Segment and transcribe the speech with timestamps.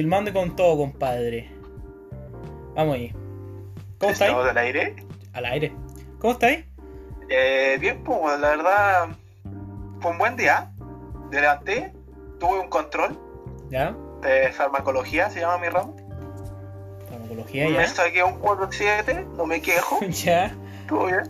[0.00, 1.50] filmando con todo, compadre.
[2.74, 3.12] Vamos ahí.
[3.98, 4.30] ¿Cómo estáis?
[4.30, 4.96] ¿Estamos al aire?
[5.34, 5.72] Al aire.
[6.18, 6.64] ¿Cómo estáis?
[7.28, 9.08] Eh, bien, pues la verdad
[10.00, 10.70] fue un buen día.
[11.30, 11.92] Me levanté,
[12.38, 13.18] tuve un control
[13.70, 13.94] ¿Ya?
[14.22, 15.94] de farmacología, se llama mi ramo.
[17.10, 17.86] Farmacología, Me ya.
[17.86, 20.00] saqué un 4-7, no me quejo.
[20.24, 20.56] ya.
[20.80, 21.22] Estuvo bien,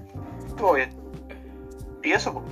[0.46, 0.90] estuvo bien.
[2.04, 2.44] Y eso, pues.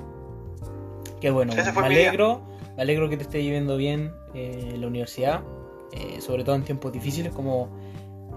[1.20, 1.52] Qué bueno.
[1.52, 2.08] Ese fue me mi día.
[2.08, 2.42] alegro.
[2.74, 5.42] Me alegro que te esté yendo bien eh, la universidad.
[5.92, 7.70] Eh, sobre todo en tiempos difíciles como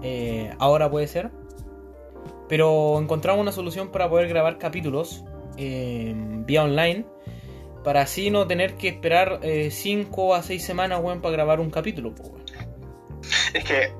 [0.02, 1.30] eh, ahora puede ser.
[2.48, 5.24] Pero encontramos una solución para poder grabar capítulos
[5.56, 7.06] eh, vía online.
[7.84, 12.14] Para así no tener que esperar 5 a 6 semanas, para grabar un capítulo.
[13.52, 13.92] Es que,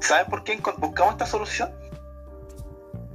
[0.00, 1.70] ¿sabes por qué buscamos esta solución?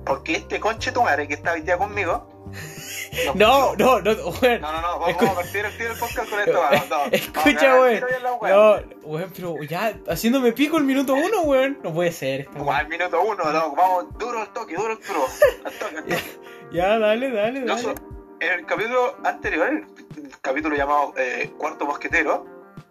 [0.07, 2.33] Porque este conche tu madre que está hoy día conmigo.
[3.33, 4.11] No, no, no,
[4.41, 4.61] weón.
[4.61, 6.59] No, no, no, vamos a partir el del podcast con esto.
[6.59, 7.05] vamos, no.
[7.11, 7.95] Escucha, weón.
[7.95, 8.23] el.
[8.23, 11.79] No, weón, pero ya haciéndome pico el minuto uno, weón.
[11.83, 12.47] No puede ser.
[12.55, 12.69] weón.
[12.75, 15.25] al minuto uno, no, vamos duro al toque, duro al duro.
[15.65, 16.23] Al toque, al toque.
[16.71, 17.81] Ya, dale, dale, dale.
[17.81, 17.95] so-
[18.39, 19.85] en el capítulo anterior, el,
[20.23, 22.45] el capítulo llamado eh, Cuarto Mosquetero,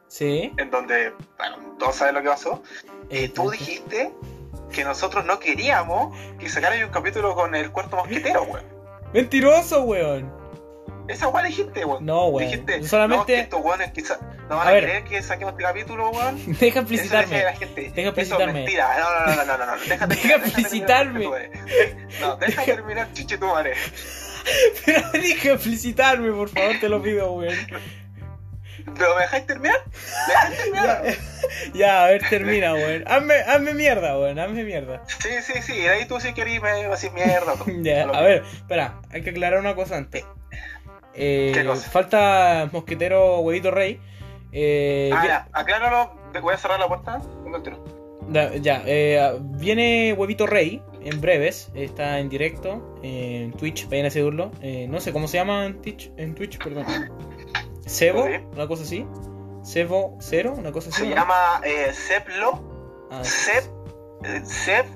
[0.08, 0.52] Sí.
[0.56, 2.62] en donde, bueno, todos saben lo que pasó,
[3.10, 4.12] Eh, tú dijiste
[4.72, 8.64] que nosotros no queríamos que sacaran un capítulo con el Cuarto Mosquetero, weón.
[9.12, 10.34] Mentiroso, weón.
[11.08, 12.04] Esa weón dijiste, weón.
[12.04, 12.50] No, weón.
[12.50, 14.86] Dijiste, solamente- no, que estos weones quizás no van A a, ver.
[14.86, 16.36] querer que saquemos este capítulo, weón.
[16.58, 17.36] Deja explicitarme.
[17.36, 18.52] Deja Eso explicitarme.
[18.52, 18.96] mentira.
[18.98, 19.82] No, no, no, no, no, no.
[19.88, 21.24] Deja, Deja explicitarme.
[22.20, 23.74] No, deja terminar, chiche tu madre.
[24.84, 27.54] Pero deja explicitarme, por favor, te lo pido, weón.
[28.94, 29.78] ¿Pero me dejáis terminar?
[30.28, 31.02] ¿Me dejáis terminar?
[31.04, 31.14] Ya,
[31.74, 33.04] ya, a ver, termina, weón.
[33.06, 34.38] Hazme, hazme mierda, weón.
[34.38, 35.02] Hazme mierda.
[35.06, 37.54] Sí, sí, sí, de ahí tú sí querís me así mierda.
[37.82, 40.24] Ya, a ver, espera, hay que aclarar una cosa antes.
[41.14, 41.88] Eh, ¿Qué cosa?
[41.90, 44.00] falta Mosquetero Huevito Rey.
[44.52, 47.20] Eh, Ah, ya, acláralo, te voy a cerrar la puerta.
[48.28, 51.70] Da- ya, eh, viene Huevito Rey en breves.
[51.74, 54.50] Está en directo en Twitch, vayan a seguirlo.
[54.62, 56.84] Eh, no sé cómo se llama en Twitch, en Twitch perdón.
[57.86, 59.06] Sebo, una cosa así.
[59.62, 61.00] Sebo Cero, una cosa así.
[61.02, 61.14] Se ¿no?
[61.14, 63.64] llama eh, Seplo, Ah, Sep,
[64.24, 64.86] eh, Sep,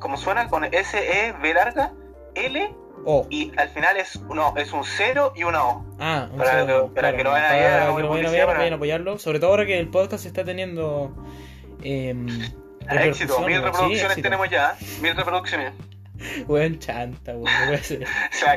[0.00, 1.92] como suena, con S-E-B larga,
[2.34, 2.74] L,
[3.04, 3.26] O.
[3.30, 5.84] y al final es, no, es un 0 y una O.
[5.98, 8.26] Ah, un Para segundo, que- para que lo vayan a para hago que lo vayan
[8.26, 9.18] a ver, para- vayan a apoyarlo.
[9.18, 11.14] Sobre todo ahora que el podcast está teniendo.
[11.82, 12.26] em,
[12.88, 14.22] Éxito, mil sí, reproducciones éxito.
[14.22, 15.72] tenemos ya, mil reproducciones.
[16.46, 17.78] Weón chanta, weón.
[17.82, 17.98] Se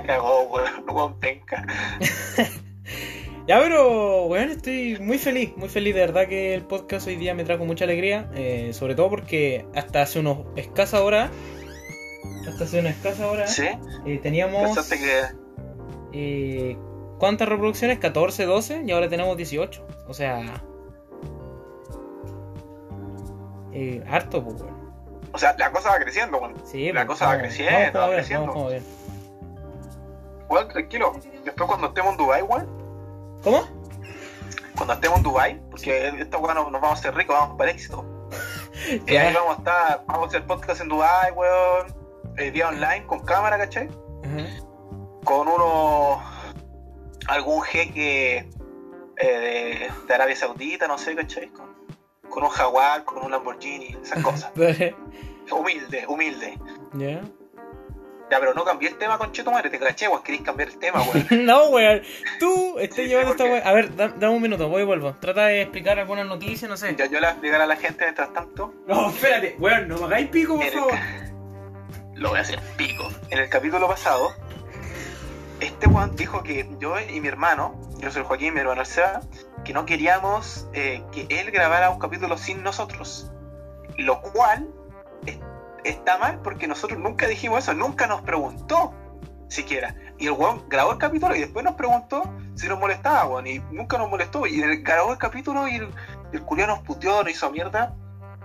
[0.06, 1.66] cagó, weón, weón penca.
[3.50, 5.96] Ya, pero, weón, estoy muy feliz, muy feliz.
[5.96, 8.30] De verdad que el podcast hoy día me trajo mucha alegría.
[8.36, 11.32] eh, sobre todo porque hasta hace unos escasas horas.
[12.48, 13.52] Hasta hace unas escasas horas.
[13.52, 13.68] ¿Sí?
[14.06, 14.78] eh, teníamos.
[14.88, 15.24] Que.
[16.14, 16.78] eh,
[17.18, 17.98] ¿Cuántas reproducciones?
[17.98, 19.84] 14, 12 y ahora tenemos 18.
[20.08, 20.64] O sea.
[23.74, 24.78] Eh, harto, pues, weón.
[25.31, 26.54] O sea, la cosa va creciendo, weón.
[26.66, 28.46] Sí, La pues, cosa va creciendo, vamos va creciendo.
[28.46, 28.84] vamos bien.
[30.50, 31.14] Weón, tranquilo.
[31.44, 32.78] Después cuando estemos en Dubai, weón.
[33.44, 33.63] ¿Cómo?
[34.75, 37.69] Cuando estemos en Dubai, porque esta weón nos, nos vamos a hacer ricos, vamos para
[37.72, 38.05] el éxito.
[39.05, 41.94] Y ahí vamos a estar, vamos a hacer podcast en Dubai, weón.
[42.38, 43.89] eh, vía online, con cámara, ¿cachai?
[45.25, 46.22] Con uno.
[47.27, 48.50] algún jeque eh,
[49.17, 51.50] de, de Arabia Saudita, no sé, ¿cachai?
[51.50, 51.75] Con,
[52.29, 54.51] con un jaguar, con un Lamborghini, esas cosas.
[55.51, 56.57] Humilde, humilde.
[56.94, 57.21] ¿Ya?
[58.31, 60.78] Ya, pero no cambié el tema con Cheto Madre, te caché, weón, querés cambiar el
[60.78, 61.28] tema, weón.
[61.45, 62.01] No, weón.
[62.40, 63.62] Tú estás Sí, llevando esta weón.
[63.66, 65.16] A ver, da- dame un minuto, voy y vuelvo.
[65.19, 66.95] Trata de explicar algunas noticias, no sé.
[66.95, 68.73] Ya yo le voy a explicar a la gente mientras tanto.
[68.88, 70.91] No, espérate, weón, no me hagáis pico, por En favor.
[70.91, 71.25] ca-
[72.16, 73.09] Lo voy a hacer pico.
[73.29, 74.31] En el capítulo pasado,
[75.59, 79.22] este Juan dijo que yo y mi hermano, yo soy Joaquín, mi hermano el Seba,
[79.66, 83.31] que no queríamos eh, que él grabara un capítulo sin nosotros.
[83.97, 84.68] Lo cual
[85.84, 88.94] está mal porque nosotros nunca dijimos eso, nunca nos preguntó
[89.47, 89.95] siquiera.
[90.17, 92.24] Y el weón grabó el capítulo y después nos preguntó
[92.56, 94.45] si nos molestaba, weón, y nunca nos molestó.
[94.45, 95.89] Y él grabó el capítulo y el,
[96.33, 97.94] el nos puteó, nos hizo mierda.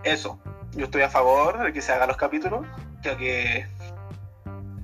[0.03, 0.39] Eso.
[0.73, 2.67] Yo estoy a favor de que se hagan los capítulos,
[3.03, 3.67] ya que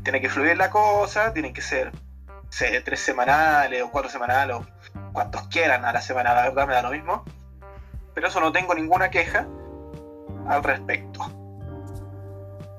[0.05, 1.93] tiene que fluir la cosa, tienen que ser
[2.51, 4.67] sé, tres semanales o cuatro semanales o
[5.13, 7.25] cuantos quieran a la semana, la verdad me da lo mismo.
[8.15, 9.47] Pero eso no tengo ninguna queja
[10.49, 11.40] al respecto.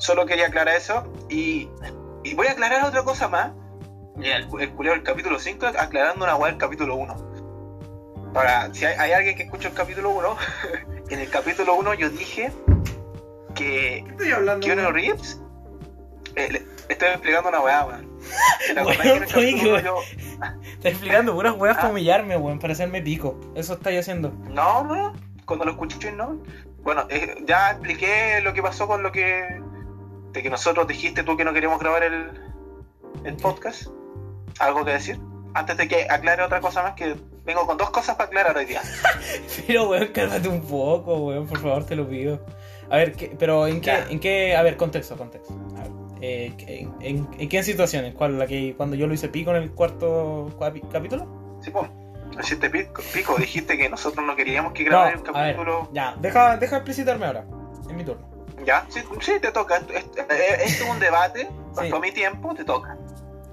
[0.01, 1.69] Solo quería aclarar eso y,
[2.24, 3.51] y voy a aclarar otra cosa más.
[4.21, 8.31] El, el del capítulo 5 aclarando una weá del capítulo 1.
[8.33, 10.38] Para, si hay, hay alguien que escucha el capítulo 1,
[11.09, 12.51] en el capítulo 1 yo dije
[13.53, 14.65] que estoy hablando?
[14.65, 15.39] Keanu Reeves.
[16.36, 18.09] eh, le- estoy explicando una weá, weón.
[18.74, 19.86] ¿Te acordás Weón, que en el oye, capítulo weón.
[19.86, 20.01] yo-
[20.71, 21.81] Estás explicando puras weas Ah.
[21.81, 23.39] para humillarme, weón, para hacerme pico.
[23.53, 24.31] Eso estáis haciendo.
[24.50, 25.13] No, no,
[25.45, 26.42] cuando lo escuché, ¿no?
[26.83, 29.62] Bueno, eh, ya expliqué lo que pasó con lo que.
[30.31, 32.31] De que nosotros dijiste tú que no queríamos grabar el,
[33.24, 33.88] el podcast.
[34.60, 35.19] ¿Algo que decir?
[35.54, 38.66] Antes de que aclare otra cosa más, que vengo con dos cosas para aclarar hoy
[38.66, 38.81] día.
[39.68, 42.39] Pero, weón, cálmate un poco, weón, por favor, te lo pido.
[42.89, 45.54] A ver, ¿qué- pero ¿en qué, en qué, a ver, contexto, contexto.
[45.78, 45.92] A ver,
[46.22, 48.13] eh, ¿en, en, en qué situaciones?
[48.16, 50.54] ¿Cuál, la que cuando yo lo hice pico en el cuarto
[50.92, 51.57] capítulo?
[51.62, 51.89] Sí, pues.
[52.42, 55.89] Hiciste pico, pico, dijiste que nosotros no queríamos que grabara el ver, capítulo.
[55.94, 57.45] ya, deja, deja explicitarme ahora,
[57.89, 58.25] es mi turno.
[58.66, 58.86] ¿Ya?
[58.90, 59.78] Sí, sí, te toca.
[59.78, 61.48] Esto esto- esto es un debate.
[61.72, 61.78] Sí.
[61.78, 62.98] Pasó mi tiempo, te toca.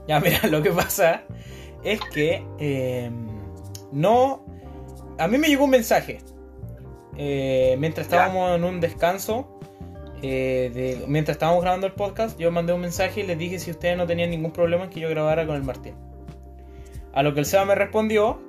[0.09, 1.23] Ya, mira, lo que pasa
[1.85, 3.11] es que eh,
[3.93, 4.45] no.
[5.21, 6.19] A mí me llegó un mensaje.
[7.17, 8.17] eh, mientras Ya.
[8.17, 9.59] estábamos en un descanso,
[10.23, 13.71] eh, de- mientras estábamos grabando el podcast, yo mandé un mensaje y les dije si
[13.71, 15.95] ustedes no tenían ningún problema en que yo grabara con el Martín.
[17.13, 18.41] A lo que el Seba me respondió,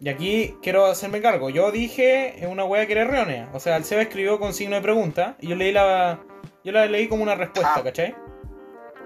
[0.00, 1.50] y aquí quiero hacerme cargo.
[1.50, 3.50] Yo dije una wea que era errónea.
[3.52, 6.20] O sea, el Seba escribió con signo de pregunta y yo leí la.
[6.64, 7.82] Yo la leí como una respuesta, Ah.
[7.82, 8.14] ¿cachai?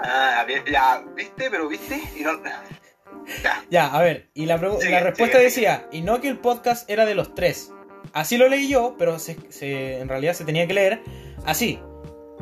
[0.00, 1.50] Ah, ya, ¿viste?
[1.50, 2.00] Pero ¿viste?
[2.19, 2.32] Y no...
[3.43, 3.64] Ya.
[3.70, 7.35] Ya, a ver, y la, respuesta decía, y no que el podcast era de los
[7.35, 7.73] tres.
[8.12, 11.00] Así lo leí yo, pero se, se- en realidad se tenía que leer
[11.46, 11.81] así.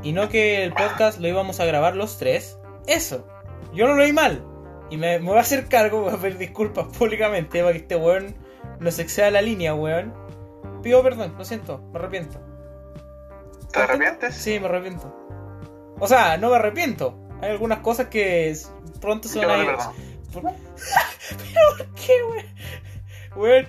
[0.03, 2.59] Y no que el podcast lo íbamos a grabar los tres.
[2.89, 3.29] Eso.
[3.73, 4.45] Yo lo leí mal.
[4.91, 7.95] Y me, me voy a hacer cargo, voy a pedir disculpas públicamente para que este
[7.97, 8.35] weón
[8.83, 10.13] no se exceda la línea, weón.
[10.83, 12.41] Pido perdón, lo siento, me arrepiento.
[13.73, 14.35] ¿Te arrepientes?
[14.35, 15.17] Sí, me arrepiento.
[15.99, 17.19] O sea, no me arrepiento.
[17.41, 18.55] Hay algunas cosas que
[19.01, 19.71] pronto se van a ir.
[20.33, 20.43] ¿Pero
[21.77, 22.47] por qué, weón?
[23.37, 23.69] Weón.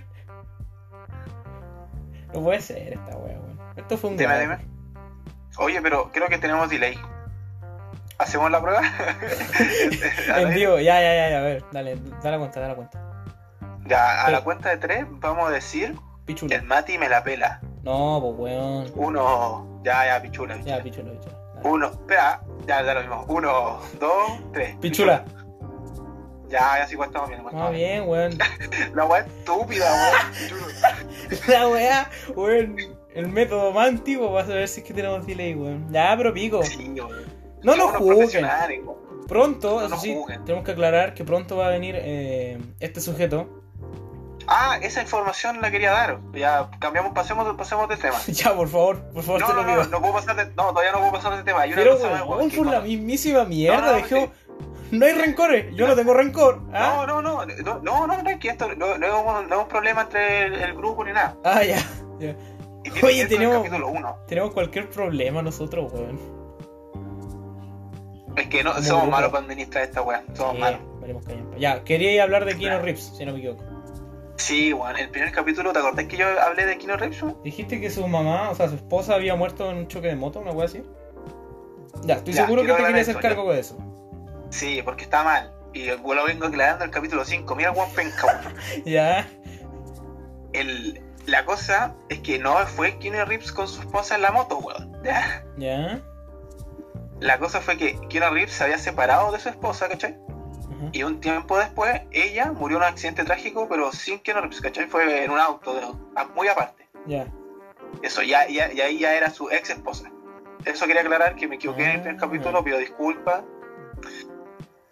[2.33, 3.60] No puede ser esta weá, weón.
[3.75, 4.57] Esto fue un Dime, dime.
[5.57, 7.00] Oye, pero creo que tenemos delay.
[8.18, 8.81] ¿Hacemos la prueba?
[10.38, 13.12] En vivo, ya, ya, ya, ya, a ver, dale, dale cuenta, dale cuenta.
[13.86, 14.32] Ya, a Sí.
[14.32, 15.96] la cuenta de tres vamos a decir
[16.26, 16.56] Pichula.
[16.56, 17.60] el Mati me la pela.
[17.84, 18.92] No, pues weón.
[18.96, 20.58] Uno, ya, ya, pichula.
[20.62, 21.12] Ya, pichula.
[21.12, 21.36] pichula.
[21.56, 21.70] Dale.
[21.70, 23.26] Uno, espera, ya, ya lo mismo.
[23.28, 24.76] Uno, dos, tres.
[24.78, 25.26] Pichula.
[26.50, 27.40] Ya, ya sí cuentamos bien.
[27.42, 28.38] Ah, cuentamos bien, weón.
[28.96, 31.40] La weá estúpida, weón.
[31.48, 32.76] La weá, weón.
[33.14, 35.92] El método más antiguo para saber si es que tenemos delay, weón.
[35.92, 36.64] Ya, pero pico.
[36.64, 36.96] Sí.
[37.64, 38.46] No nos juzguen.
[39.28, 43.62] Pronto, No eso sí, tenemos que aclarar que pronto va a venir eh, este sujeto.
[44.48, 46.19] Ah, esa información la quería dar.
[46.34, 48.18] Ya, cambiamos, pasemos, pasemos de tema.
[48.28, 50.69] ya, por favor, por favor, No, te no, lo no, no puedo pasar de, no,
[50.69, 51.62] todavía no puedo pasar de tema.
[51.62, 54.31] Hay una Pero, cosa weón, por la mismísima mierda, No, dejó-
[54.92, 56.62] No hay rencores, yo no tengo rencor.
[56.72, 57.04] ¿ah?
[57.07, 57.45] No, no, no,
[57.81, 60.54] no, no, no, que esto no, no, es un, no es un problema entre el,
[60.54, 61.36] el grupo ni nada.
[61.44, 61.80] Ah, ya.
[63.01, 64.18] Oye, tenemos- el capítulo 1.
[64.28, 66.19] Tenemos cualquier problema nosotros, weón.
[68.36, 69.07] Es que no, somos grupo.
[69.07, 70.24] malos para administrar esta weá.
[70.36, 70.80] Somos Sí, malos.
[71.57, 73.63] Ya, quería hablar de Keanu Reeves, si no me equivoco.
[74.38, 74.98] Sí, weón.
[74.98, 77.22] El primer capítulo, ¿te acordás que yo hablé de Kino Reeves?
[77.22, 77.38] weón?
[77.44, 80.40] Dijiste que su mamá, o sea, su esposa había muerto en un choque de moto,
[80.40, 80.84] una wea así.
[82.04, 83.78] Ya, estoy Ya, seguro que te querías hacer cargo de eso.
[84.50, 85.52] Sí, porque está mal.
[85.74, 87.56] Y lo vengo aclarando el capítulo 5.
[87.56, 88.42] Mira, weón, penca.
[88.86, 89.28] Ya,
[90.54, 94.58] El, la cosa es que no fue Keanu Reeves con su esposa en la moto,
[94.58, 94.92] weón.
[95.04, 95.44] Ya.
[95.58, 96.02] ya.
[97.20, 100.18] La cosa fue que Keanu Reeves se había separado de su esposa, ¿cachai?
[100.92, 104.88] Y un tiempo después, ella murió en un accidente trágico, pero sin Keanu Reeves, ¿cachai?
[104.88, 105.82] Fue en un auto, de-
[106.16, 106.88] a- muy aparte.
[107.06, 107.28] Ya.
[108.02, 110.12] Eso, ya, ya, y ahí ya era su ex esposa.
[110.66, 112.20] Eso quería aclarar que me equivoqué en el primer Ah.
[112.20, 113.44] capítulo, pido disculpas.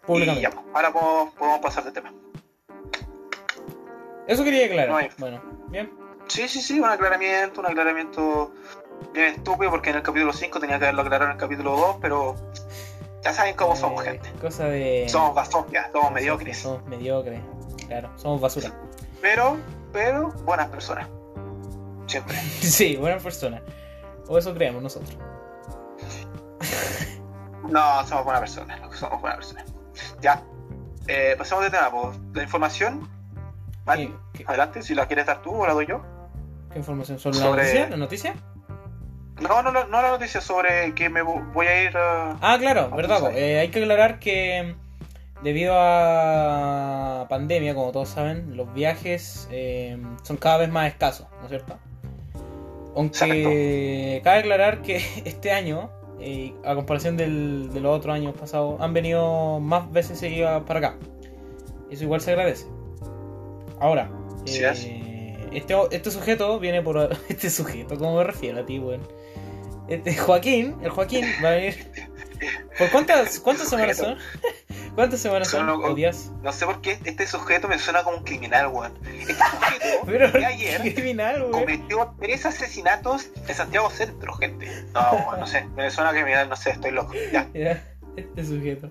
[0.08, 2.14] Y ya, pues, ahora podemos, podemos pasar de tema.
[4.28, 4.90] Eso quería aclarar.
[4.90, 5.92] No hay- Bueno, bien.
[6.28, 8.54] Sí, sí, sí, un aclaramiento, un aclaramiento
[9.14, 11.98] bien estúpido, porque en el capítulo 5 tenía que haberlo aclarado en el capítulo 2,
[12.02, 12.36] pero
[13.24, 14.32] ya saben cómo somos, Eh, gente.
[14.40, 15.06] Cosa de.
[15.10, 16.58] Somos basofias, somos mediocres.
[16.60, 17.42] Somos mediocres.
[17.88, 18.72] Claro, somos basura.
[19.22, 19.58] Pero,
[19.94, 21.08] pero, buenas personas.
[22.08, 22.38] Siempre.
[22.62, 23.62] Sí, buenas personas.
[24.28, 25.18] O eso creemos nosotros.
[27.70, 29.66] No, somos buenas personas, somos buenas personas.
[30.20, 30.44] Ya,
[31.08, 33.08] eh, pasamos de tema, pues, la información.
[33.86, 36.02] Mati, ¿Qué, qué- adelante, si la quieres dar tú o la doy yo.
[36.72, 37.18] qué información?
[37.20, 37.90] ¿Sobre, Sobre- la noticia?
[37.90, 38.36] ¿La noticia?
[39.42, 42.38] No, no, no, no la noticia sobre que me vo- voy a ir a...
[42.42, 43.36] Ah, claro, verdad.
[43.36, 49.98] Eh, hay que aclarar que mm, debido a pandemia, como todos saben, los viajes eh,
[50.24, 51.78] son cada vez más escasos, ¿no es cierto?
[52.96, 58.80] Aunque cabe aclarar que este año, eh, a comparación del- de los otros años pasados,
[58.82, 60.96] han venido más veces seguidas para acá.
[61.90, 62.68] Eso igual se agradece.
[63.80, 64.10] Ahora,
[64.46, 64.70] Sí eh,
[65.52, 65.56] es.
[65.64, 67.10] este, este sujeto viene por...
[67.30, 69.02] Este sujeto, ¿cómo me refiero a ti, weón?
[69.92, 71.92] Este, Joaquín, el Joaquín va a venir...
[72.78, 74.18] ¿Por cuántas, cuántas semanas son?
[74.96, 75.68] ¿Cuántas semanas son?
[75.68, 76.32] Son- ¿O días?
[76.42, 78.94] No sé por qué este sujeto me suena como un criminal, weón.
[79.06, 80.82] Este sujeto Pero, de ayer
[81.52, 84.68] cometió tres asesinatos en Santiago Centro, gente.
[84.94, 85.66] No, weón, no sé.
[85.76, 87.14] Me suena criminal, no sé, estoy loco.
[87.32, 87.48] Ya.
[87.54, 87.84] Ya,
[88.16, 88.90] este sujeto.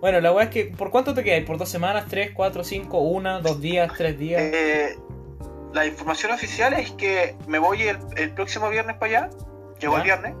[0.00, 1.44] Bueno, la weá es que, ¿por cuánto te quedas?
[1.44, 4.40] ¿Por dos semanas, tres, cuatro, cinco, una, dos días, tres días?
[4.42, 4.96] Eh,
[5.74, 9.30] la información oficial es que me voy el, el próximo viernes para allá.
[9.80, 10.34] Llego el viernes.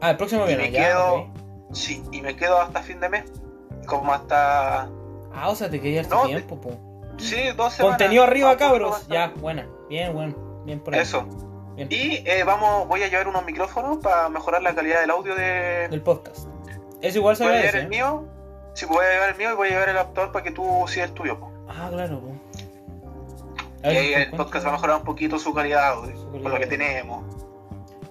[0.00, 1.26] Ah, el próximo y viernes, me ya, quedo-.
[1.72, 3.24] Sí, y me quedo hasta fin de mes.
[3.86, 4.88] Como hasta.
[5.34, 6.72] Ah, o sea, te quedas No, tiempo, po.
[7.18, 7.98] Sí, dos semanas.
[7.98, 9.06] Contenido arriba, cabros.
[9.08, 9.66] Ya, buena.
[9.88, 10.34] Bien, bueno.
[10.64, 11.00] Bien por ahí.
[11.00, 11.24] Eso.
[11.76, 11.88] Bien.
[11.90, 15.88] Y eh, vamos, voy a llevar unos micrófonos para mejorar la calidad del audio de.
[15.88, 16.48] Del podcast.
[17.00, 17.88] Eso igual se Voy a llevar el ¿eh?
[17.88, 18.24] mío.
[18.74, 20.84] Sí, voy a llevar el mío y voy a llevar el actual para que tú
[20.88, 21.38] sigas el tuyo.
[21.38, 21.50] po.
[21.68, 22.32] Ah, claro, po.
[23.84, 26.32] Y ahí ¿por el podcast va a mejorar un poquito su calidad de audio.
[26.32, 27.24] Calidad lo que tenemos.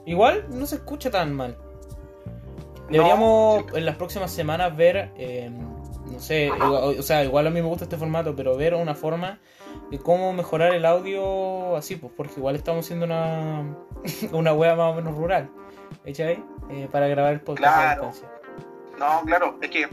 [0.06, 1.58] Igual no se escucha tan mal.
[2.90, 7.62] Deberíamos en las próximas semanas ver, eh, no sé, igual- o sea, igual a mí
[7.62, 9.40] me gusta este formato, pero ver una forma
[9.90, 13.76] de cómo mejorar el audio así, pues, porque igual estamos haciendo una,
[14.34, 15.50] una wea más o menos rural,
[16.06, 16.44] ¿cachai?
[16.70, 18.08] Eh, para grabar el podcast a Claro.
[18.08, 18.30] distancia.
[19.00, 19.88] No, claro, es que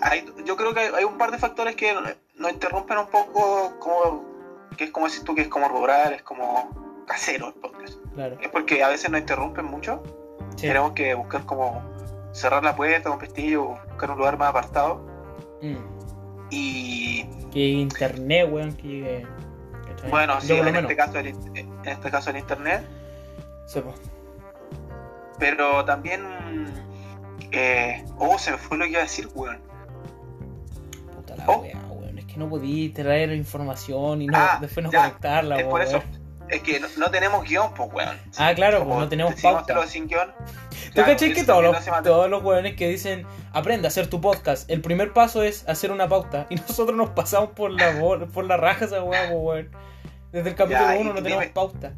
[0.00, 1.92] hay, yo creo que hay, hay un par de factores que
[2.36, 4.24] nos interrumpen un poco, como
[4.76, 7.98] que es como decir tú, que es como rural, es como casero el podcast.
[8.18, 8.36] Claro.
[8.40, 10.02] Es porque a veces nos interrumpen mucho,
[10.56, 10.66] Sí.
[10.66, 11.80] tenemos que buscar como
[12.32, 15.00] cerrar la puerta con pestillo, buscar un lugar más apartado.
[15.62, 15.76] Mm.
[16.50, 19.24] Y Que internet, weón, que
[20.10, 20.82] bueno, Yo sí, en menos.
[20.82, 22.84] este, caso el, en este caso el internet,
[23.72, 23.84] pues.
[25.38, 26.66] pero también...
[27.52, 29.60] Eh, oh, se me fue lo que iba a decir, weón.
[31.14, 31.62] Puta la Oh.
[31.62, 32.18] weón.
[32.18, 35.70] Es que no podí traer información y no, Ah, después no ya, conectarla, es weón.
[35.70, 36.02] por eso.
[36.48, 38.18] Es que no, no tenemos guion, pues, weón.
[38.38, 39.86] Ah, claro, Como pues no tenemos pauta.
[39.86, 40.32] sin guion.
[40.38, 44.08] ¿Tú claro, cachai que todos los, no todos los weones que dicen aprende a hacer
[44.08, 47.92] tu podcast, el primer paso es hacer una pauta y nosotros nos pasamos por la
[48.32, 49.70] por la raja esa weá, po, weón.
[50.32, 51.92] Desde el capítulo Ya, 1 y no tenemos pauta.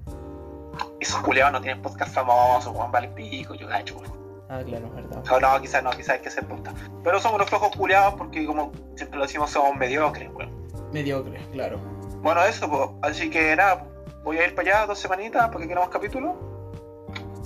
[1.00, 4.20] Esos culiados no tienen podcast famosos, Juan vale pico, yo gacho, weón.
[4.48, 5.22] Ah, claro, es verdad.
[5.24, 6.76] No, no, quizás no, quizás hay que hacer podcast.
[7.04, 10.50] Pero somos los flojos culiados porque, como siempre lo decimos, somos mediocres, weón.
[10.92, 11.78] Mediocre, claro.
[12.22, 12.90] Bueno, eso, pues.
[13.02, 13.86] Así que nada,
[14.24, 16.36] voy a ir para allá dos semanitas porque queremos capítulo.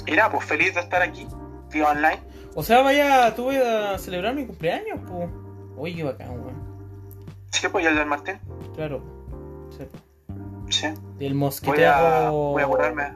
[0.07, 1.27] Y nada, pues feliz de estar aquí,
[1.73, 2.21] vía online.
[2.55, 5.29] O sea, vaya, tú vas a celebrar mi cumpleaños, pues.
[5.77, 6.63] Oye, qué bacán, weón.
[7.51, 8.39] Sí, pues, y el del Martín.
[8.75, 9.03] Claro.
[9.71, 9.87] Sí.
[10.71, 10.87] Sí.
[11.19, 11.91] Del Voy mosquetero.
[11.91, 13.15] a, voy a curarme.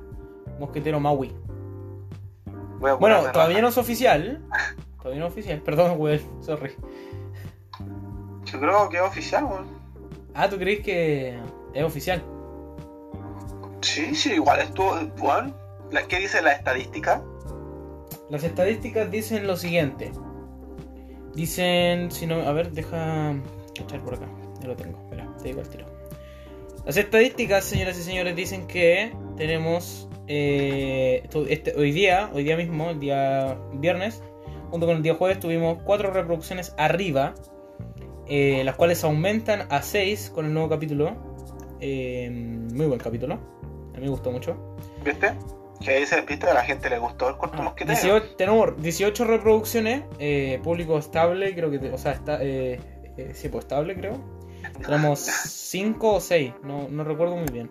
[0.58, 1.34] Mosquetero Maui.
[2.80, 3.62] Voy a Bueno, curarme todavía raja.
[3.62, 4.44] no es oficial.
[4.98, 5.60] Todavía no es oficial.
[5.62, 6.20] Perdón, weón.
[6.42, 6.74] Sorry.
[8.44, 9.66] Yo creo que es oficial, weón.
[10.34, 11.38] Ah, ¿tú crees que
[11.74, 12.22] es oficial?
[13.80, 14.94] Sí, sí, igual estuvo.
[15.90, 17.22] La- ¿Qué dice la estadística?
[18.30, 20.12] Las estadísticas dicen lo siguiente.
[21.34, 23.34] Dicen, si no, a ver, deja
[23.74, 24.26] echar por acá.
[24.60, 25.86] Ya lo tengo, espera, te digo el tiro.
[26.84, 32.90] Las estadísticas, señoras y señores, dicen que tenemos eh, este, hoy día, hoy día mismo,
[32.90, 34.22] el día viernes,
[34.70, 37.34] junto con el día jueves, tuvimos cuatro reproducciones arriba,
[38.26, 41.16] eh, las cuales aumentan a 6 con el nuevo capítulo.
[41.80, 42.28] Eh,
[42.74, 43.38] muy buen capítulo,
[43.98, 44.56] a mí me gustó mucho.
[45.04, 45.34] ¿Viste?
[45.84, 46.48] Que dice, ¿viste?
[46.48, 47.92] A la gente le gustó el corto Ah, mosquetero.
[48.00, 52.80] 18 tenemos 18 reproducciones, eh, público estable, creo que, o sea, está, eh,
[53.16, 54.18] eh, sí, pues estable, creo.
[54.84, 57.70] Tenemos 5 o 6, no, no recuerdo muy bien.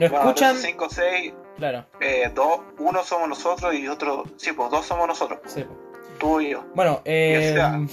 [0.00, 1.84] Nos escuchan, 5, 6, claro,
[2.34, 4.24] 2, uno somos nosotros y otro.
[4.36, 5.40] Sí, pues dos somos nosotros.
[5.46, 5.78] sí, pues.
[6.18, 6.64] Tú y yo.
[6.74, 7.86] Bueno, eh, o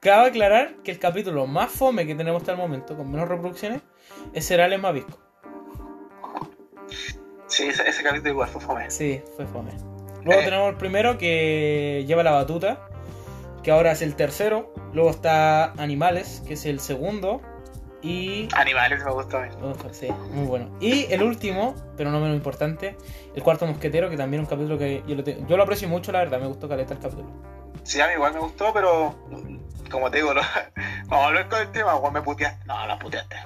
[0.00, 3.82] cabe aclarar que el capítulo más fome que tenemos hasta el momento, con menos reproducciones,
[4.32, 5.18] es Cerales Mavisco.
[7.46, 8.90] Sí, ese, ese capítulo igual fue fome.
[8.90, 9.70] Sí, fue fome.
[10.24, 10.44] Luego Eh.
[10.44, 12.88] tenemos el primero que lleva la batuta,
[13.62, 14.72] que ahora es el tercero.
[14.92, 17.40] Luego está Animales, que es el segundo.
[18.02, 18.48] Y.
[18.54, 19.48] Animales me gustó a mí.
[19.62, 20.70] oh, sí, muy bueno.
[20.80, 22.96] Y el último, pero no menos importante,
[23.34, 25.88] el cuarto mosquetero, que también es un capítulo que yo lo, te- yo lo aprecio
[25.88, 27.28] mucho, la verdad, me gustó caleta el capítulo.
[27.82, 29.16] Sí, a mí igual me gustó, pero.
[29.90, 30.42] Como te digo, lo-
[31.08, 32.64] vamos a hablar con el tema, Juan, me puteaste.
[32.66, 33.36] No, no puteaste.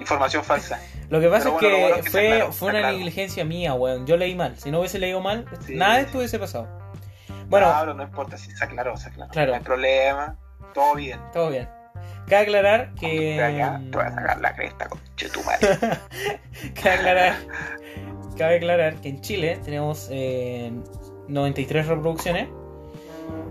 [0.00, 0.80] Información falsa.
[1.14, 2.96] Lo que pasa es bueno, lo que bueno es que fue, claro, fue una claro.
[2.96, 4.04] negligencia mía, weón.
[4.04, 4.56] Yo leí mal.
[4.58, 5.76] Si no hubiese leído mal, Sí.
[5.76, 6.66] nada de esto hubiese pasado.
[7.46, 9.30] Bueno, No, pero no importa si se aclaró, se aclaró.
[9.30, 9.52] Claro.
[9.52, 10.36] No hay problema.
[10.74, 11.20] Todo bien.
[11.32, 11.68] todo bien.
[12.26, 13.36] Cabe aclarar que.
[13.38, 15.58] Te voy a- te voy a sacar la cresta con chetumare.
[16.82, 17.34] cabe aclarar,
[18.36, 20.72] cabe aclarar que en Chile tenemos eh,
[21.28, 22.48] 93 reproducciones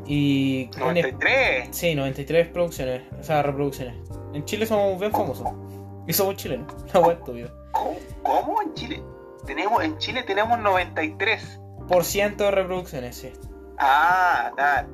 [0.06, 1.70] y en- 93.
[1.72, 3.96] sí, 93 producciones, o sea, reproducciones.
[4.34, 5.48] En Chile somos bien famosos
[6.08, 6.74] y somos chilenos.
[6.94, 7.52] La wea estúpida.
[7.72, 7.96] ¿Cómo?
[8.24, 9.04] ¿Cómo en Chile?
[9.46, 11.60] Tenemos, en Chile tenemos 93.
[11.88, 13.32] Por ciento de reproducciones, sí.
[13.78, 14.88] Ah, nada.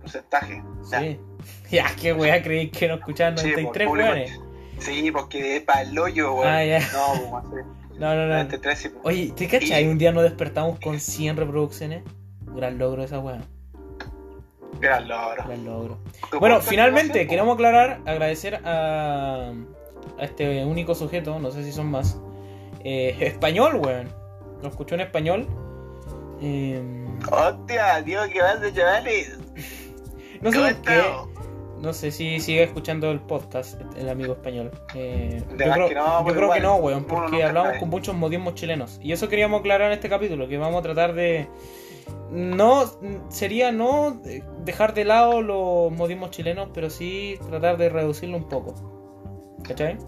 [0.00, 0.62] Porcentaje.
[0.84, 1.20] Sí,
[1.70, 4.40] Ya, qué weá, creí que no escuchaban Sí, 93 por público- weones.
[4.78, 6.48] Sí, porque es para el hoyo, weón.
[6.48, 6.80] Ah, ya.
[6.92, 7.70] No, pues, sí.
[7.98, 8.34] No, no, no.
[8.34, 9.04] 93 sí, pues.
[9.06, 9.84] Oye, ¿te cachai?
[9.84, 12.04] Y- Un día nos despertamos con 100 reproducciones.
[12.42, 13.40] Gran logro esa weá.
[14.80, 15.44] Gran logro.
[15.44, 15.98] Gran logro.
[16.38, 19.52] Bueno, finalmente, queremos aclarar, agradecer a,
[20.18, 22.18] a este único sujeto, no sé si son más,
[22.84, 24.08] eh, español, weón.
[24.62, 25.46] Lo escuchó en español.
[26.40, 26.82] Eh,
[27.30, 29.38] Hostia, tío, ¿qué pasa, chavales?
[30.40, 31.02] no sé ¿Cómo por qué,
[31.80, 34.70] no sé si sigue escuchando el podcast, el amigo español.
[34.94, 37.68] Eh, yo De creo, que no, yo pues creo que igual, no, weón, porque hablamos
[37.68, 37.80] sabe.
[37.80, 38.98] con muchos modismos chilenos.
[39.02, 41.48] Y eso queríamos aclarar en este capítulo, que vamos a tratar de...
[42.30, 42.84] No,
[43.28, 44.20] sería no
[44.64, 48.95] dejar de lado los modismos chilenos, pero sí tratar de reducirlo un poco.
[49.68, 49.98] ¿Cachai?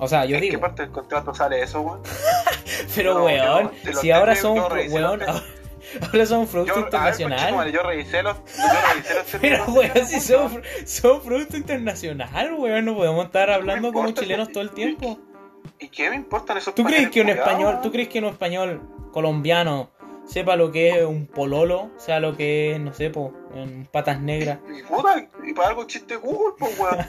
[0.00, 2.00] O sea, yo ¿En qué digo, parte del contrato sale eso, weón?
[2.94, 5.42] pero No, weón, yo- si ahora son, weón, ahora,
[6.12, 7.72] ahora son productos Yo, a ver, internacionales.
[7.74, 8.62] yo revisé los, yo
[8.94, 14.10] revisé los Pero weón, si son, son producto internacional, weón, no podemos estar hablando como
[14.12, 15.18] chilenos todo el tiempo.
[15.80, 17.82] ¿Y qué me importan esos ¿Tú crees que un español, weón?
[17.82, 18.80] tú crees que un español
[19.12, 19.90] colombiano
[20.26, 24.20] sepa lo que es un pololo, sea lo que es, no sé, po, en patas
[24.20, 24.58] negras?
[24.76, 27.06] Y puta, y para algo chiste Google, pues, weón.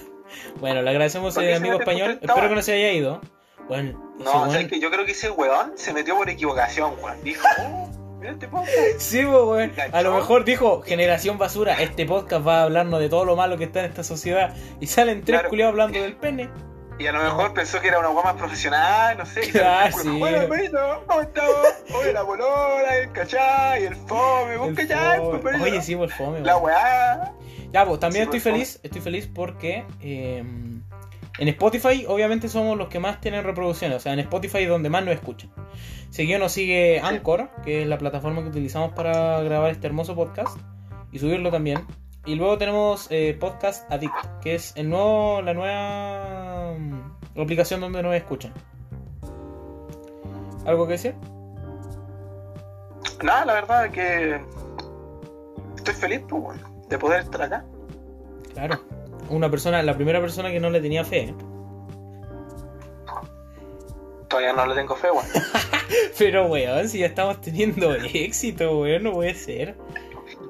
[0.60, 2.20] Bueno, le agradecemos ¿Por a qué amigo español.
[2.22, 3.22] Espero que no se haya ido.
[3.68, 4.80] Bueno, No, weón- ¿sabes qué?
[4.80, 7.24] yo creo que ese weón se metió por equivocación, weón.
[7.24, 8.74] Dijo, oh, mira este podcast.
[8.98, 9.72] Sí, po, weón.
[9.92, 13.58] A lo mejor dijo Generación Basura, este podcast va a hablarnos de todo lo malo
[13.58, 14.56] que está en esta sociedad.
[14.80, 15.50] Y salen tres Claro.
[15.50, 16.50] culiados hablando del pene.
[16.98, 19.42] Y a lo mejor pensó que era una weá más profesional, no sé.
[19.54, 20.10] y Ah, sí.
[20.20, 21.56] Bueno, hermanito, ¿cómo estamos?
[21.96, 25.40] Oye, la bolola, el cachai, el fome, vos El fome.
[25.40, 25.62] pues.
[25.62, 26.42] Oye, sí, por fome.
[26.42, 27.32] La weá.
[27.72, 28.80] Ya, pues también estoy feliz.
[28.84, 30.44] Estoy feliz porque eh,
[31.40, 33.98] en Spotify, obviamente, somos los que más tienen reproducciones.
[33.98, 35.52] O sea, en Spotify es donde más nos escuchan.
[36.10, 40.58] Seguido nos sigue Anchor, que es la plataforma que utilizamos para grabar este hermoso podcast
[41.12, 41.80] y subirlo también.
[42.26, 48.04] Y luego tenemos eh, Podcast Addict, que es el nuevo, la nueva mm, aplicación donde
[48.04, 48.54] nos escuchan.
[50.66, 51.16] ¿Algo que decir?
[53.24, 54.42] Nada, la verdad es que
[55.78, 57.66] estoy feliz, pues, weón, de poder estar acá.
[58.54, 58.80] Claro.
[59.30, 61.20] Una persona, la primera persona que no le tenía fe.
[61.26, 61.36] ¿eh?
[64.28, 65.26] Todavía no le tengo fe, weón.
[66.20, 69.76] Pero weón, si ya estamos teniendo éxito, weón, no puede ser.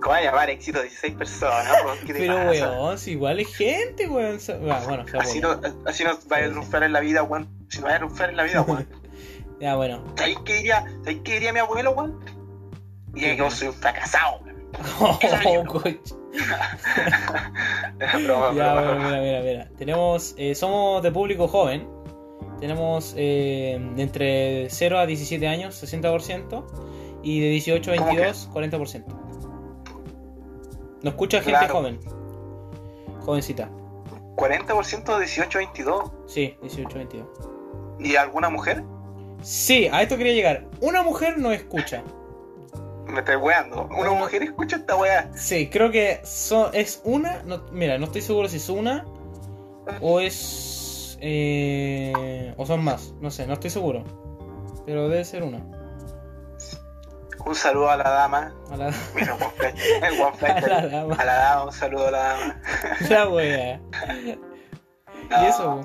[0.02, 1.68] ¿Cómo va a llamar éxito 16 personas?
[2.06, 2.72] ¿Qué te Pero pasa?
[2.72, 4.40] weón, si igual es gente, weón.
[4.70, 7.50] Ah, bueno, Así no, así no vaya a triunfar en la vida, weón.
[7.70, 8.88] Si no vaya a triunfar en la vida, weón.
[9.60, 10.02] Ya, bueno.
[10.16, 12.18] ¿Sabéis qué diría, ¿sabéis qué diría mi abuelo, weón?
[13.08, 14.49] Diría que yo soy un fracasado, weón.
[15.02, 15.18] Oh.
[18.24, 18.82] Broma, Ya, broma.
[18.82, 19.70] bueno, mira, mira, mira.
[19.78, 21.88] Tenemos, eh, somos de público joven.
[22.60, 26.66] Tenemos eh, de entre 0 a 17 años, 60%.
[27.24, 29.06] Y de 18 a ¿Cómo 22, 40%.
[31.02, 31.74] Nos escucha gente Claro.
[31.74, 32.00] joven.
[33.22, 33.70] Jovencita.
[34.36, 36.12] 40% de 18 a 22.
[36.28, 37.28] Sí, 18 a 22.
[38.00, 38.84] ¿Y alguna mujer?
[39.42, 40.66] Sí, a esto quería llegar.
[40.80, 42.04] Una mujer no escucha.
[43.10, 43.90] Me estoy weando.
[43.98, 45.30] ¿Una mujer escucha esta weá?
[45.36, 47.42] Sí, creo que so- es una.
[47.44, 49.06] no- mira, no estoy seguro si es una
[50.02, 51.18] o es.
[51.22, 53.14] eh, o son más.
[53.20, 54.04] No sé, no estoy seguro.
[54.86, 55.60] Pero debe ser una.
[57.46, 58.54] Un saludo a la dama.
[58.72, 59.36] A la, Mira.
[60.04, 61.16] El a la dama.
[61.16, 62.62] A la dama, un saludo a la dama.
[63.10, 63.82] La wea.
[64.26, 65.82] Y eso.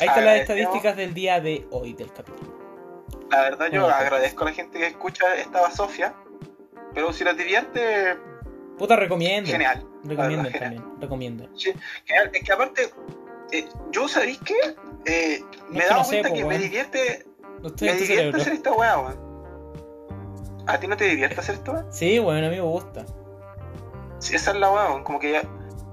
[0.00, 0.40] Ahí están las agradecemos.
[0.60, 2.56] estadísticas del día de hoy del capítulo.
[3.30, 6.14] La verdad, yo agradezco a la gente que escucha esta Sofía.
[6.98, 8.16] Pero si les divierte,
[8.76, 9.52] Puta, recomienden.
[9.52, 9.86] genial.
[10.02, 10.84] Verdad, también.
[11.00, 11.48] Recomienden.
[11.56, 11.72] Sí,
[12.04, 12.28] genial.
[12.34, 12.90] Es que aparte,
[13.52, 14.54] eh, yo sabéis que
[15.06, 17.24] eh, me que dado no sé, cuenta po, que me divierte,
[17.62, 18.40] No me divierte cerebro.
[18.40, 19.16] hacer esta weá, weón.
[20.66, 21.86] ¿A ti no te divierte hacer esto, weón?
[21.92, 23.06] Sí, bueno, a mí me gusta.
[24.18, 25.04] Sí, esa es la weá.
[25.04, 25.42] Como que ya,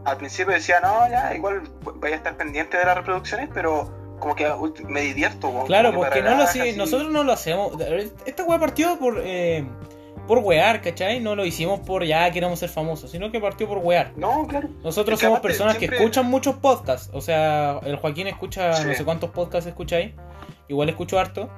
[0.06, 4.36] al principio decía, no, ya, igual voy a estar pendiente de las reproducciones, pero como
[4.36, 4.52] que
[4.88, 5.68] me divierto, weón.
[5.68, 6.74] Claro, porque me no lo así.
[6.76, 7.74] nosotros no lo hacemos.
[8.26, 9.68] Esta weá partió por eh,
[10.28, 11.20] por wear, ¿cachai?
[11.20, 14.14] No lo hicimos por ya queremos ser famosos, sino que partió por wear.
[14.18, 14.70] No, claro.
[14.84, 17.10] Nosotros somos personas que escuchan muchos podcasts.
[17.14, 18.88] O sea, el Joaquín escucha Sí.
[18.88, 20.14] no sé cuántos podcasts escucháis.
[20.68, 21.50] Igual escucho harto.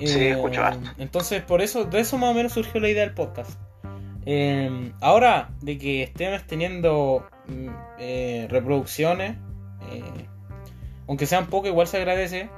[0.00, 0.90] Eh, Sí, escucho harto.
[0.98, 3.50] Entonces, por eso, de eso más o menos surgió la idea del podcast.
[4.24, 9.36] Eh, ahora, de que estemos teniendo mm, eh, reproducciones,
[9.90, 10.02] eh,
[11.08, 12.48] aunque sean pocas, igual se agradece.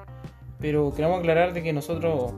[0.61, 2.33] Pero queremos aclarar de que nosotros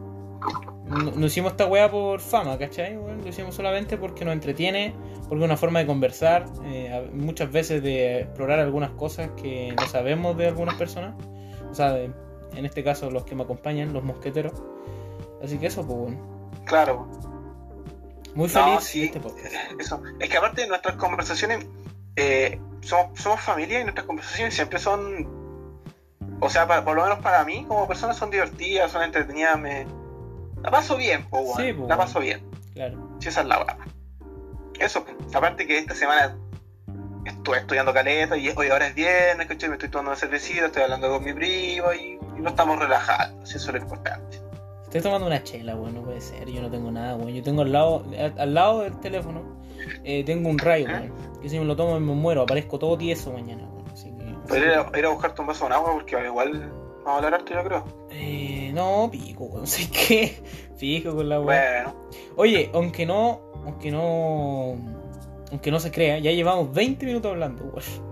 [0.89, 2.97] no, no hicimos esta weá por fama, ¿cachai?
[2.97, 4.95] Bueno, lo hicimos solamente porque nos entretiene,
[5.29, 9.87] porque es una forma de conversar, eh, muchas veces de explorar algunas cosas que no
[9.89, 11.15] sabemos de algunas personas.
[11.71, 12.13] O sea, de-
[12.55, 14.53] en este caso los que me acompañan, los mosqueteros.
[15.43, 16.49] Así que eso, pues bueno.
[16.65, 17.09] Claro.
[18.35, 19.01] Muy No, feliz sí.
[19.01, 19.21] de este.
[19.81, 20.03] Eso.
[20.21, 21.67] Es que aparte de nuestras conversaciones
[22.17, 25.27] eh, somos, somos familia y nuestras conversaciones siempre son,
[26.41, 29.87] o sea, por lo menos para mí como persona son divertidas, son entretenidas, me...
[30.63, 31.55] La paso bien, po.
[31.57, 32.43] Sí, po, La paso bien.
[32.75, 33.17] Claro.
[33.21, 33.79] Si esa es la verdad.
[34.79, 36.37] Eso, aparte que esta semana
[37.25, 39.69] estuve estudiando caleta y hoy ahora es viernes, ¿cachai?
[39.69, 43.49] Me estoy tomando una cervecita, estoy hablando con mi primo y, y no estamos relajados,
[43.49, 44.47] si eso es lo importante.
[44.85, 46.49] Estoy tomando una chela, weón, no puede ser.
[46.49, 47.35] Yo no tengo nada, weón.
[47.35, 49.43] Yo tengo al lado, al, al lado del teléfono,
[50.05, 51.13] eh, tengo un rayo, weón.
[51.43, 53.89] Que si me lo tomo me muero, aparezco todo tieso mañana, weón.
[53.93, 54.25] Así que.
[54.49, 56.73] Podría ir a, buscarte un vaso con agua porque igual
[57.07, 57.85] vamos a hablar harto, yo creo.
[58.11, 59.67] Eh, no, pico, weón.
[59.67, 60.43] Sé que.
[60.77, 61.47] Fijo con la weón.
[61.47, 61.95] Bueno,
[62.37, 63.41] Oye, aunque no.
[63.65, 64.77] Aunque no.
[65.51, 68.07] Aunque no se crea, ya llevamos 20 minutos hablando, weón.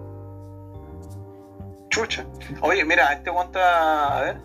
[1.90, 2.24] chucha.
[2.62, 4.18] Oye, mira, este aguanta.
[4.18, 4.36] A ver.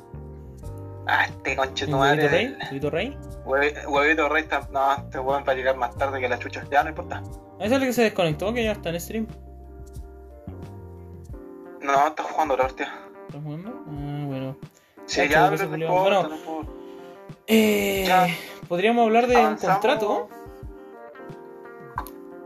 [1.08, 2.38] Ah, este conche tu ¿Un huevito madre.
[2.38, 2.58] rey?
[2.68, 3.18] ¿Huevito rey?
[3.46, 4.68] Huevi- Huevito rey está.
[4.72, 6.64] No, este huevón va a llegar más tarde que la chucha.
[6.72, 7.24] Ya no importa.
[7.60, 9.28] ¿Ese es el que se desconectó que ya está en stream?
[11.82, 12.94] No, está jugando la hostia.
[13.28, 13.72] ¿Estás jugando?
[13.88, 14.18] Ah.
[15.10, 16.38] Sí, Cacho, ya, pero no importa, Bueno.
[16.45, 16.69] no.
[17.48, 18.28] Eh, Ya.
[18.67, 20.30] Podríamos hablar de un contrato.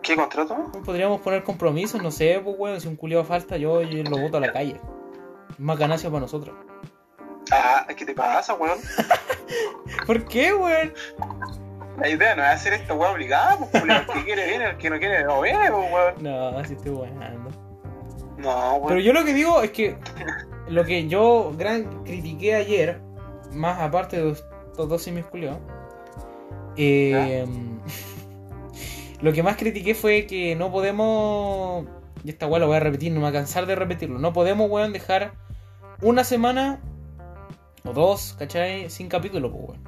[0.01, 0.71] ¿Qué contrato?
[0.85, 2.79] Podríamos poner compromisos, no sé, pues, weón.
[2.81, 4.79] Si un culiado falta, yo, yo lo boto a la calle.
[5.57, 6.55] Más ganancia para nosotros.
[7.51, 8.79] Ah, ¿qué te pasa, weón?
[10.07, 10.93] ¿Por qué, weón?
[11.99, 14.89] La idea no es hacer esta weá obligada, pues, el que quiere viene, el que
[14.89, 16.13] no quiere no viene, pues, weón.
[16.19, 17.49] No, así estoy weando.
[18.37, 18.87] No, weón.
[18.87, 19.97] Pero yo lo que digo es que
[20.73, 22.99] lo que yo gran critiqué ayer,
[23.51, 25.59] más aparte de estos dos simios culiados,
[26.75, 27.45] eh,
[29.21, 31.85] lo que más critiqué fue que no podemos,
[32.23, 34.33] y esta weá lo voy a repetir, no me voy a cansar de repetirlo, no
[34.33, 35.33] podemos, weón, dejar
[36.01, 36.81] una semana
[37.85, 38.89] o dos, ¿cachai?
[38.89, 39.83] Sin capítulo, pues, weón.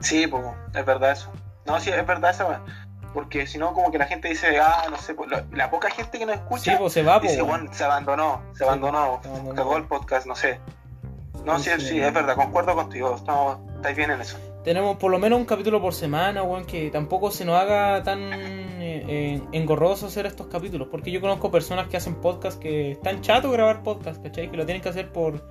[0.00, 1.32] Sí, pues, es verdad eso.
[1.66, 2.62] No, sí, es verdad eso, weón.
[3.14, 5.88] Porque si no, como que la gente dice, ah, no sé, pues, la, la poca
[5.90, 7.62] gente que nos Sí, escucha pues se va, pues, dice, weón.
[7.62, 9.54] weón, se abandonó, se abandonó, se abandonó.
[9.54, 10.58] cagó el podcast, no sé.
[11.44, 11.86] No, sí, Sí.
[11.86, 14.36] sí, es verdad, concuerdo contigo, estamos, estáis bien en eso.
[14.64, 18.18] Tenemos por lo menos un capítulo por semana, weón, que tampoco se nos haga tan
[18.32, 20.88] eh, eh, engorroso hacer estos capítulos.
[20.90, 24.50] Porque yo conozco personas que hacen podcast que están chato grabar podcast, ¿cachai?
[24.50, 25.42] Que lo tienen que hacer por,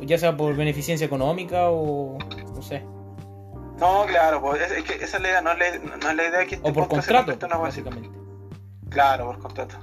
[0.00, 2.16] ya sea por beneficencia económica o
[2.54, 2.82] no sé,
[3.78, 6.16] No, claro, pues, es, es que esa es la idea, no es la, no es
[6.16, 7.62] la idea que este o por se contrato, una así.
[7.82, 8.10] básicamente.
[8.90, 9.76] Claro, por contrato.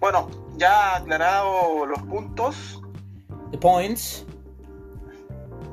[0.00, 2.80] Bueno, ya aclarado los puntos,
[3.50, 4.24] The points.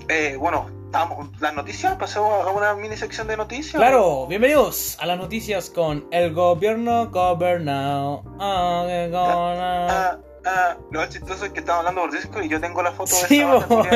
[0.09, 3.75] eh, bueno, estamos, las noticias, pasemos a una mini sección de noticias.
[3.75, 8.23] Claro, bienvenidos a las noticias con el gobierno gobernado.
[8.39, 12.49] Ah, que gonna- Ah, ah, lo más chistoso es que estamos hablando por Discord y
[12.49, 13.87] yo tengo la foto de Sí, esa banda por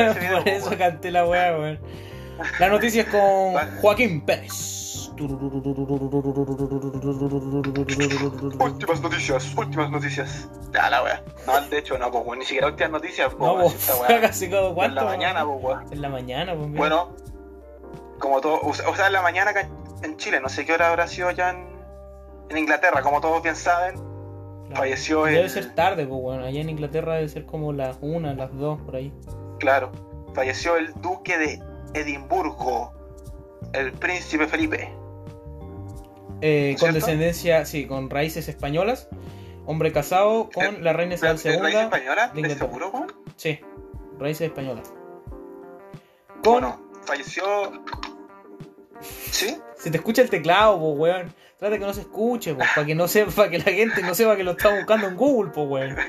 [0.44, 1.80] po, eso canté la weá, weón.
[2.58, 3.54] La noticia es con.
[3.80, 5.10] Joaquín Pérez.
[8.58, 10.48] Últimas noticias, últimas noticias.
[10.72, 11.22] Ya la wea.
[11.46, 14.20] No, de hecho, no, pues weón, ni siquiera últimas noticias, po, No, pues, wea.
[14.20, 14.94] casi En cuánto.
[14.96, 15.18] la weón?
[15.18, 15.92] mañana, pues weón.
[15.92, 16.72] En la mañana, pues.
[16.72, 17.10] Bueno,
[18.18, 19.68] como todo, o sea, en la mañana acá
[20.02, 21.66] en Chile, no sé qué hora habrá sido ya en,
[22.50, 24.82] en Inglaterra, como todos bien saben, Claro.
[24.82, 26.38] falleció Debe el- ser tarde, pues.
[26.38, 29.12] Allá en Inglaterra debe ser como las una, las dos, por ahí.
[29.58, 29.90] claro,
[30.34, 31.60] falleció el duque de
[31.94, 32.92] Edimburgo,
[33.72, 34.92] el príncipe Felipe.
[36.42, 39.08] Eh, ¿Es con descendencia, sí, con raíces españolas.
[39.66, 41.76] Hombre casado con Eh, la reina ¿De, Isabel II.
[41.80, 42.32] española?
[42.34, 43.12] de ¿De seguro, weón?
[43.36, 43.60] Sí,
[44.18, 44.92] raíces españolas.
[46.42, 46.52] Con.
[46.52, 47.44] Bueno, falleció...
[49.00, 49.56] ¿Sí?
[49.80, 51.34] Si te escucha el teclado, pues weón.
[51.60, 54.34] Trata que no se escuche, pues, para que no sepa, que la gente no sepa
[54.36, 55.96] que lo está buscando en Google, pues weón.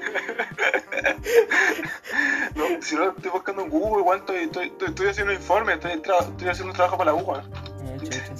[2.56, 5.74] No, si no estoy buscando en Google, igual estoy, estoy, estoy, estoy haciendo un informe,
[5.74, 7.44] estoy, estoy haciendo un trabajo para la chucha,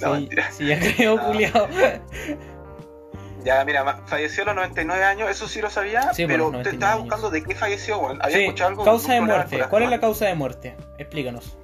[0.00, 0.16] No,
[0.50, 1.26] sí, ya creo, No.
[1.26, 1.68] culiao.
[3.44, 6.62] Ya, mira, falleció a los 99 años, eso sí lo sabía, Sí, pero por los
[6.62, 7.04] te 99 estaba años.
[7.04, 8.18] buscando de qué falleció, weón.
[8.22, 8.84] Había escuchado algo.
[8.84, 9.64] causa de muerte.
[9.68, 10.76] ¿Cuál es la causa de muerte?
[10.98, 11.56] Explícanos.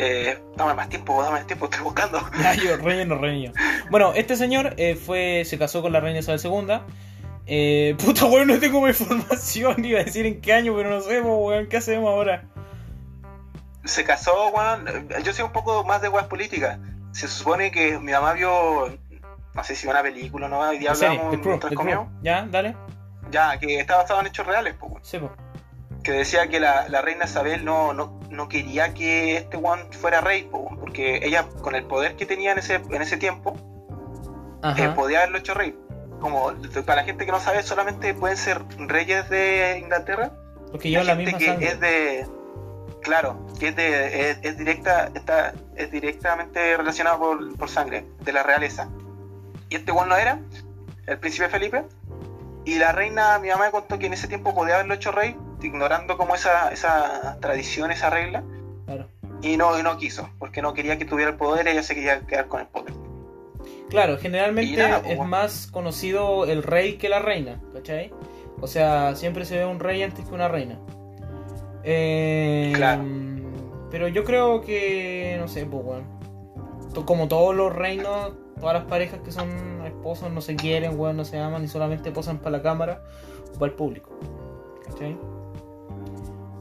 [0.00, 2.20] Eh, dame más tiempo, dame más tiempo, estoy buscando.
[2.44, 3.52] Ah, yo, relleno, relleno.
[3.90, 6.80] Bueno, este señor eh, fue, se casó con la reina Isabel II.
[7.46, 9.84] Eh, puta, weón, no tengo más información.
[9.84, 12.44] Iba a decir en qué año, pero no sé, weón, ¿qué hacemos ahora?
[13.84, 15.08] Se casó, weón.
[15.24, 16.78] Yo sé un poco más de weas políticas.
[17.10, 18.96] Se supone que mi mamá vio,
[19.54, 20.60] no sé si una película, ¿no?
[20.60, 21.34] Hoy día hablamos.
[22.22, 22.76] Ya, dale.
[23.32, 25.04] Ya, que está basado en hechos reales, pues, weón.
[25.04, 25.32] Sí, po.
[26.08, 30.22] Que decía que la, la reina Isabel no, no, no quería que este one fuera
[30.22, 33.54] rey, po, porque ella con el poder que tenía en ese, en ese tiempo,
[34.78, 35.78] eh, podía haberlo hecho rey.
[36.18, 36.54] Como
[36.86, 40.32] para la gente que no sabe, solamente pueden ser reyes de Inglaterra.
[40.70, 41.66] Porque llevan la gente misma que sangre.
[41.68, 42.26] es de
[43.02, 48.32] claro, que es de es, es directa, está, es directamente relacionado por, por sangre, de
[48.32, 48.88] la realeza.
[49.68, 50.40] Y este one no era,
[51.06, 51.84] el príncipe Felipe.
[52.64, 55.36] Y la reina, mi mamá me contó que en ese tiempo podía haberlo hecho rey,
[55.62, 58.44] ignorando como esa, esa tradición, esa regla.
[58.86, 59.08] Claro.
[59.42, 62.20] Y no, y no quiso, porque no quería que tuviera el poder, ella se quería
[62.20, 62.94] quedar con el poder.
[63.88, 65.30] Claro, generalmente nada, pues, es bueno.
[65.30, 68.12] más conocido el rey que la reina, ¿cachai?
[68.60, 70.78] O sea, siempre se ve un rey antes que una reina.
[71.84, 73.04] Eh, Claro.
[73.90, 76.18] Pero yo creo que, no sé, pues bueno.
[77.06, 81.24] Como todos los reinos, todas las parejas que son esposos no se quieren, weón, no
[81.24, 83.02] se aman y solamente posan para la cámara
[83.54, 84.10] o para el público.
[84.84, 85.16] ¿Cachai?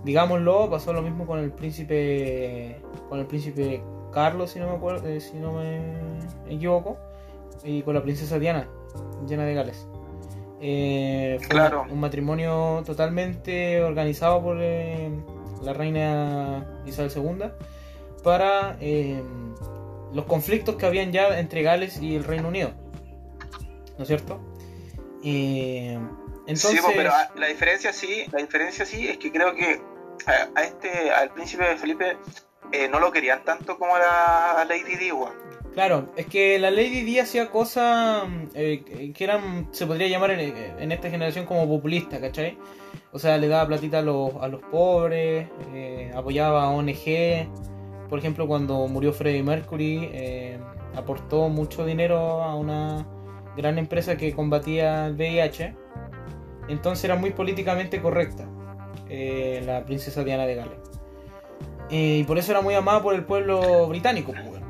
[0.07, 2.79] Digámoslo, pasó lo mismo con el príncipe.
[3.09, 5.81] Con el príncipe Carlos, si no me acuerdo, eh, si no me
[6.49, 6.97] equivoco.
[7.61, 8.69] Y con la princesa Diana,
[9.27, 9.85] Diana de Gales.
[10.61, 11.85] Eh, fue Claro.
[11.91, 15.11] un matrimonio totalmente organizado por eh,
[15.61, 17.49] la reina Isabel II
[18.23, 18.77] para
[20.13, 22.71] los conflictos que habían ya entre Gales y el Reino Unido.
[23.97, 24.39] ¿No es cierto?
[25.21, 25.99] Eh,
[26.47, 29.81] entonces, Sí, pero ah, la diferencia sí, la diferencia sí es que creo que
[30.25, 32.17] a, este, al príncipe Felipe
[32.71, 35.11] eh, no lo querían tanto como la Lady Di.
[35.73, 40.91] Claro, es que la Lady Di hacía cosas eh, que eran, se podría llamar en,
[40.91, 42.57] esta generación como populista, ¿cachai?
[43.11, 47.47] O sea, le daba platita a los, a los pobres, eh, apoyaba a ONG.
[48.09, 50.57] Por ejemplo, cuando murió Freddie Mercury,
[50.95, 53.05] aportó mucho dinero a una
[53.55, 55.75] gran empresa que combatía el VIH.
[56.69, 58.47] Entonces era muy políticamente correcta
[59.09, 60.79] eh, la princesa Diana de Gales.
[61.89, 64.61] Eh, y por eso era muy amada por el pueblo británico, pues.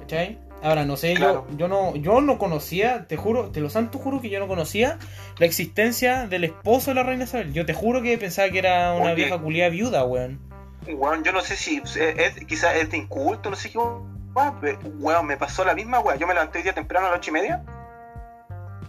[0.00, 0.38] ¿Cachai?
[0.62, 1.44] Ahora, no sé, Claro.
[1.50, 4.46] yo, yo no yo no conocía, te juro, te lo santo juro que yo no
[4.46, 4.98] conocía
[5.38, 7.52] la existencia del esposo de la reina Isabel.
[7.52, 9.14] Yo te juro que pensaba que era una Oye.
[9.16, 10.38] vieja culiada viuda, weón.
[10.86, 13.78] Weón, yo no sé si es, es- quizás es de inculto, no sé qué,
[14.98, 16.18] weón, me pasó la misma, weón.
[16.18, 17.64] Yo me levanté hoy día temprano a las ocho y media,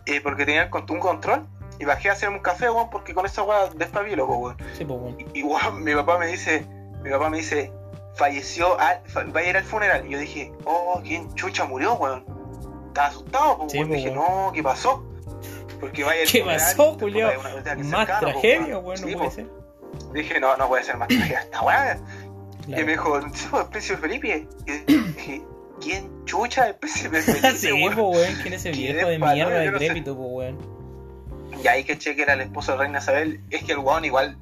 [0.05, 1.47] eh, porque tenía un control,
[1.83, 4.57] y bajé a hacerme un café, weón, porque con esa weón despabilo, weón.
[4.77, 5.17] Sí, pues, weón.
[5.33, 6.65] Y, y, weón, mi papá me dice,
[7.03, 7.71] mi papá me dice,
[8.15, 10.05] falleció, al- fa- va a ir al funeral.
[10.07, 12.25] Y yo dije, oh, ¿quién chucha murió, weón?
[12.87, 13.89] Estaba asustado, pues, Sí, weón.
[13.89, 14.45] po, dije, weón.
[14.45, 15.03] no, ¿qué pasó?
[15.79, 17.27] Porque vaya ¿Qué funeral, pasó, Julio?
[17.41, 19.01] Más cercano, tragedia, weón.
[19.01, 19.31] no Sí, puede po.
[19.31, 19.47] ser.
[20.13, 21.99] Dije, no, no puede ser más tragedia esta weá.
[22.67, 23.25] Y me dijo, el
[23.69, 24.47] príncipe Felipe.
[24.65, 25.43] Y dije,
[25.81, 27.51] ¿quién chucha el príncipe Felipe?
[27.57, 27.99] sí, weón?
[27.99, 29.83] weón, ¿quién es ese viejo de mierda yo no sé.
[29.83, 30.72] decrépito, pues, weón?
[31.61, 33.39] Y ahí que que era el esposo de Reina Isabel.
[33.49, 34.37] Es que el weón igual.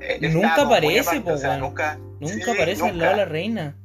[0.00, 1.98] eh, Nunca aparece, po, o sea, nunca.
[2.20, 3.04] Nunca sí, aparece al nunca.
[3.04, 3.76] lado de la reina.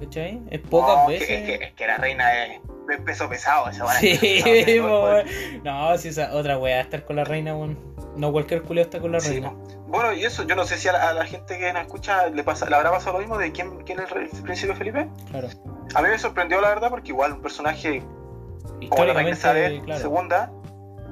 [0.00, 0.40] ¿Cachai?
[0.50, 1.26] Es pocas No, veces.
[1.28, 2.60] Que, es, que, es que la reina es,
[2.90, 3.86] es peso pesado, esa.
[3.94, 5.22] Sí, pesado.
[5.64, 7.78] No, si esa otra weá estar con la reina, weón.
[8.16, 9.52] No cualquier culio está con la Sí, reina.
[9.88, 12.28] Bueno, y eso, yo no sé si a la, a la gente que nos escucha
[12.28, 15.08] le, pasa, le habrá pasado lo mismo de quién, quién es el, el príncipe Felipe.
[15.30, 15.48] Claro.
[15.94, 18.02] A mí me sorprendió la verdad porque igual un personaje
[18.88, 20.00] como la reina Isabel claro.
[20.00, 20.50] segunda,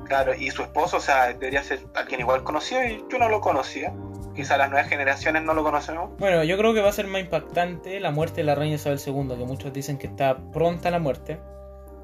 [0.05, 3.41] claro, y su esposo, o sea, debería ser alguien igual conocido y yo no lo
[3.41, 3.93] conocía.
[4.35, 6.11] Quizás las nuevas generaciones no lo conocemos.
[6.19, 8.99] Bueno, yo creo que va a ser más impactante la muerte de la reina Isabel
[9.05, 11.39] II, que muchos dicen que está pronta la muerte.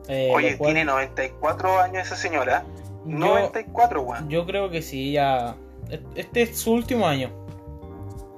[0.08, 2.64] Eh, Oye, cual tiene 94 años esa señora.
[3.06, 4.28] yo, 94, weón.
[4.28, 5.56] yo creo que sí, ya.
[6.14, 7.30] Este es su último año.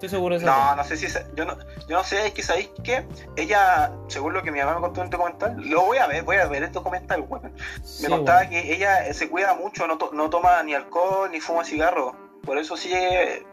[0.01, 0.51] Estoy seguro de eso.
[0.51, 3.05] No, no sé si esa- yo no, yo no sé, es que sabéis que
[3.37, 6.23] ella, según lo que mi mamá me contó en el documental, lo voy a ver,
[6.23, 7.53] voy a ver el documental, weón.
[7.85, 11.31] Sí, Me contaba que ella eh, se cuida mucho, no, to- no toma ni alcohol
[11.31, 12.17] ni fuma cigarro.
[12.47, 12.91] Por eso sí,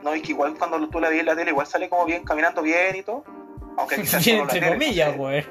[0.02, 2.24] no, y que igual cuando tú la ves en la tele, igual sale como bien,
[2.24, 3.26] caminando bien y todo.
[3.78, 5.46] Aunque quizás Bien, entre tele, comillas, weón.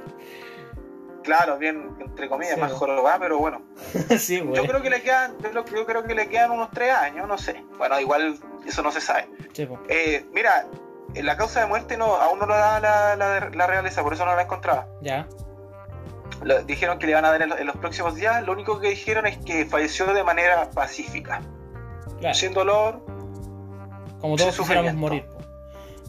[1.24, 3.61] Claro, bien, entre comillas, Sí, más jorobada, pero bueno.
[4.18, 7.37] sí, Yo creo que le quedan, yo, creo que le quedan unos tres años, no
[7.37, 7.62] sé.
[7.76, 9.28] Bueno, igual eso no se sabe.
[9.52, 9.68] Sí.
[9.88, 10.66] Eh, mira,
[11.14, 14.25] la causa de muerte no, aún no la da la, la, la realeza, por eso
[14.27, 14.87] no la encontraba.
[15.01, 15.27] Ya.
[16.42, 18.45] Lo- dijeron que le van a dar en, lo- en los próximos días.
[18.45, 21.40] Lo único que dijeron es que falleció de manera pacífica,
[22.21, 22.35] Claro.
[22.35, 23.01] sin dolor.
[24.21, 25.25] Como todos quisiéramos morir.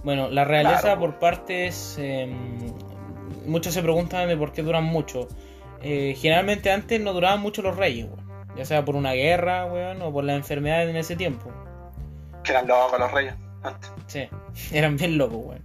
[0.04, 1.00] Bueno, la realeza Claro.
[1.02, 2.34] por partes, eh,
[3.46, 5.28] muchos se preguntan de por qué duran mucho.
[5.82, 8.28] Eh, generalmente antes no duraban mucho los reyes, weón.
[8.56, 11.52] ya sea por una guerra, weón, o por las enfermedades en ese tiempo.
[12.44, 13.36] Que eran locos los reyes
[13.68, 13.92] antes.
[14.08, 14.28] Sí,
[14.76, 15.64] eran bien locos, weón.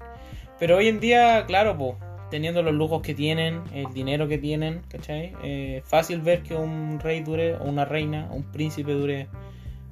[0.58, 1.94] Pero hoy en día, claro, pues,
[2.30, 5.34] teniendo los lujos que tienen, el dinero que tienen, ¿cachai?
[5.42, 9.28] Eh, fácil ver que un rey dure, o una reina, o un príncipe dure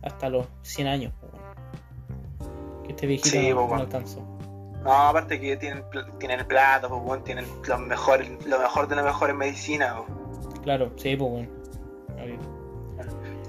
[0.03, 2.85] hasta los 100 años, weón.
[2.85, 4.21] Que este viejito Sí, no, no alcanzó.
[4.85, 5.85] No, aparte que tienen,
[6.19, 9.95] tienen plata, pues, bueno, tienen lo mejor, lo mejor de las mejores medicinas.
[10.63, 11.61] Claro, sí, pues, bueno.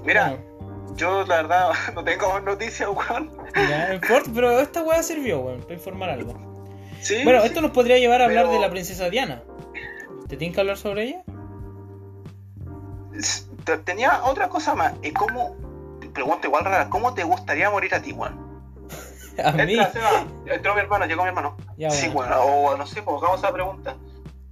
[0.04, 0.51] Mira, Bueno,
[0.96, 3.30] yo la verdad no tengo más noticias, weón.
[3.54, 4.00] ya,
[4.34, 6.34] pero esta weá sirvió, weón, para informar algo.
[7.00, 7.48] Sí, Bueno, sí.
[7.48, 9.42] esto nos podría llevar a hablar de la princesa Diana.
[10.28, 11.22] ¿Te tienes que hablar sobre ella?
[13.84, 14.94] Tenía otra cosa más.
[15.02, 15.56] ¿Y cómo,
[16.14, 18.40] pregunta igual rara, ¿cómo te gustaría morir a ti, weón?
[19.44, 19.74] A mí.
[19.74, 20.26] Entra, Seba.
[20.46, 21.56] Entró mi hermano, llegó mi hermano.
[21.76, 22.36] Ya, Sí, bueno.
[22.40, 23.96] o no sé, pues hagamos esa pregunta.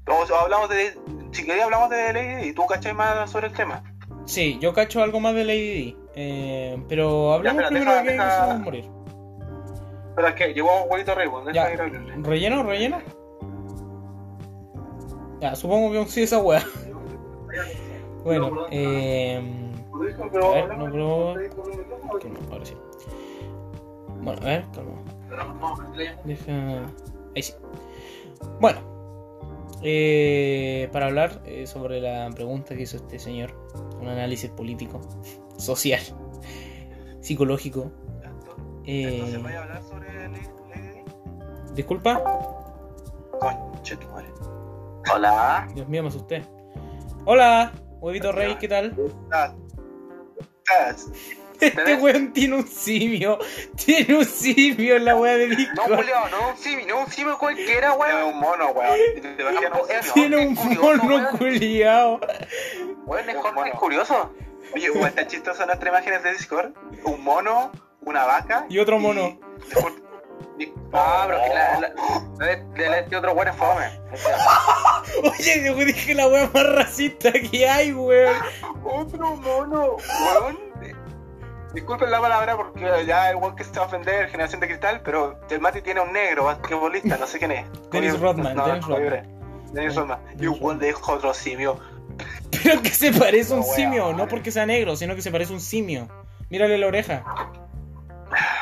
[0.07, 0.99] O, hablamos de.
[1.33, 3.83] Si querías, hablamos de Lady y tú cachai más sobre el tema.
[4.27, 5.97] Sí, yo cacho algo más de Lady Di.
[6.23, 8.91] Eh, pero hablamos espera, primero deja- de que deja- quisimos morir.
[10.17, 11.53] Pero es que llegó un huevito weón.
[11.53, 11.67] Ya.
[11.69, 12.23] Deja ir a.
[12.23, 12.63] ¿Relleno?
[12.63, 12.99] ¿Relleno?
[15.41, 16.63] Ya, supongo que un sí esa wea.
[18.25, 19.43] Bueno, eh.
[19.93, 21.35] A ver, no, pero-
[22.53, 22.77] ahora sí.
[24.21, 24.93] Bueno, a ver, calma.
[26.25, 26.53] Deja.
[27.35, 27.55] Ahí sí.
[28.61, 28.79] Bueno,
[29.83, 33.55] eh, para hablar eh, sobre la pregunta que hizo este señor,
[34.01, 35.01] un análisis político,
[35.59, 36.01] social,
[37.21, 37.91] psicológico.
[38.85, 41.75] Entonces, Eh, ¿vaya a hablar sobre Lady Di?
[41.75, 42.23] disculpa,
[43.41, 44.29] Conche tu madre.
[45.15, 45.69] Hola.
[45.75, 46.43] Dios mío, me asusté.
[47.25, 48.95] Hola, huevito rey, ¿qué tal?
[49.33, 49.55] Ah,
[50.71, 50.95] ah,
[51.61, 53.39] Este weón tiene un simio.
[53.85, 55.97] Tiene un simio en la wea de No, Discord.
[55.97, 58.35] Julio, no un simio, no un simio cualquiera, weón.
[58.35, 58.99] un mono, weón.
[60.15, 62.21] Tiene un mono culiao.
[63.07, 64.35] Weón, es Jorge, es curioso.
[64.75, 66.73] Oye, weón, tan chistosa nuestra imágenes de Discord.
[67.05, 68.67] Un mono, una vaca.
[68.69, 69.39] Y otro mono.
[70.93, 74.01] Ah, pero que la, la, de, de otro weón es fome.
[75.39, 78.37] Oye, yo dije la wea más racista que hay, weón.
[78.85, 80.70] Otro mono, weón.
[81.75, 85.01] Disculpen la palabra porque ya el weón que se va a ofender, generación de cristal,
[85.05, 87.67] pero el Mati tiene un negro basquetbolista, no sé quién es.
[87.93, 89.73] Dennis Rodman, no, Dennis Rodman.
[89.73, 90.19] Dennis Rodman.
[90.39, 91.79] Y un weón dijo otro simio.
[92.51, 95.53] Pero que se parece a un simio, no porque sea negro, sino que se parece
[95.53, 96.09] a un simio.
[96.49, 97.25] Mírale la oreja.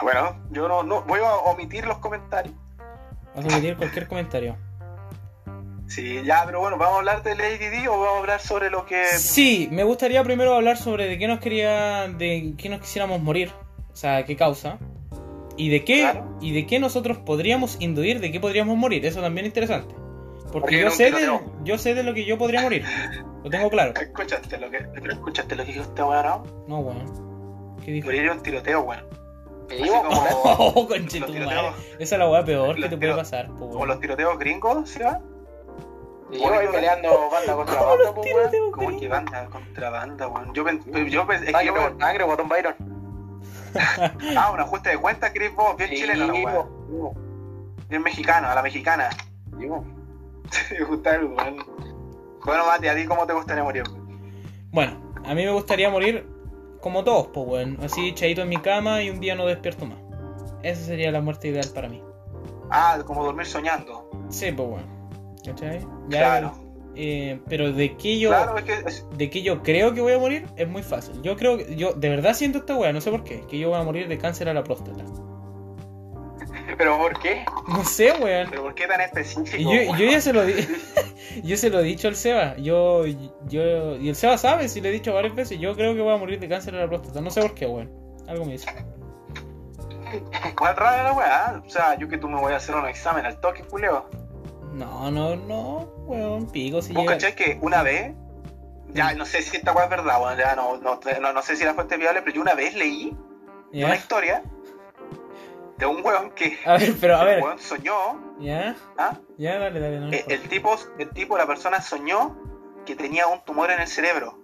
[0.01, 2.55] Bueno, yo no, no voy a omitir los comentarios.
[3.35, 4.57] Vas a omitir cualquier comentario.
[5.89, 8.69] Sí, ya, pero bueno, ¿vamos a hablar de Lady Di o vamos a hablar sobre
[8.71, 9.07] lo que...
[9.07, 13.51] Sí, me gustaría primero hablar sobre de qué nos quería, de qué nos quisiéramos morir,
[13.91, 14.79] o sea, qué causa,
[15.57, 16.39] y de qué, Claro.
[16.43, 19.95] y de qué nosotros podríamos induir, de qué podríamos morir, eso también es interesante.
[20.53, 22.85] Porque Porque yo sé, de, yo sé de lo que yo podría morir,
[23.43, 23.95] lo tengo claro.
[24.01, 26.45] ¿Escuchaste lo que, escuchaste lo que dijo este weón, no?
[26.69, 27.77] No, weón.
[27.85, 28.07] ¿Qué dijo?
[28.07, 29.05] Morir en un tiroteo, weón.
[29.69, 30.11] como,
[30.75, 34.39] Oh, conche tiroteos, Esa es la weá peor que te puede pasar, como los tiroteos
[34.39, 35.21] gringos, ¿sí va?
[36.31, 38.51] Te digo ahí peleando banda contra ¿Cómo banda, pues, weón.
[38.51, 39.01] gringos?
[39.01, 40.55] que banda contra banda, weón.
[40.55, 40.65] Yo,
[41.07, 42.75] yo pen- es que Sangre pen- sangre, botón Byron.
[44.37, 46.33] Ah, un ajuste de cuenta, Chris vos, bien Sí, chileno,
[46.89, 47.15] po.
[47.89, 49.09] Bien mexicano, a la mexicana.
[49.57, 49.67] Me
[50.89, 51.57] gusta el weón.
[52.45, 53.83] Bueno, Mati, ¿a ti cómo te gustaría morir?
[54.71, 56.27] Bueno, a mí me gustaría morir
[56.81, 57.79] como todos, pues weón.
[57.83, 59.99] Así echadito en mi cama y un día no despierto más.
[60.63, 62.03] Esa sería la muerte ideal para mí.
[62.71, 64.09] Ah, como dormir soñando.
[64.31, 64.98] Sí, pues weón.
[65.49, 65.81] ¿Cachai?
[66.09, 66.53] Ya, Claro.
[66.95, 70.13] eh, pero de qué yo Claro, es que es- de qué yo creo que voy
[70.13, 71.21] a morir es muy fácil.
[71.23, 73.71] Yo creo que yo de verdad siento esta weá, no sé por qué, que yo
[73.71, 75.05] voy a morir de cáncer a la próstata.
[76.79, 77.45] ¿Pero por qué?
[77.67, 78.49] No sé, weón.
[78.51, 79.73] pero ¿por qué tan específico?
[79.73, 80.55] Yo, yo ya se lo di,
[81.43, 82.57] yo se lo he dicho al Seba.
[82.57, 83.05] Yo,
[83.49, 86.13] yo, y el Seba sabe, si le he dicho varias veces, yo creo que voy
[86.15, 87.21] a morir de cáncer a la próstata.
[87.21, 87.91] No sé por qué, weón.
[88.27, 88.69] Algo me dice.
[90.57, 91.63] ¿Cuál rara la weá?
[91.67, 94.07] O sea, yo que tú me voy a hacer un examen al toque, culeo.
[94.79, 97.15] No, no, no, weón, pico si ¿Vos llega.
[97.15, 98.15] cachai que una vez,
[98.95, 101.57] ya no sé si esta weá es verdad, weón, ya no, no, no, no sé
[101.57, 103.17] si la fuente es viable, pero yo una vez leí
[103.73, 104.43] una historia
[105.79, 107.39] de un weón que A ver, pero a ver.
[107.39, 108.77] el weón soñó, ¿Ya?
[108.97, 109.17] ¿ah?
[109.37, 110.01] Ya, dale, dale.
[110.01, 112.37] No, Eh, el tipo, el tipo, la persona soñó
[112.87, 114.41] que tenía un tumor en el cerebro.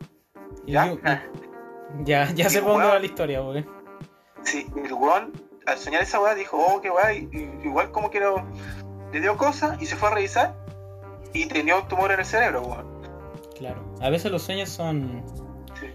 [0.66, 0.86] Y ¿ya?
[0.86, 0.98] yo-
[2.04, 2.80] ya, ya weón.
[2.82, 3.66] va la historia, weón.
[4.42, 5.32] Sí, el weón,
[5.66, 8.46] al soñar esa weá, dijo, oh, qué weá, igual como quiero.
[9.14, 10.54] Le dio cosa y se fue a revisar
[11.32, 12.84] y tenía un tumor en el cerebro, weón.
[13.56, 13.80] Claro.
[14.00, 15.22] A veces los sueños son
[15.78, 15.86] Sí.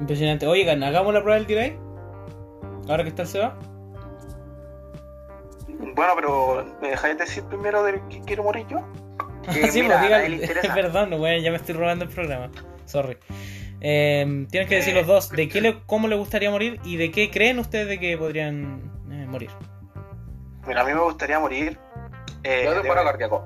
[0.00, 0.48] impresionantes.
[0.48, 1.78] Oigan, hagamos la prueba del delay.
[2.88, 3.56] Ahora que está el Seba.
[5.68, 8.78] Bueno, pero ¿me dejáis decir primero de que quiero morir yo?
[9.52, 10.74] Que sí, mira, pues a nadie digan, le interesa.
[10.74, 12.50] perdón, weón, ya me estoy robando el programa.
[12.86, 13.18] Sorry.
[13.80, 17.10] Eh, tienen que decir los dos de qué le, cómo le gustaría morir y de
[17.10, 19.50] qué creen ustedes de que podrían eh, morir.
[20.66, 21.78] Mira, a mí me gustaría morir.
[22.44, 23.44] Eh, Yo de paro cardíaco.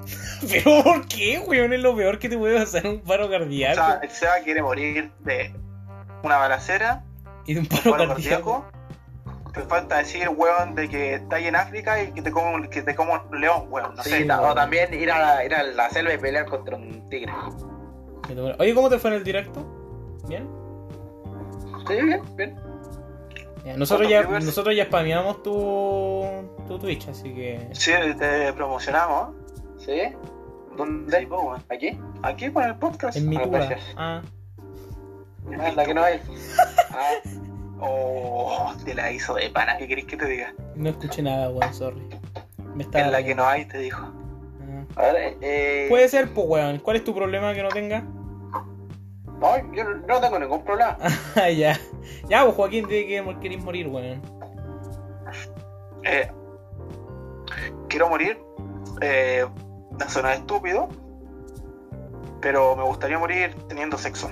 [0.48, 1.72] Pero ¿por qué, weón?
[1.72, 3.74] Es lo peor que te puede pasar un paro o cardíaco.
[3.74, 5.54] sea, el Seba quiere morir de
[6.22, 7.04] una balacera,
[7.46, 8.64] y de un un paro paro cardíaco.
[8.64, 8.80] cardíaco.
[9.52, 12.68] Te falta decir, weón, de que está ahí en África y que te come un,
[12.68, 13.94] que te come un león, weón.
[13.96, 14.32] No Sí, sé.
[14.32, 17.32] o también ir a, la, ir a la selva y pelear contra un tigre.
[18.58, 19.66] Oye, ¿cómo te fue en el directo?
[20.28, 20.48] ¿Bien?
[21.88, 22.56] Sí, bien, bien.
[23.64, 24.44] Ya, nosotros, ¿Cuántos ya, viewers?
[24.44, 26.24] nosotros ya spameamos tu,
[26.66, 27.68] tu Twitch, así que...
[27.72, 29.34] Sí, te promocionamos.
[29.78, 29.86] ¿Sí?
[29.86, 30.16] Sí,
[30.76, 31.26] ¿Dónde?
[31.26, 31.62] pues, weón.
[31.68, 31.98] ¿Aquí?
[32.22, 33.16] Aquí con el podcast.
[33.16, 33.58] En mi Ah, tuba.
[33.58, 33.80] gracias.
[33.96, 34.22] Ah,
[35.58, 36.20] Ah, la que no hay.
[36.90, 37.12] Ah,
[37.82, 40.52] Oh, te la hizo de pana, ¿qué querés que te diga?
[40.76, 42.02] No escuché nada, weón, sorry.
[42.74, 43.00] Me está...
[43.00, 44.06] En la que no hay, te dijo.
[44.96, 45.08] Ah.
[45.08, 45.86] a ver, eh.
[45.88, 46.78] Puede ser, pues, weón.
[46.80, 48.04] ¿Cuál es tu problema que no tenga?
[49.40, 50.96] No, yo no, tengo ningún problema.
[51.56, 51.78] Ya.
[52.28, 54.20] Ya, pues, Joaquín, de que querés morir, weón.
[56.04, 56.30] Eh,
[57.88, 58.38] quiero morir.
[59.00, 59.46] Eh,
[60.08, 60.88] suena estúpido.
[62.40, 64.30] Pero me gustaría morir teniendo sexo.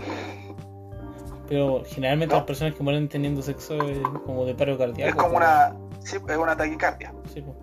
[1.48, 2.38] Pero generalmente No.
[2.40, 5.08] las personas que mueren teniendo sexo es como de paro cardíaco.
[5.10, 5.74] es como una.
[6.04, 7.12] Sí, es una taquicardia.
[7.32, 7.56] Sí, pues.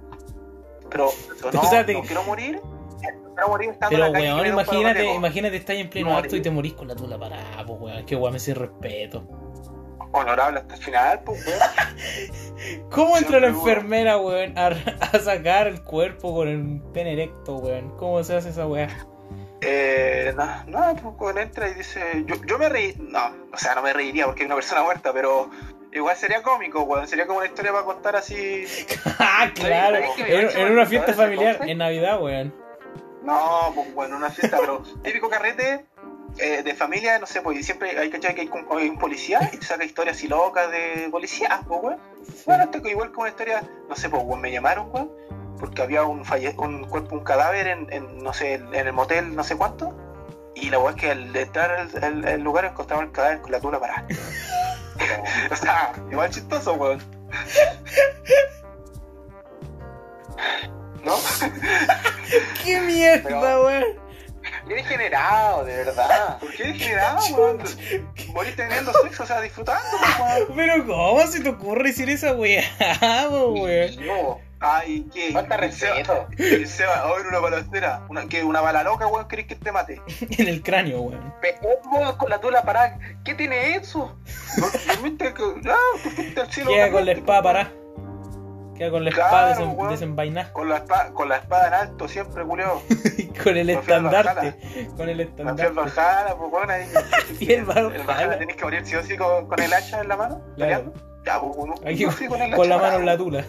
[0.89, 1.09] Pero
[1.53, 2.61] no, O sea, te- no quiero morir.
[3.47, 6.87] Morir Pero, weón, que imagínate, imagínate, estás en pleno No, acto y te morís con
[6.87, 8.05] la tula parada, pues, weón.
[8.05, 9.27] Qué weón, me sin respeto.
[10.11, 12.89] Honorable hasta el final, pues, weón.
[12.89, 17.95] ¿Cómo entra la enfermera, weón, a, a sacar el cuerpo con el pene erecto, weón?
[17.97, 18.87] ¿Cómo se hace esa weá?
[19.61, 22.23] Eh, no, no, pues weón, entra y dice.
[22.25, 22.95] Yo, yo me reí.
[22.99, 25.49] No, o sea, no me reiría porque hay una persona muerta, pero.
[25.91, 27.07] Igual sería cómico, weón.
[27.07, 28.65] Sería como una historia para contar así.
[29.19, 29.95] ¡Ah, claro!
[29.95, 32.64] ¿sabes qué me En, una fiesta familiar, en Navidad, weón.
[33.25, 35.85] No, pues bueno, una fiesta, pero típico carrete
[36.37, 39.49] eh, de familia, no sé, pues siempre hay que que hay un, hay un policía
[39.51, 41.97] y te saca historias así locas de policías, pues weón.
[42.45, 45.11] Bueno, esto es igual como una historia, no sé, pues weón, me llamaron, weón,
[45.59, 49.35] porque había un falle un cuerpo, un cadáver en, en, no sé, en el motel,
[49.35, 49.95] no sé cuánto.
[50.53, 53.51] Y la weón es que al entrar al, al- al lugar encontraban el cadáver con
[53.51, 54.05] la tula parada.
[55.51, 56.99] o sea, igual chistoso, weón.
[61.03, 61.15] ¿No?
[62.63, 63.83] ¡Qué mierda, weón!
[64.67, 66.37] Qué degenerado, de verdad.
[66.39, 67.63] ¿Por qué degenerado, weón?
[68.33, 70.47] Morir teniendo sexo, o sea, disfrutando, pues, weón.
[70.55, 72.63] Pero, ¿cómo se te ocurre decir esa weá,
[73.29, 74.05] weón?
[74.05, 75.31] No, Ay, ¿qué?
[75.31, 76.27] falta respeto.
[76.65, 78.01] Seba, a ver una balacera.
[78.09, 80.01] Una, que una bala loca, weón, querés que te mate.
[80.37, 81.33] En el cráneo, weón.
[81.41, 84.17] Pero con la tula parada, ¿qué tiene eso?
[84.87, 86.71] Dormiste, que- ah, te fuiste al cielo.
[86.71, 87.84] Queda con la caliente, espada pues, parada.
[88.75, 90.51] Queda con la Claro, espada desen- desenvainada.
[90.53, 92.81] Con la, espada, con la espada en alto, siempre, culeo.
[93.43, 94.87] con el estandarte.
[94.97, 95.69] Con el La fiel estandarte.
[95.69, 96.87] Valhalla, pues, weón, ahí.
[98.39, 100.93] Tenés que morir sí o sí con, con el hacha en la mano, peleando.
[101.25, 103.45] Ya, pues, uno, Aquí uno sí con el con la mano en la tula.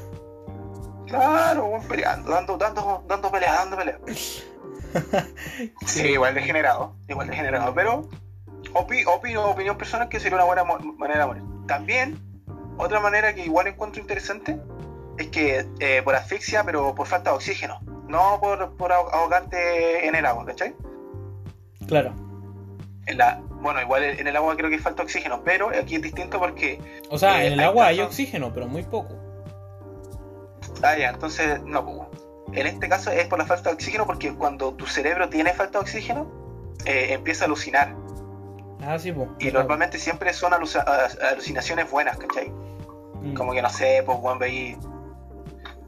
[1.08, 3.98] Claro, weón, peleando, dando, dando, dando pelea, dando pelea.
[5.86, 8.08] Sí, igual degenerado, igual degenerado, pero
[8.72, 11.42] opi, opino, opinión personal que sería una buena manera de morir.
[11.66, 12.18] También,
[12.78, 14.58] otra manera que igual encuentro interesante
[15.18, 20.06] es que eh, por asfixia, pero por falta de oxígeno, no por, por ahog- ahogarte
[20.06, 20.74] en el agua, ¿cachai?
[21.88, 22.12] Claro.
[23.06, 26.38] En la, bueno, igual en el agua creo que falta oxígeno, pero aquí es distinto
[26.38, 29.14] porque, O sea, Eh, en el hay agua hay oxígeno, pero muy poco.
[30.82, 31.98] ah, ya, entonces, no, pues,
[32.52, 35.78] en este caso es por la falta de oxígeno porque cuando tu cerebro tiene falta
[35.78, 36.26] de oxígeno,
[36.84, 37.94] eh, empieza a alucinar.
[38.82, 39.28] Ah, sí, pues.
[39.40, 42.50] Y normalmente siempre son alucinaciones buenas, ¿cachai?
[43.22, 43.34] Mm.
[43.34, 44.76] Como que no sé, pues Juan veí.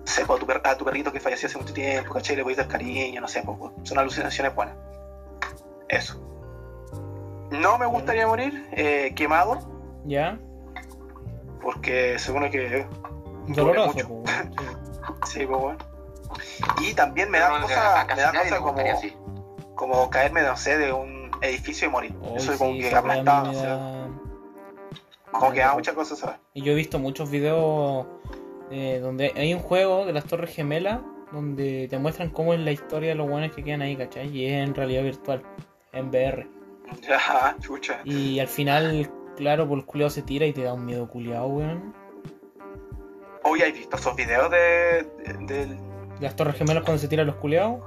[0.09, 2.34] No sé, pues, a tu, per- a tu perrito que falleció hace mucho tiempo, ¿cachai?
[2.34, 3.74] Le podéis dar cariño, no sé, pues weón.
[3.84, 4.74] son alucinaciones buenas.
[5.86, 6.18] Eso.
[7.50, 9.59] No me gustaría morir eh, quemado,
[10.06, 10.38] ¿Ya?
[11.61, 12.86] porque según que.
[13.48, 14.09] duele Doloroso, mucho.
[14.09, 14.22] po,
[15.26, 15.40] sí.
[15.40, 15.78] Sí, pues bueno.
[16.80, 19.14] Y también me da No, cosa, me da cosa como, así.
[19.74, 22.14] como caerme, no sé, de un edificio y morir.
[22.34, 24.09] Eso es como que aplastado, me o sea, da-
[25.32, 26.36] como que da muchas cosas, ¿sabes?
[26.54, 28.06] Y yo he visto muchos videos
[28.71, 31.01] eh, donde hay un juego de las Torres Gemelas
[31.33, 34.29] donde te muestran cómo es la historia de los buenos que quedan ahí, ¿cachai?
[34.35, 35.43] Y es en realidad virtual,
[35.93, 36.47] en VR.
[37.07, 38.01] Ya, chucha.
[38.05, 41.47] Y al final, claro, por el culiado se tira y te da un miedo culiado,
[41.49, 41.95] weón.
[43.45, 45.79] Hoy ¿has visto esos videos de, de- del
[46.21, 47.81] Las Torres Gemelas cuando se tiran los culiados.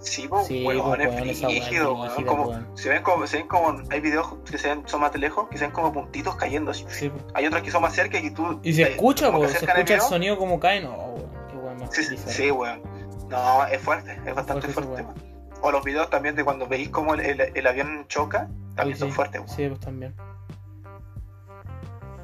[0.00, 2.68] Sí, pues, Sí, weón, pues, es brígido, weón, brígida, como- weón.
[2.74, 5.48] Se ven como, se ven como, hay videos que se ven, son más de lejos,
[5.48, 6.84] que se ven como puntitos cayendo así.
[6.88, 7.18] Sí, po.
[7.34, 8.60] Hay otros que son más cerca y tú...
[8.62, 10.80] Y se escucha, que se escucha el sonido como cae.
[10.82, 12.32] No, weón, qué weón más Sí, bizarro.
[12.32, 12.82] sí, weón.
[13.28, 15.02] No, es fuerte, es bastante Fuerte fuerte.
[15.02, 15.36] weón.
[15.62, 19.00] O los videos también de cuando veis como el, el- el avión choca, también Uy,
[19.00, 19.14] son sí.
[19.14, 19.56] fuertes, weón.
[19.56, 20.14] Sí, pues también.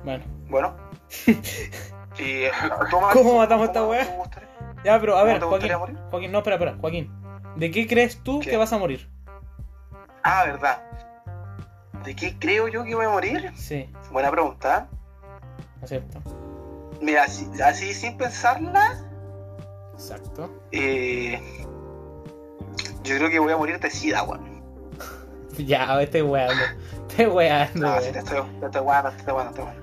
[0.04, 0.24] Bueno.
[0.48, 0.76] Bueno.
[2.18, 2.52] y, eh,
[2.90, 4.04] ¿tú más- ¿Cómo matamos esta cómo weá?
[4.84, 5.96] Ya, pero a ¿Cómo ver?
[6.10, 7.21] Joaquín, no, espera, espera, Joaquín.
[7.56, 8.50] ¿De qué crees tú ¿Qué?
[8.50, 9.08] que vas a morir?
[10.24, 10.82] Ah, verdad.
[12.04, 13.52] ¿De qué creo yo que voy a morir?
[13.56, 14.88] Sí, Buena pregunta.
[15.82, 16.20] acepto.
[17.00, 19.04] Mira, así, así sin pensarla,
[19.94, 20.50] Exacto.
[20.70, 21.40] eh,
[23.02, 24.62] yo creo que voy a morir de sida, weón.
[25.58, 26.62] Ya, estoy weando.
[27.08, 27.80] Estoy weando.
[27.80, 29.82] No, sí, te estoy, te estoy guando, te estoy guando, te estoy.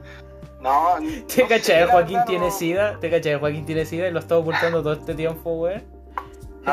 [0.62, 0.96] No,
[1.34, 1.88] ¿Te no cachai?
[1.88, 2.52] Joaquín tiene no.
[2.52, 3.00] sida.
[3.00, 3.40] ¿Te cachai?
[3.40, 5.84] Joaquín tiene sida y lo está ocultando todo este tiempo, weón.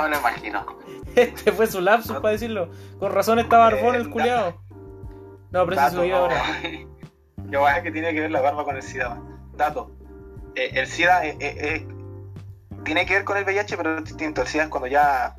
[0.03, 0.67] No lo imagino.
[1.17, 2.69] Este fue su lapsus para decirlo.
[2.99, 4.55] Con razón estaba arbón el culiao.
[5.51, 6.23] No, pero Dato, subió no.
[6.25, 6.43] ahora.
[7.49, 9.19] Yo voy a que tiene que ver la barba con el SIDA.
[9.57, 9.91] Dato.
[10.55, 11.87] Eh, el SIDA eh, eh,
[12.85, 14.43] tiene que ver con el VIH, pero es distinto.
[14.43, 15.37] El SIDA es cuando ya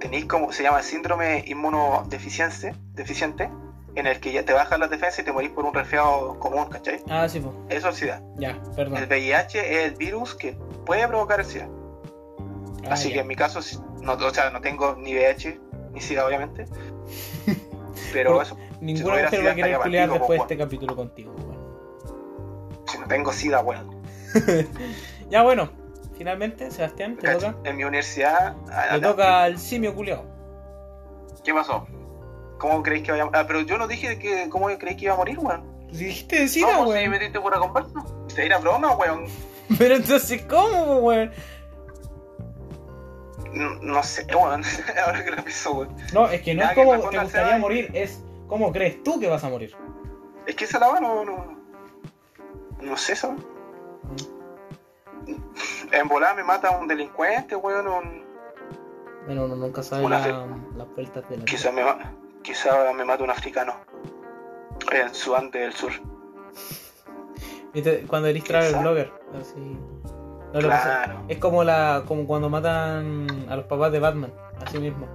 [0.00, 3.48] tenéis como se llama síndrome inmunodeficiente, deficiente,
[3.94, 6.66] en el que ya te bajan las defensas y te morís por un resfriado común,
[6.68, 7.00] ¿cachai?
[7.08, 7.54] Ah, sí, pues.
[7.70, 8.22] Eso es el SIDA.
[8.36, 9.02] Ya, El perdón.
[9.08, 11.68] VIH es el virus que puede provocar el SIDA.
[12.86, 13.14] Ah, Así ya.
[13.14, 15.60] que en mi caso, si- no, o sea, no tengo ni VIH
[15.92, 16.66] ni SIDA, obviamente.
[18.12, 21.32] Pero eso, Ninguna tuviera mujer SIDA va a querer partido, después de este capítulo contigo,
[21.36, 22.84] weón.
[22.86, 23.90] si no tengo SIDA, bueno.
[25.30, 25.70] Ya, bueno.
[26.16, 27.56] Finalmente, Sebastián, te toca.
[27.64, 28.54] En mi universidad.
[28.92, 30.24] Le toca al simio culiao.
[31.42, 31.86] ¿Qué pasó?
[32.58, 35.14] ¿Cómo creéis que vaya a Ah, pero yo no dije que cómo creéis que iba
[35.14, 35.64] a morir, weón.
[35.92, 37.10] Si dijiste de no, SIDA, pues, si weón.
[37.10, 38.04] metiste pura conversa.
[38.36, 39.24] Era broma, weón.
[39.78, 41.32] Pero entonces, ¿cómo, weón?
[43.54, 44.62] No, no sé, weón.
[45.06, 45.96] Ahora que lo pienso, weón.
[46.12, 49.18] No, es que no Ya, es que como te gustaría morir, es cómo crees tú
[49.20, 49.74] que vas a morir.
[50.46, 51.56] Es que esa la no, no.
[52.80, 53.40] No sé, ¿sabes?
[55.92, 57.86] En volada me mata un delincuente, weón.
[57.86, 58.24] Un...
[59.26, 60.46] Bueno, uno nunca sabe Una la-
[60.76, 61.82] las vueltas de la Quizá me,
[62.42, 63.74] quizá me mata un africano.
[64.92, 65.92] En Sudán del Sur.
[67.72, 68.04] ¿Viste?
[68.06, 69.78] Cuando eres travel blogger, así.
[70.54, 70.60] No.
[70.60, 71.24] Claro.
[71.28, 74.32] Es como la como cuando matan a los papás de Batman,
[74.64, 75.06] así mismo.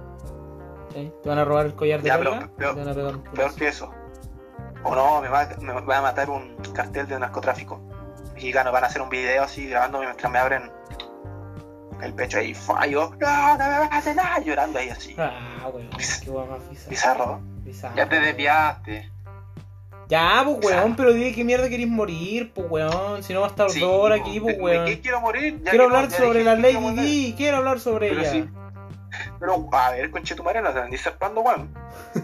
[0.92, 1.10] ¿Sí?
[1.22, 3.54] Te van a robar el collar de Ya, pero- te van a pegar un Peor
[3.54, 3.90] que eso.
[4.82, 7.80] O no, me va, me va a matar un cartel de narcotráfico.
[8.34, 10.70] Mexicano, van a hacer un video así grabándome mientras me abren
[12.02, 12.54] el pecho ahí.
[12.90, 15.14] yo, no, no me vas a hacer nada, llorando ahí así.
[15.18, 16.58] Ah, weón, qué guapa.
[16.88, 17.40] Bizarro.
[17.62, 17.96] Bizarro.
[17.96, 19.10] Ya te desviaste.
[20.10, 23.22] Ya, pues weón, pero dile que mierda querés morir, pues weón.
[23.22, 24.26] Si no va a estar Sí, dos horas po.
[24.26, 24.84] aquí, pues ¿De- weón.
[24.84, 25.60] ¿De qué quiero morir?
[25.62, 26.90] Ya Quiero no, hablar ya sobre la Lady.
[27.00, 28.30] Di, quiero hablar sobre Pero ella.
[28.32, 28.48] sí.
[29.38, 31.72] Pero, a ver, conche tu madre, no te andís zarpando, weón.
[32.14, 32.22] no,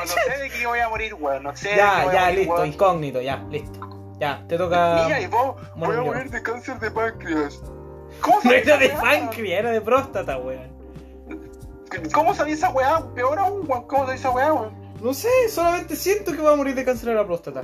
[0.00, 1.42] no sé de qué voy a morir, weón.
[1.42, 2.66] No sé de qué Ya, ya, morir, listo, weón.
[2.68, 4.14] incógnito, ya, listo.
[4.18, 5.02] Ya, te toca.
[5.04, 7.60] Mira, y vos, voy a morir de cáncer de páncreas.
[8.20, 10.70] ¿Cómo No sabía era de páncreas, era de próstata, weón.
[12.12, 13.00] ¿Cómo sabía esa weá?
[13.14, 13.86] Peor aún, weón.
[13.86, 14.72] ¿Cómo sabía esa weá, weón?
[15.02, 17.62] No sé, solamente siento que va a morir de cáncer a la próstata.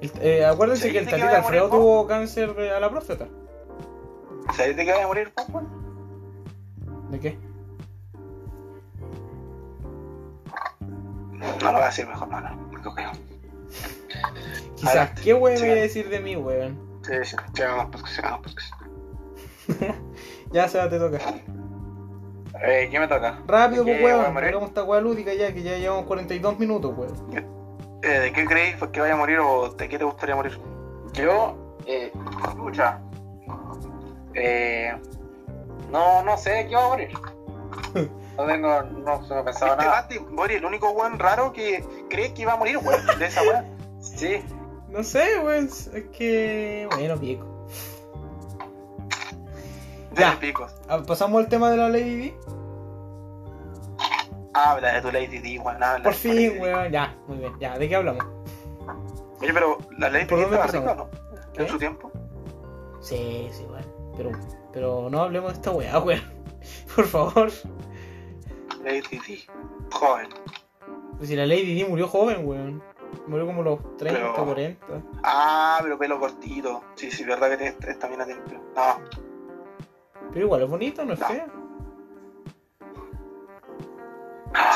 [0.00, 2.90] El- eh, acuérdense que el ¿De qué tatita va morir Alfredo tuvo cáncer a la
[2.90, 3.26] próstata.
[4.56, 5.68] ¿Sabes de qué voy a morir, weón?
[7.10, 7.38] ¿De qué?
[11.60, 12.72] No lo voy a decir mejor, no, no.
[14.76, 16.78] Quizás, Adelante, ¿qué weón voy a decir de mí, weón?
[17.02, 17.36] Sí, sí,
[17.90, 18.72] podcast, sí, hagamos podcast.
[20.52, 21.18] Ya, Seba, te toca.
[22.62, 23.38] Eh, ¿Qué me toca?
[23.46, 24.32] Rápido, ¿De pues, weón.
[24.32, 24.48] morir?
[24.50, 27.14] Hagamos esta weá lúdica ya, que ya llevamos 42 minutos, weón.
[28.02, 30.58] Eh, ¿De qué creéis que vaya a morir o de qué te gustaría morir?
[31.14, 32.12] Yo, eh,
[32.48, 33.00] escucha.
[34.34, 34.92] Eh,
[35.90, 37.10] no, no sé de qué va a morir.
[38.36, 39.96] No tengo, no se me pensaba Este nada.
[40.00, 43.42] Basti, Bori, el único weón raro que cree que iba a morir, weón, de esa
[43.42, 43.64] weá.
[44.00, 44.42] Sí,
[44.88, 45.66] No sé, weón.
[45.66, 46.86] Es que.
[46.92, 47.66] Bueno, pico.
[50.12, 50.30] De Ya.
[50.30, 50.74] los picos.
[50.88, 52.34] Ah, Pasamos al tema de la Lady Di.
[54.54, 55.82] Habla de tu Lady D, weón.
[55.82, 56.48] habla Por fin, Di.
[56.58, 56.90] weón.
[56.92, 57.52] Ya, muy bien.
[57.60, 58.24] Ya, ¿de qué hablamos?
[59.40, 60.94] Oye, pero la Lady ¿Por D dónde estaba rica?
[60.94, 61.10] ¿no?
[61.52, 61.62] ¿Qué?
[61.62, 62.10] En su tiempo.
[63.00, 63.84] Sí, sí, weón.
[64.16, 64.30] Pero,
[64.72, 66.22] pero no hablemos de esta weá, weón.
[66.94, 67.50] Por favor.
[68.82, 69.40] Lady D.
[69.92, 70.28] Joven.
[71.18, 72.82] Pues si la Lady Di murió joven, weón.
[73.26, 74.86] Murió como los 30, Pero- 40.
[75.22, 76.82] Ah, pero pelo cortito.
[76.94, 78.40] Sí, sí, verdad que esta mina tiene.
[78.74, 79.25] No.
[80.32, 81.26] Pero igual es bonito, no es No.
[81.26, 81.46] fea.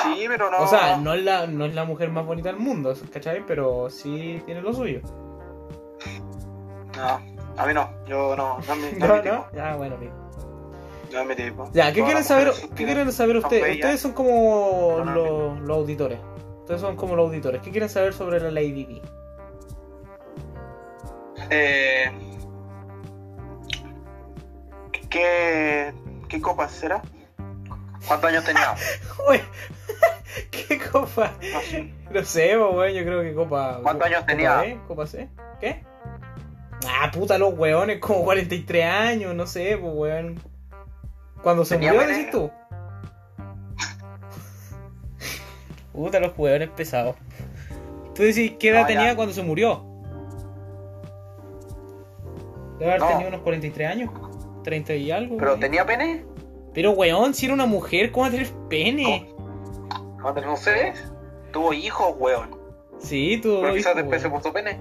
[0.03, 0.63] Sí, pero no.
[0.63, 3.45] O sea, no es, la, no es la mujer más bonita del mundo, ¿cachai?
[3.47, 5.01] Pero sí tiene lo suyo.
[6.97, 7.21] No,
[7.57, 7.89] a mí no.
[8.07, 8.59] Yo no.
[8.67, 9.35] No mi, no No, tipo.
[9.35, 9.47] no.
[9.55, 9.97] Ya, bueno.
[11.13, 11.71] No es mi tipo.
[11.73, 13.63] Ya, ¿qué quieren saber, ¿qué quieren saber ustedes?
[13.63, 13.77] bellas.
[13.77, 16.19] Ustedes son como los, los auditores.
[16.61, 17.61] Ustedes son como los auditores.
[17.63, 19.03] ¿Qué quieren saber sobre la Lady Di?
[21.51, 22.11] Eh,
[25.11, 25.93] ¿qué,
[26.29, 27.03] ¿Qué copas será?
[28.07, 28.75] ¿cuántos años tenía?
[30.51, 31.33] ¿Qué copa?
[31.53, 31.95] No sé.
[32.11, 33.81] No sé, weón, yo creo que copa.
[33.83, 34.57] ¿Cuántos años copa tenía?
[34.61, 35.29] B, ¿Copa C?
[35.61, 35.85] ¿Qué?
[36.89, 40.41] Ah, puta, los weones, como 43 años, no sé, pues, weón.
[41.43, 42.51] Cuando se murió, decís tú.
[45.93, 47.17] Puta, los weones pesados.
[48.15, 48.95] Tú decís, ¿qué edad No, ya.
[48.95, 49.85] tenía cuando se murió?
[52.79, 53.09] Debe haber No.
[53.09, 54.11] tenido unos 43 años.
[54.63, 55.37] 30 y algo.
[55.37, 55.61] ¿Pero weón.
[55.61, 56.25] tenía pene?
[56.75, 59.33] Pero, weón, si era una mujer, ¿cómo va a tener pene?
[60.21, 60.95] ¿Cómo te- No sé.
[61.53, 62.57] Tuvo hijos, weón.
[62.99, 63.59] Sí, tú.
[63.63, 64.41] Pero quizás después se weón.
[64.41, 64.81] puso pene.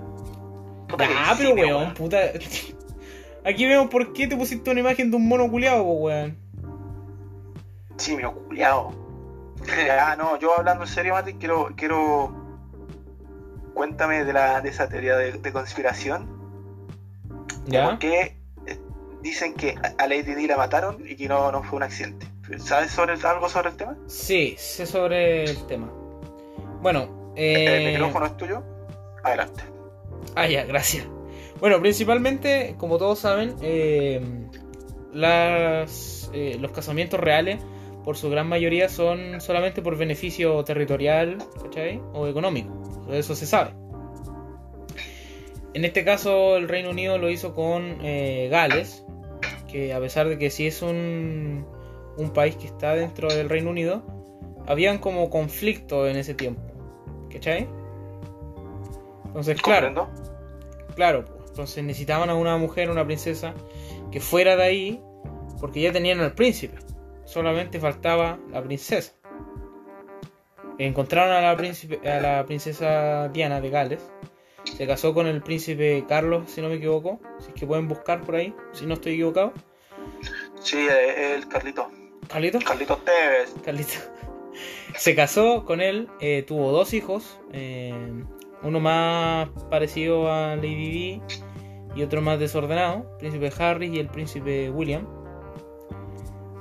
[0.87, 1.67] Puta Ah, pero weón.
[1.75, 2.17] weón, puta.
[3.45, 6.37] Aquí vemos por qué te pusiste una imagen de un mono culiado, weón.
[7.97, 8.93] Simio culiao.
[9.65, 12.33] Ya, no, yo hablando en serio, Mati, quiero, quiero...
[13.73, 16.27] Cuéntame de, la, de esa teoría de, de conspiración.
[17.65, 17.85] ¿Ya?
[17.89, 18.35] ¿Por qué
[19.21, 22.27] dicen que a Lady Di la mataron y que no, no fue un accidente?
[22.57, 23.97] ¿Sabes sobre, algo sobre el tema?
[24.07, 25.91] Sí, sé sobre el tema.
[26.81, 27.91] Bueno, ¿El eh...
[27.91, 28.63] micrófono es tuyo?
[29.23, 29.63] Adelante.
[30.35, 31.07] Ah, ya, gracias.
[31.59, 34.21] Bueno, principalmente, como todos saben, eh,
[35.13, 37.59] las, eh, los casamientos reales,
[38.03, 42.01] por su gran mayoría, son solamente por beneficio territorial, ¿cachai?
[42.13, 43.07] O económico.
[43.11, 43.71] Eso se sabe.
[45.73, 49.05] En este caso, el Reino Unido lo hizo con eh, Gales,
[49.71, 51.65] que a pesar de que sí es un,
[52.17, 54.03] un país que está dentro del Reino Unido,
[54.67, 56.61] habían como conflicto en ese tiempo,
[57.31, 57.67] ¿cachai?
[59.25, 60.29] Entonces, claro, ¿Comprendo?
[60.95, 63.53] Claro, pues, entonces necesitaban a una mujer, una princesa,
[64.11, 65.03] que fuera de ahí,
[65.59, 66.77] porque ya tenían al príncipe.
[67.25, 69.13] Solamente faltaba la princesa.
[70.77, 74.11] Encontraron a la, príncipe, a la princesa Diana de Gales.
[74.63, 77.19] Se casó con el príncipe Carlos, si no me equivoco.
[77.39, 79.53] Si es que pueden buscar por ahí, si no estoy equivocado.
[80.61, 81.89] Sí, eh, el Carlito.
[82.27, 82.59] Carlito.
[82.59, 83.55] Carlito Tevez.
[83.63, 83.93] Carlito.
[84.97, 87.93] Se casó con él, eh, tuvo dos hijos, eh,
[88.63, 91.21] uno más parecido a Lady Di
[91.95, 95.07] y otro más desordenado, príncipe Harry y el príncipe William.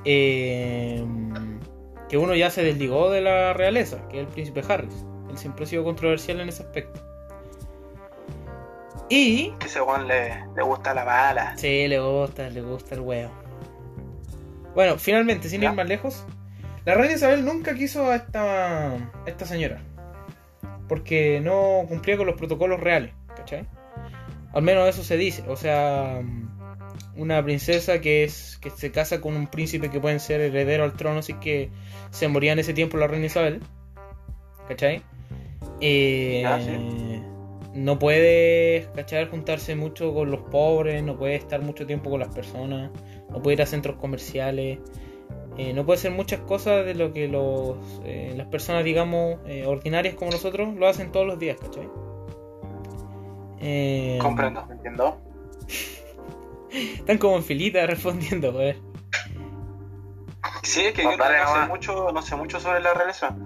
[0.04, 1.04] Eh,
[2.08, 4.88] que uno ya se desligó de la realeza, que es el príncipe Harry.
[5.28, 7.00] Él siempre ha sido controversial en ese aspecto.
[9.08, 11.56] Y Que ese Juan le, le gusta la mala.
[11.56, 13.32] Sí, le gusta, le gusta el huevo.
[14.74, 15.70] Bueno, finalmente, sin ¿Ya?
[15.70, 16.24] ir más lejos,
[16.84, 19.82] la reina Isabel nunca quiso a esta, a esta señora.
[20.88, 23.66] Porque no cumplía con los protocolos reales, ¿cachai?
[24.54, 25.44] Al menos eso se dice.
[25.48, 26.22] O sea,
[27.16, 30.94] una princesa que es que se casa con un príncipe que pueden ser heredero al
[30.94, 31.70] trono es que
[32.10, 33.60] se moría en ese tiempo la reina Isabel.
[34.68, 35.02] ¿Cachai?
[35.80, 37.22] Eh, sí.
[37.74, 39.28] No puede, ¿cachai?
[39.28, 42.90] Juntarse mucho con los pobres, no puede estar mucho tiempo con las personas,
[43.30, 44.78] no puede ir a centros comerciales,
[45.58, 49.66] eh, no puede hacer muchas cosas de lo que los, eh, las personas, digamos, eh,
[49.66, 51.88] ordinarias como nosotros lo hacen todos los días, ¿cachai?
[53.60, 54.66] Eh, Comprendo.
[54.70, 55.20] ¿Entiendo?
[56.70, 58.76] Están como en filita respondiendo, pues.
[60.62, 63.36] Sí, es que No, yo dale no sé mucho, no sé mucho sobre la realeza.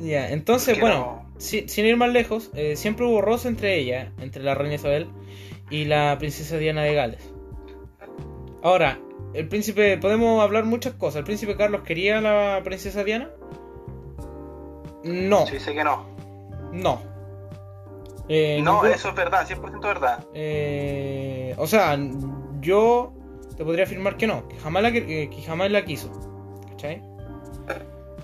[0.00, 4.12] Ya, entonces, Porque bueno, si- sin ir más lejos, eh, siempre hubo roce entre ella,
[4.20, 5.08] entre la reina Isabel
[5.70, 7.30] y la princesa Diana de Gales.
[8.62, 8.98] Ahora,
[9.34, 11.16] el príncipe, podemos hablar muchas cosas.
[11.20, 13.30] ¿El príncipe Carlos quería a la princesa Diana?
[15.04, 16.06] No, Sí, dice que no.
[16.72, 17.00] no.
[18.28, 20.24] Eh, no, ningún- eso es verdad, 100% verdad.
[20.34, 21.98] eh, o sea,
[22.60, 23.12] yo
[23.56, 26.10] te podría afirmar que no, que jamás la, que, que jamás la quiso.
[26.70, 27.02] ¿Cachai?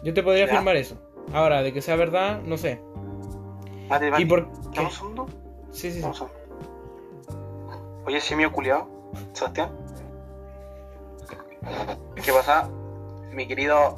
[0.03, 1.01] Yo te podría afirmar eso.
[1.33, 2.81] Ahora, de que sea verdad, no sé.
[3.89, 4.81] Mati, ¿Y Mati, por qué?
[4.81, 5.27] un segundo.
[5.71, 6.25] Sí, sí, sí.
[8.07, 8.89] Oye, simio culiado,
[9.33, 9.71] Sebastián.
[12.25, 12.69] ¿Qué pasa?
[13.33, 13.97] Mi querido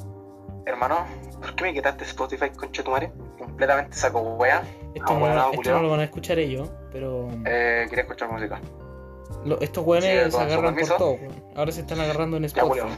[0.64, 1.04] hermano,
[1.40, 3.12] ¿Por qué me quitaste Spotify, conchetumare?
[3.38, 4.62] completamente saco wea.
[4.94, 8.58] Esto, Ah, no, esto lo van a escuchar ellos, pero Eh, quería escuchar música.
[9.44, 11.16] lo- estos sí, weones se con su agarran por todo.
[11.54, 12.80] Ahora se están agarrando en Ya, Spotify.
[12.80, 12.88] culiao.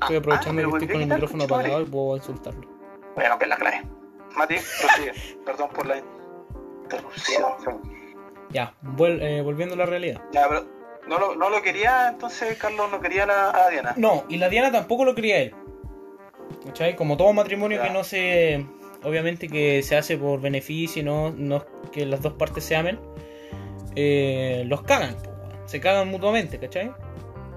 [0.00, 2.79] Estoy aprovechando ah, que estoy con el micrófono apagado y puedo insultarlo.
[3.14, 3.82] Bueno, que la clave.
[4.36, 5.12] Mati, prosigue.
[5.44, 5.96] Perdón por la
[6.84, 7.42] interrupción.
[8.50, 10.20] Ya, vuel- eh, volviendo a la realidad.
[10.32, 10.66] Ya, pero
[11.08, 13.94] no lo, no lo quería, entonces Carlos no quería a, la, a Diana.
[13.96, 15.54] No, y la Diana tampoco lo quería él.
[16.66, 16.96] ¿Cachai?
[16.96, 17.84] Como todo matrimonio Ya.
[17.84, 18.66] que no se.
[19.02, 22.76] Obviamente que se hace por beneficio y no, no es que las dos partes se
[22.76, 23.00] amen.
[23.96, 25.16] eh, los cagan,
[25.64, 26.92] se cagan mutuamente, ¿cachai?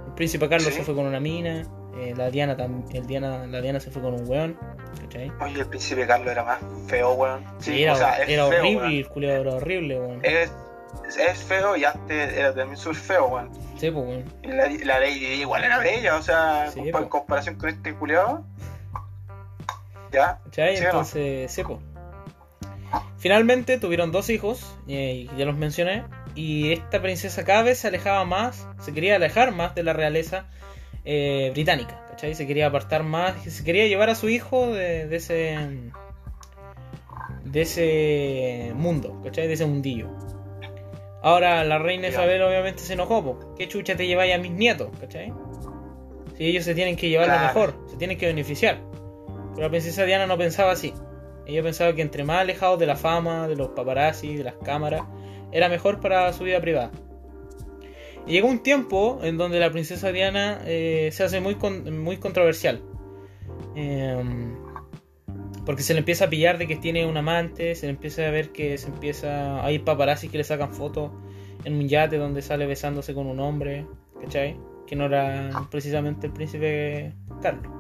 [0.08, 0.76] El príncipe Carlos Sí.
[0.80, 1.64] se fue con una mina.
[1.98, 2.56] eh, la Diana
[2.94, 4.58] el Diana, la Diana se fue con un weón,
[5.02, 5.32] ¿cachai?
[5.42, 7.44] Oye, el príncipe Carlos era más feo, weón.
[7.60, 10.20] Sí, era, o sea, es era feo, horrible, el culiao era horrible, weón.
[10.24, 10.52] Es,
[11.20, 13.50] es feo y antes era también súper feo, weón.
[13.78, 14.24] Sí, pues, weón.
[14.44, 17.10] Y la, la Di igual era bella, o sea, Sí, compa- en po.
[17.10, 18.44] comparación con este culiado.
[20.12, 20.40] ¿Ya?
[20.46, 20.78] ¿Cachai?
[20.78, 21.80] Entonces, sí, po.
[23.18, 26.04] Finalmente tuvieron dos hijos, eh, y ya los mencioné,
[26.36, 30.46] y esta princesa cada vez se alejaba más, se quería alejar más de la realeza
[31.06, 32.36] eh, británica, ¿cachai?
[32.36, 35.58] Se quería apartar más, se quería llevar a su hijo de, de ese
[37.44, 39.48] de ese mundo, ¿cachai?
[39.48, 40.10] De ese mundillo.
[41.24, 42.08] Ahora la reina.
[42.10, 43.56] Isabel obviamente se enojó, po.
[43.58, 45.34] ¿qué chucha te lleváis a mis nietos, ¿cachai?
[46.38, 48.80] Si ellos se tienen que llevar lo mejor, se tienen que beneficiar.
[49.56, 50.94] Pero la princesa Diana no pensaba así.
[51.48, 55.02] Ella pensaba que entre más alejados de la fama, de los paparazzi, de las cámaras,
[55.52, 56.92] era mejor para su vida privada.
[58.28, 62.18] Y llegó un tiempo en donde la princesa Diana eh, se hace muy, con- muy
[62.18, 62.82] controversial.
[63.76, 64.22] Eh,
[65.66, 68.32] Porque se le empieza a pillar de que tiene un amante, se le empieza a
[68.32, 69.64] ver que se empieza.
[69.66, 71.12] Hay paparazzi que le sacan fotos
[71.64, 73.86] en un yate donde sale besándose con un hombre,
[74.22, 74.58] ¿cachai?
[74.88, 77.72] Que no era precisamente el príncipe Carlos.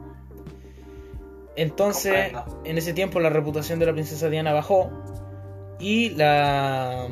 [1.56, 2.32] Entonces,
[2.64, 4.90] en ese tiempo la reputación de la princesa Diana bajó
[5.80, 7.08] y la.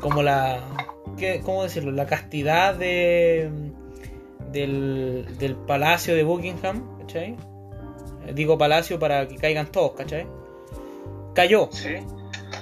[0.00, 0.60] Como la.
[1.16, 1.90] ¿qué, ¿Cómo decirlo?
[1.92, 3.50] La castidad de.
[4.52, 7.36] del, del palacio de Buckingham, ¿cachai?
[8.26, 10.26] Eh, Digo palacio para que caigan todos, ¿cachai?
[11.34, 11.68] Cayó.
[11.72, 11.96] Sí.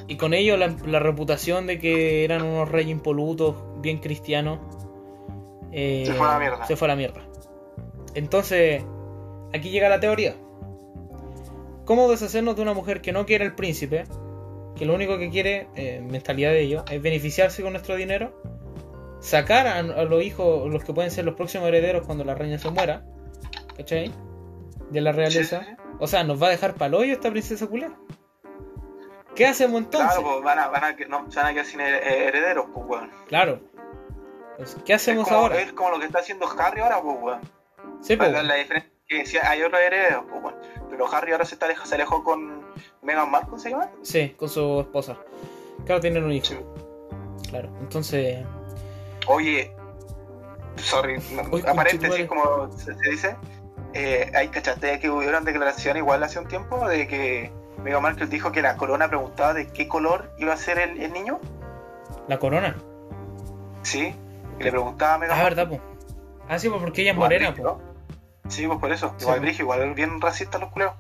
[0.09, 4.59] Y con ello la, la reputación de que eran unos reyes impolutos, bien cristianos,
[5.73, 6.67] eh, Se fue a la mierda.
[6.67, 7.21] se fue a la mierda.
[8.15, 8.83] Entonces,
[9.53, 10.35] aquí llega la teoría.
[11.85, 14.05] ¿Cómo deshacernos de una mujer que no quiere el príncipe?
[14.77, 18.41] Que lo único que quiere, eh, mentalidad de ellos, es beneficiarse con nuestro dinero,
[19.21, 22.59] sacar a, a los hijos, los que pueden ser los próximos herederos cuando la reina
[22.59, 23.05] se muera,
[23.77, 24.13] ¿cachai?
[24.91, 25.61] De la realeza.
[25.61, 25.83] Sí, sí, sí.
[25.99, 27.97] O sea, nos va a dejar pa'l hoyo esta princesa culera.
[29.35, 30.11] ¿Qué hacemos entonces?
[30.13, 32.87] Claro, pues van a, van a, no, se van a quedar sin eh, herederos, pues,
[32.87, 33.11] weón.
[33.29, 33.61] Claro.
[34.53, 35.61] Entonces, ¿Qué Es hacemos como, ahora?
[35.61, 37.41] es como lo que está haciendo Harry ahora, pues, weón.
[38.01, 40.57] Sí, ver la diferencia que si hay otros herederos, pues, weón.
[40.91, 42.66] Pero Harry ahora se, está se alejó con
[43.03, 43.89] Meghan Markle, ¿se llama?
[44.03, 45.17] Sí, con su esposa.
[45.85, 46.47] Claro, tienen un hijo.
[46.47, 46.57] Sí.
[47.51, 47.69] Claro.
[47.81, 48.45] Entonces,
[49.29, 49.75] Oye,
[50.77, 51.17] sorry,
[51.51, 52.27] Uy, paréntesis, conchetumare.
[52.29, 53.37] como se, se dice,
[53.95, 57.53] eh, hay cachaste que hubieron declaraciones igual hace un tiempo de que
[57.83, 61.13] Meghan Markle dijo que la corona preguntaba de qué color iba a ser el, el
[61.13, 61.41] niño.
[62.29, 62.77] la corona.
[63.83, 64.15] Sí,
[64.59, 65.81] que le preguntaba a Meghan Ah, verdad, po.
[66.49, 67.55] Ah, sí, pues porque ella es morena.
[68.49, 69.09] Sí, pues por eso.
[69.17, 69.41] Sí, Igual pues.
[69.43, 70.95] brígido, igual bien racista los culeros.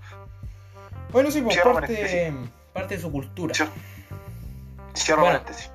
[1.16, 2.50] Bueno, sí, pues Cierro parte, paréntesis.
[2.74, 3.54] parte de su cultura.
[3.54, 3.64] Sí.
[4.94, 5.38] Cierro Bueno.
[5.40, 5.70] paréntesis.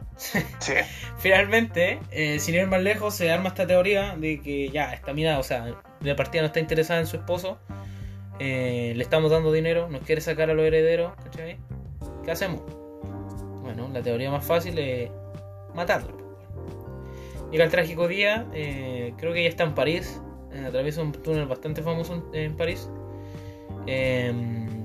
[0.59, 0.73] Sí.
[1.17, 5.39] Finalmente, eh, sin ir más lejos, se arma esta teoría de que ya, esta mina,
[5.39, 5.65] o sea,
[5.99, 7.57] de partida no está interesada en su esposo,
[8.37, 11.57] eh, le estamos dando dinero, nos quiere sacar a los herederos, ¿cachai?
[12.23, 12.61] ¿Qué hacemos?
[13.63, 15.09] Bueno, la teoría más fácil es
[15.73, 16.15] matarlo.
[17.51, 20.21] Llega el trágico día, eh, creo que ella está en París,
[20.67, 22.87] atraviesa un túnel bastante famoso en, en París,
[23.87, 24.31] eh,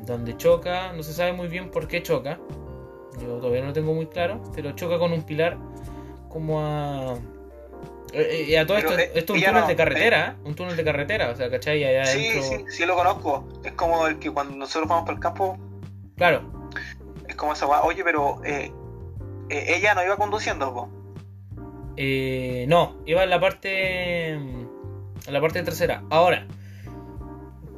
[0.07, 2.39] donde choca, no se sabe muy bien por qué choca,
[3.21, 5.59] yo todavía no lo tengo muy claro, pero choca con un pilar
[6.29, 7.15] como a...
[8.13, 10.49] eh, eh, a todo Pero, esto, eh, esto es un túnel no, de carretera, ¿eh?
[10.49, 11.85] un túnel de carretera, o sea, ¿cachai?
[11.85, 13.47] Allá Sí, sí, sí lo conozco.
[13.65, 15.59] Es como el que cuando nosotros vamos para el campo,
[16.17, 16.43] Claro,
[17.29, 17.67] es como esa.
[17.83, 18.73] Oye, pero eh,
[19.51, 20.89] ella no iba conduciendo, po.
[21.97, 24.31] Eh, no, iba en la parte.
[24.31, 26.05] En la parte trasera.
[26.11, 26.47] Ahora,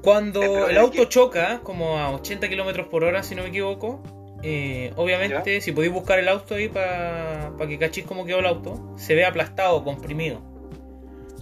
[0.09, 4.03] cuando Eh, el auto choca, como a 80 kilómetros por hora, si no me equivoco,
[4.43, 8.95] eh, obviamente, si podéis buscar el auto ahí para que cachis cómo quedó el auto,
[8.97, 10.41] se ve aplastado, comprimido.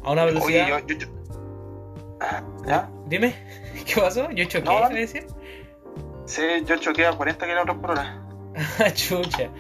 [0.03, 0.69] A una Oye, velocidad.
[0.69, 1.07] yo, yo, yo-
[2.21, 2.91] Ah, ¿Ya?
[3.07, 3.35] Dime,
[3.87, 4.31] ¿qué pasó?
[4.31, 5.01] Yo choqué, No, ¿qué dale.
[5.01, 5.27] decir?
[6.25, 8.23] Sí, yo choqué a 40 kilómetros por hora.
[8.95, 9.51] Chucha.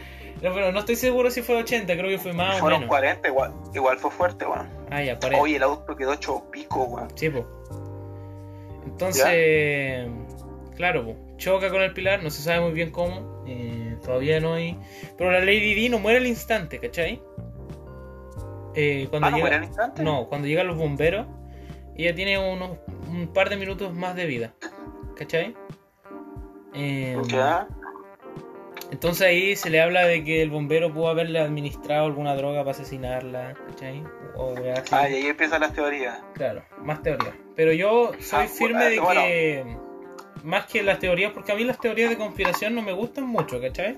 [0.43, 2.91] No, pero no estoy seguro si fue 80, creo que fue más o Fueron menos.
[2.91, 4.69] 40, igual, igual fue fuerte, weón.
[4.91, 5.43] Ah, ya, 40.
[5.43, 7.09] Oye, el auto quedó hecho pico, weón.
[7.15, 7.47] Sí, po.
[8.87, 10.07] Entonces,
[10.77, 14.55] claro, po, choca con el pilar, no se sabe muy bien cómo, eh, todavía no
[14.55, 14.79] hay...
[15.19, 17.21] Pero la Lady Di no muere al instante, ¿cachai?
[18.75, 19.49] Eh, cuando Ah, ¿no llega...
[19.49, 20.03] muere al instante?
[20.03, 21.27] No, cuando llegan los bomberos,
[21.97, 22.79] ella tiene unos
[23.11, 24.55] un par de minutos más de vida,
[25.17, 25.55] ¿cachai?
[26.75, 27.67] Eh, Ya.
[28.91, 32.73] entonces ahí se le habla de que el bombero pudo haberle administrado alguna droga para
[32.73, 34.03] asesinarla, ¿cachai?
[34.37, 34.55] O.
[34.91, 36.19] Ah, y ahí empiezan las teorías.
[36.35, 37.35] Claro, más teorías.
[37.57, 39.77] Pero yo soy Ah, firme de que.
[40.45, 43.61] Más que las teorías, porque a mí las teorías de conspiración no me gustan mucho,
[43.61, 43.97] ¿cachai?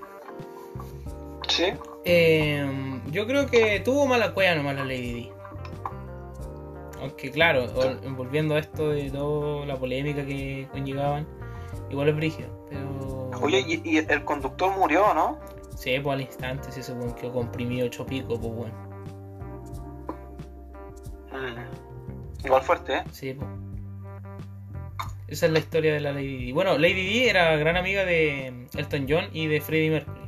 [1.47, 1.65] Sí.
[2.05, 2.65] Eh,
[3.11, 5.31] yo creo que tuvo mala cueva nomás la Lady Di.
[7.01, 7.67] Aunque, claro,
[8.15, 11.27] volviendo a esto de toda la polémica que conllevaban,
[11.91, 12.49] igual es brígido.
[12.69, 13.29] Pero.
[13.41, 15.37] Oye, y, y el conductor murió, ¿no?
[15.75, 18.73] Sí, pues al instante, ese weón quedó comprimido hecho pico, pues bueno.
[21.31, 21.78] Mm.
[22.43, 23.03] Igual fuerte, ¿eh?
[23.11, 23.49] Sí, pues.
[25.27, 26.51] Esa es la historia de la Lady Di.
[26.51, 30.19] Bueno, Lady Di era gran amiga de Elton John y de Freddie Mercury.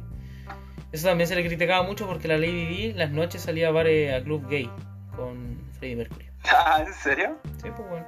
[0.91, 4.13] Eso también se le criticaba mucho porque la Lady Di las noches salía a bares
[4.13, 4.69] a club gay
[5.15, 6.25] con Freddie Mercury.
[6.43, 7.37] Ah, ¿En serio?
[7.61, 8.07] Sí, pues bueno.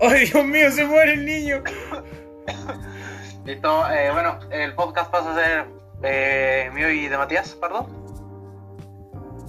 [0.00, 0.70] ¡Ay, Dios mío!
[0.72, 1.62] ¡Se muere el niño!
[3.44, 5.66] Listo, eh, bueno, el podcast pasa a ser
[6.02, 8.01] eh, mío y de Matías, perdón.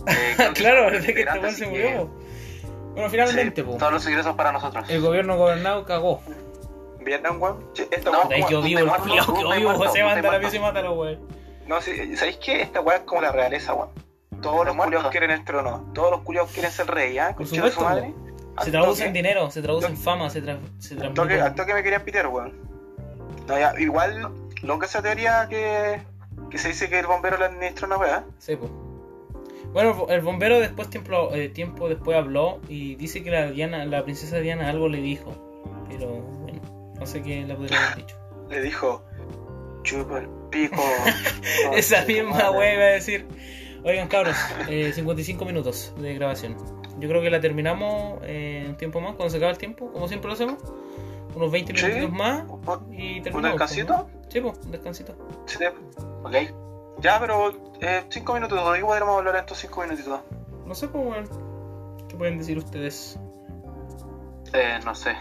[0.08, 2.10] Eh, que claro, verdad que este weón se murió.
[2.94, 4.90] Bueno, finalmente, Sí, po, todos los ingresos para nosotros.
[4.90, 6.22] el gobierno gobernado cagó.
[7.00, 7.66] ¿Vieron, weón?
[7.92, 9.26] Esta No, vivo tú el culiao,
[9.58, 11.20] vivo matas, José, manda la pieza y mátalo, weón.
[11.68, 12.62] No, sí, ¿sabéis qué?
[12.62, 13.90] Esta weá es como la realeza, weón.
[14.42, 15.90] Todos los culiados quieren el trono.
[15.94, 17.28] Todos los culiados quieren ser rey, ¿ah?
[17.30, 18.14] Por Conchero de su supuesto, madre.
[18.64, 21.56] Se traduce toque- en dinero, se traduce en fama, se, tra se Al toque, al
[21.56, 22.54] toque me querían pitear, weón.
[23.48, 24.30] No, ya, igual,
[24.62, 26.02] loca esa teoría que,
[26.52, 28.24] que se dice que el bombero le administra una weá.
[28.38, 28.70] Sí, po.
[29.74, 34.04] Bueno, el bombero después tiempo, eh, tiempo después habló y dice que la Diana, la
[34.04, 35.34] princesa Diana algo le dijo.
[35.90, 36.62] Pero bueno,
[37.00, 38.18] no sé qué le podría haber dicho.
[38.50, 39.04] Le dijo,
[39.84, 40.82] chupa el pico.
[41.76, 43.26] Esa misma wea iba a decir.
[43.84, 44.36] Oigan, cabros,
[44.70, 46.56] eh, 55 minutos de grabación.
[47.00, 50.08] Yo creo que la terminamos eh, un tiempo más, cuando se acaba el tiempo, como
[50.08, 50.58] siempre lo hacemos.
[51.36, 51.86] Unos 20 Sí.
[51.86, 53.60] minutitos más ¿Un y un terminamos.
[53.60, 53.88] descansito?
[53.88, 54.30] pues, ¿no?
[54.30, 55.16] Sí, pues, un descansito.
[55.48, 55.58] Sí.
[56.24, 56.36] Ok.
[57.04, 57.52] Ya, pero
[57.82, 60.22] eh, cinco minutos, ¿de qué podríamos hablar en estos cinco minutitos?
[60.66, 61.30] No sé, pues.
[62.08, 63.20] ¿Qué pueden decir ustedes?
[64.54, 65.16] Eh, no sé.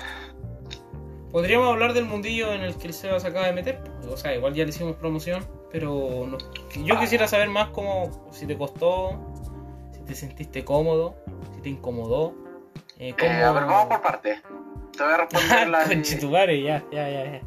[1.33, 3.83] Podríamos hablar del mundillo en el que el Seba se acaba de meter.
[4.09, 6.39] O sea, igual ya le hicimos promoción, pero no-
[6.85, 9.19] yo quisiera saber más cómo, si te costó,
[9.93, 11.17] si te sentiste cómodo,
[11.57, 12.35] si te incomodó.
[12.99, 13.33] Eh, cómo...
[13.33, 14.41] Eh, a ver, vamos por partes.
[14.97, 15.85] Te voy a responder la.
[15.85, 17.41] Conchetumare, ya, ya, ya, ya.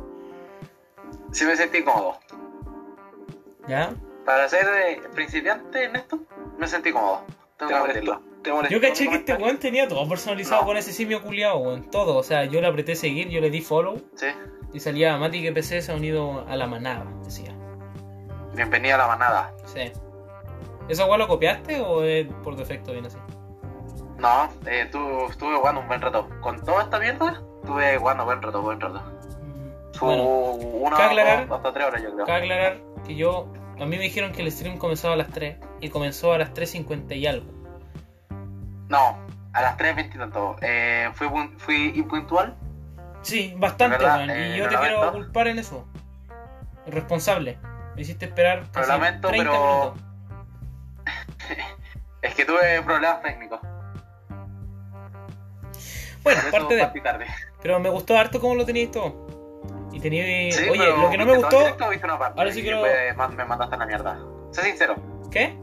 [1.32, 2.18] Si me sentí cómodo.
[3.68, 3.94] ¿Ya?
[4.26, 6.20] Para ser eh, principiante en esto,
[6.58, 7.22] me sentí cómodo.
[7.58, 8.22] Tengo ¿Te que molestó?
[8.44, 10.68] ¿Te molestó Yo caché que este weón tenía todo personalizado No.
[10.68, 11.90] con ese simio culiado, weón.
[11.92, 12.18] Todo.
[12.18, 14.28] O sea, yo le apreté seguir, yo le di follow Sí.
[14.74, 17.54] y salía Mati que PC se ha unido a la manada, decía.
[18.54, 19.54] Bienvenida a la manada.
[19.66, 19.92] Sí.
[20.90, 23.18] ¿Esa weón lo copiaste o es por defecto bien así?
[24.18, 26.28] No, eh, tu- estuve jugando un buen rato.
[26.42, 29.02] Con toda esta mierda, estuve jugando buen rato, buen rato.
[29.02, 32.26] Mm, Su Bueno, una, aclarar- dos, hasta tres horas, yo creo.
[32.26, 33.48] cabe aclarar que yo.
[33.80, 36.54] A mí me dijeron que el stream comenzaba a las 3 y comenzó a las
[36.54, 37.52] 3.50 y algo.
[38.90, 39.18] No,
[39.54, 40.56] a las 3.20 y tanto.
[40.62, 42.56] Eh, fui, fui impuntual.
[43.22, 44.18] Sí, bastante, ¿Verdad?
[44.20, 44.30] weón.
[44.30, 45.86] Eh, y yo te quiero culpar en eso.
[46.88, 47.58] Responsable.
[47.96, 49.64] Me hiciste esperar Lo casi lamento, 30 pero-
[49.94, 50.04] minutos.
[52.22, 53.60] Es que tuve problemas técnicos.
[56.24, 57.02] Bueno, Por eso parte de.
[57.02, 57.26] tarde.
[57.62, 59.28] Pero me gustó harto cómo lo teníais todo.
[59.96, 60.52] Y tenía.
[60.52, 61.90] Sí, Oye, pero lo que no me ¿viste todo gustó.
[61.90, 62.40] directo una parte?
[62.40, 64.20] ahora sí quiero- me mandaste a la mierda.
[64.52, 64.96] Sé sincero.
[65.32, 65.58] ¿Qué?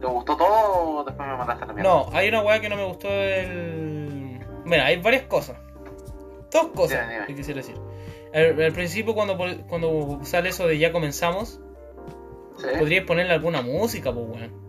[0.00, 1.90] ¿Te gustó todo o después me mandaste a la mierda?
[1.90, 4.40] No, hay una weá que no me gustó del.
[4.66, 5.56] Bueno, hay varias cosas.
[6.50, 7.26] Dos cosas Dime, dime.
[7.26, 7.76] que quisiera decir.
[8.34, 9.36] Al, al principio, cuando,
[9.68, 11.60] cuando sale eso de ya comenzamos,
[12.58, 12.66] ¿Sí?
[12.78, 14.63] podríais ponerle alguna música, pues weón.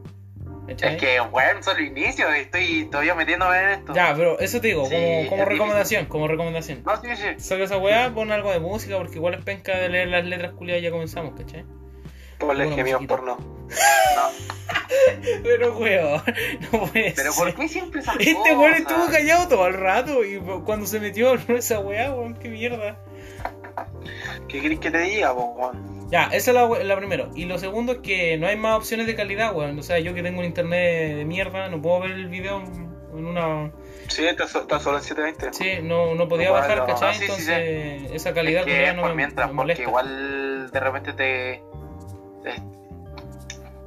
[0.68, 0.96] ¿Cachai?
[0.96, 2.28] Es que, weón, solo inicio.
[2.30, 3.94] Estoy todavía metiéndome en esto.
[3.94, 6.84] Ya, pero eso te digo, Sí, como, como recomendación, como recomendación.
[6.86, 7.28] No, sí, sí.
[7.38, 10.54] Saca esa weá, pon algo de música, porque igual es penca de leer las letras
[10.54, 11.66] culiadas y ya comenzamos, ¿cachai?
[12.40, 13.38] Ponle gemidos porno.
[13.38, 14.30] No.
[15.44, 16.22] Pero weón,
[16.72, 17.44] no puede Pero ser.
[17.44, 21.34] ¿por qué siempre esas Este weón estuvo callado todo el rato y cuando se metió
[21.48, 22.98] esa weá, weón, qué mierda.
[24.48, 25.95] ¿Qué querés que te diga, weón?
[26.16, 27.30] Ya, esa es la, la primero.
[27.36, 29.78] Y lo segundo es que no hay más opciones de calidad, weón.
[29.78, 33.26] O sea, yo que tengo un internet de mierda, no puedo ver el video en
[33.26, 33.72] una...
[34.08, 35.54] Sí, está, so- está solo en 720.
[35.58, 37.16] Sí, no, no podía bajar, no, ¿cachai?
[37.16, 39.84] sí, sí, Entonces, esa calidad es que no por me, mientras, me porque molesta.
[39.84, 41.64] igual de repente te,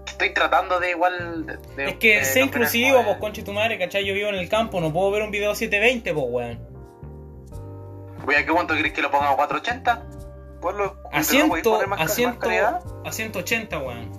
[0.07, 1.47] Estoy tratando de igual...
[1.47, 4.05] de- de- Es que sé inclusivo, pues conche tu madre, ¿cachai?
[4.05, 6.59] Yo vivo en el campo, no puedo ver un video 720, pues weón.
[8.24, 10.17] Voy a qué cuánto querés que lo ponga a 480?
[10.61, 10.84] Ponlo.
[10.84, 12.80] A, pero no 100, podéis poner más, a, ca- 100, más calidad.
[13.04, 14.11] a 180, weón.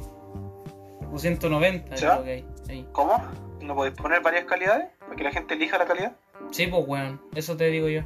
[1.11, 2.11] O 190, ¿Ya?
[2.13, 2.45] creo que hay.
[2.69, 2.87] ahí.
[2.91, 3.21] ¿Cómo?
[3.61, 4.87] ¿No podéis poner varias calidades?
[4.99, 6.13] Para que la gente elija la calidad.
[6.51, 8.01] Sí, pues weón, eso te digo yo.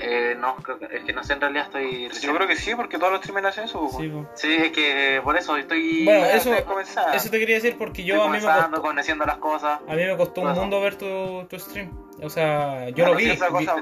[0.00, 2.08] Eh, no, creo que, es que no sé, en realidad estoy...
[2.20, 3.88] Yo creo que sí, porque todos los streamers hacen eso.
[3.98, 4.12] Sí.
[4.34, 6.04] Sí, es que eh, por eso estoy...
[6.04, 6.54] Bueno, eso-.
[6.54, 9.80] Eso te quería decir porque yo estoy a mí me costó, conociendo las cosas.
[9.86, 11.90] a mí me costó un mundo ver tu, tu stream.
[12.22, 13.76] O sea, yo Bueno, lo vi, cosa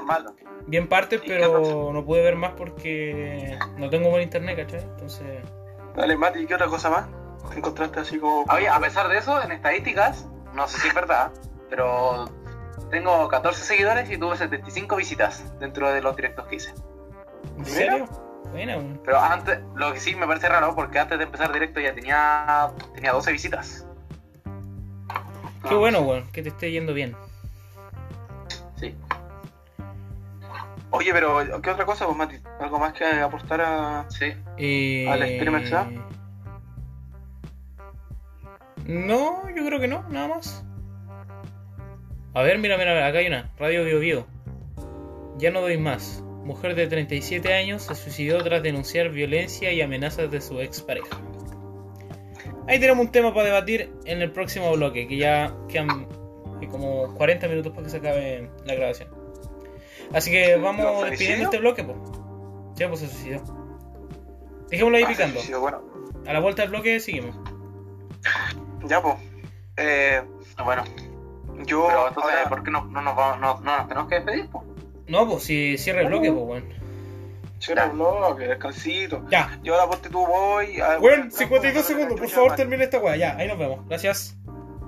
[0.67, 4.57] vi en partes, ¿Y qué pero no pude ver más porque no tengo buen internet,
[4.57, 4.81] ¿cachai?
[4.81, 5.43] Entonces,
[5.95, 7.07] Dale, Mati, ¿qué otra cosa más?
[7.55, 8.45] ¿Encontraste así como.?
[8.53, 11.31] Oye, a pesar de eso, en estadísticas, no sé si es verdad,
[11.69, 12.29] pero
[12.89, 16.73] tengo 14 seguidores y tuve 75 visitas dentro de los directos que hice.
[17.57, 18.05] ¿en serio?
[18.53, 19.01] Weón.
[19.03, 22.71] Pero antes, lo que sí me parece raro, porque antes de empezar directo ya tenía,
[22.93, 23.85] tenía 12 visitas.
[25.67, 27.15] Qué bueno, weón, que te esté yendo bien.
[28.77, 28.95] Sí.
[30.91, 32.37] Oye, pero ¿qué otra cosa, pues, Mati?
[32.61, 34.05] ¿Algo más que aportar a.?
[34.09, 34.33] Sí.
[34.57, 35.07] Eh...
[35.09, 35.89] ¿Al streamer ya?
[38.85, 40.63] No, yo creo que no, nada más.
[42.37, 43.49] A ver, mira, mira, acá hay una.
[43.57, 44.27] Radio Bio Bio.
[45.37, 46.23] Ya no doy más.
[46.43, 51.19] Mujer de 37 años se suicidó tras denunciar violencia y amenazas de su expareja.
[52.67, 56.07] Ahí tenemos un tema para debatir en el próximo bloque, que ya quedan
[56.69, 59.09] como 40 minutos para que se acabe la grabación.
[60.13, 61.97] Así que vamos ¿Lo despidiendo este bloque, pues.
[62.75, 63.41] Ya, pues se suicidó.
[64.69, 65.39] Dejémoslo ahí Ah, picando.
[65.59, 65.81] bueno.
[66.27, 67.35] A la vuelta del bloque seguimos.
[68.85, 69.15] Ya, pues.
[69.77, 70.21] Eh,
[70.63, 70.83] Bueno,
[71.65, 74.15] Yo, Pero entonces, ahora- ¿por qué no, no, nos vamos- no, no nos tenemos que
[74.15, 74.49] despedir?
[74.49, 74.63] po?
[75.07, 76.65] No, pues si cierra el bloque, pues weón.
[77.59, 79.23] Cierra el bloque, descansito.
[79.29, 79.59] Ya.
[79.63, 80.79] Yo ahora ponte tú voy.
[80.99, 83.15] Weón, a- 52 a- segundos, por favor termina esta weá.
[83.15, 83.85] Ya, ahí nos vemos.
[83.87, 84.37] Gracias.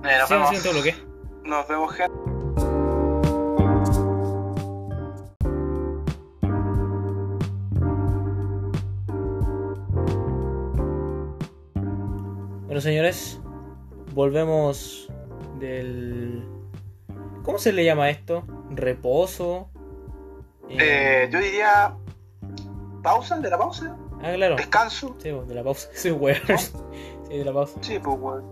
[0.04, 0.72] Eh, nos en vemos.
[0.72, 0.94] bloque.
[1.44, 2.14] Nos vemos, gente.
[12.66, 13.40] Bueno, señores,
[14.14, 15.08] volvemos
[15.58, 16.44] del.
[17.44, 18.44] ¿Cómo se le llama esto?
[18.70, 19.68] ¿Reposo?
[20.68, 21.94] Eh, yo diría.
[23.02, 23.38] ¿Pausa?
[23.38, 23.96] ¿De la pausa?
[24.22, 24.56] Ah, claro.
[24.56, 25.16] ¿Descanso?
[25.18, 25.88] Sí, de la pausa.
[25.94, 26.36] Sí, weón.
[27.28, 27.78] Sí, de la pausa.
[27.80, 28.44] Sí, pues, weón.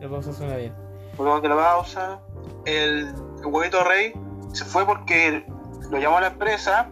[0.00, 0.72] La pausa suena bien.
[1.16, 2.20] Volvemos de la pausa.
[2.64, 3.08] El,
[3.40, 4.12] el huevito rey
[4.52, 5.44] se fue porque
[5.90, 6.90] lo llamó a la empresa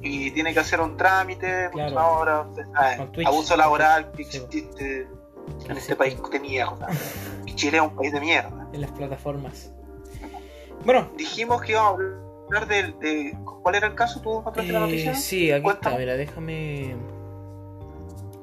[0.00, 1.68] y tiene que hacer un trámite.
[1.72, 2.50] Claro.
[2.74, 3.26] Sabe, Con Twitch.
[3.26, 5.06] abuso laboral que Sí, en Sí,
[5.76, 6.86] este país de mierda.
[7.44, 8.68] Y Chile es un país de mierda.
[8.72, 9.72] En las plataformas.
[10.84, 12.04] Bueno, Dijimos que íbamos a
[12.46, 14.20] hablar del- de, ¿Cuál era el caso?
[14.20, 15.14] ¿Tú encontraste la eh, noticia?
[15.14, 15.90] sí, aquí está.
[15.96, 16.96] Mira, déjame.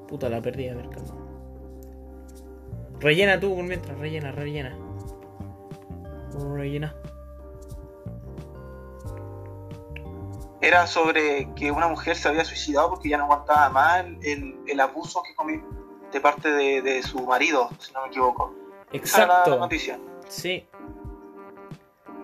[0.07, 0.69] Puta, la perdí.
[0.69, 1.13] A ver, calma.
[2.99, 3.97] Rellena tú mientras.
[3.97, 4.77] Rellena, rellena.
[6.53, 6.95] Rellena.
[10.61, 14.55] Era sobre que una mujer se había suicidado porque ya no aguantaba más el, el-
[14.67, 15.61] el abuso que comió
[16.11, 18.53] de parte de, de su marido, si no me equivoco.
[18.91, 19.59] Esa era la, la Exacto.
[19.59, 19.99] noticia.
[20.29, 20.67] Sí.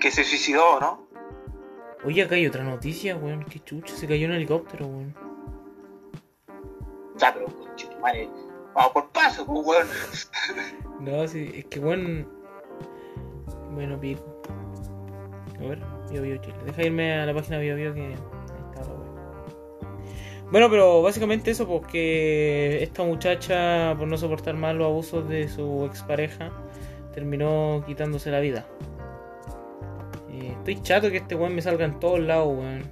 [0.03, 1.07] Que se suicidó, ¿no?
[2.03, 3.45] Oye, acá hay otra noticia, weón.
[3.45, 3.95] Qué chucha.
[3.95, 5.15] Se cayó un helicóptero, weón.
[7.15, 8.27] Ya, pero, tu madre,
[8.75, 9.87] vamos por paso, pues, weón.
[10.99, 12.27] No, sí, es que weón.
[13.71, 14.41] Bueno, pico.
[15.57, 15.79] A ver,
[16.09, 16.57] Bio Bio Chile.
[16.65, 18.01] Deja irme a la página Bio Bio que.
[18.01, 20.51] Ahí está la weá.
[20.51, 25.85] Bueno, pero básicamente eso, porque esta muchacha, por no soportar más los abusos de su
[25.85, 26.51] expareja,
[27.13, 28.67] terminó quitándose la vida.
[30.63, 32.83] Estoy chato que este weón me salga en todos lados, weón.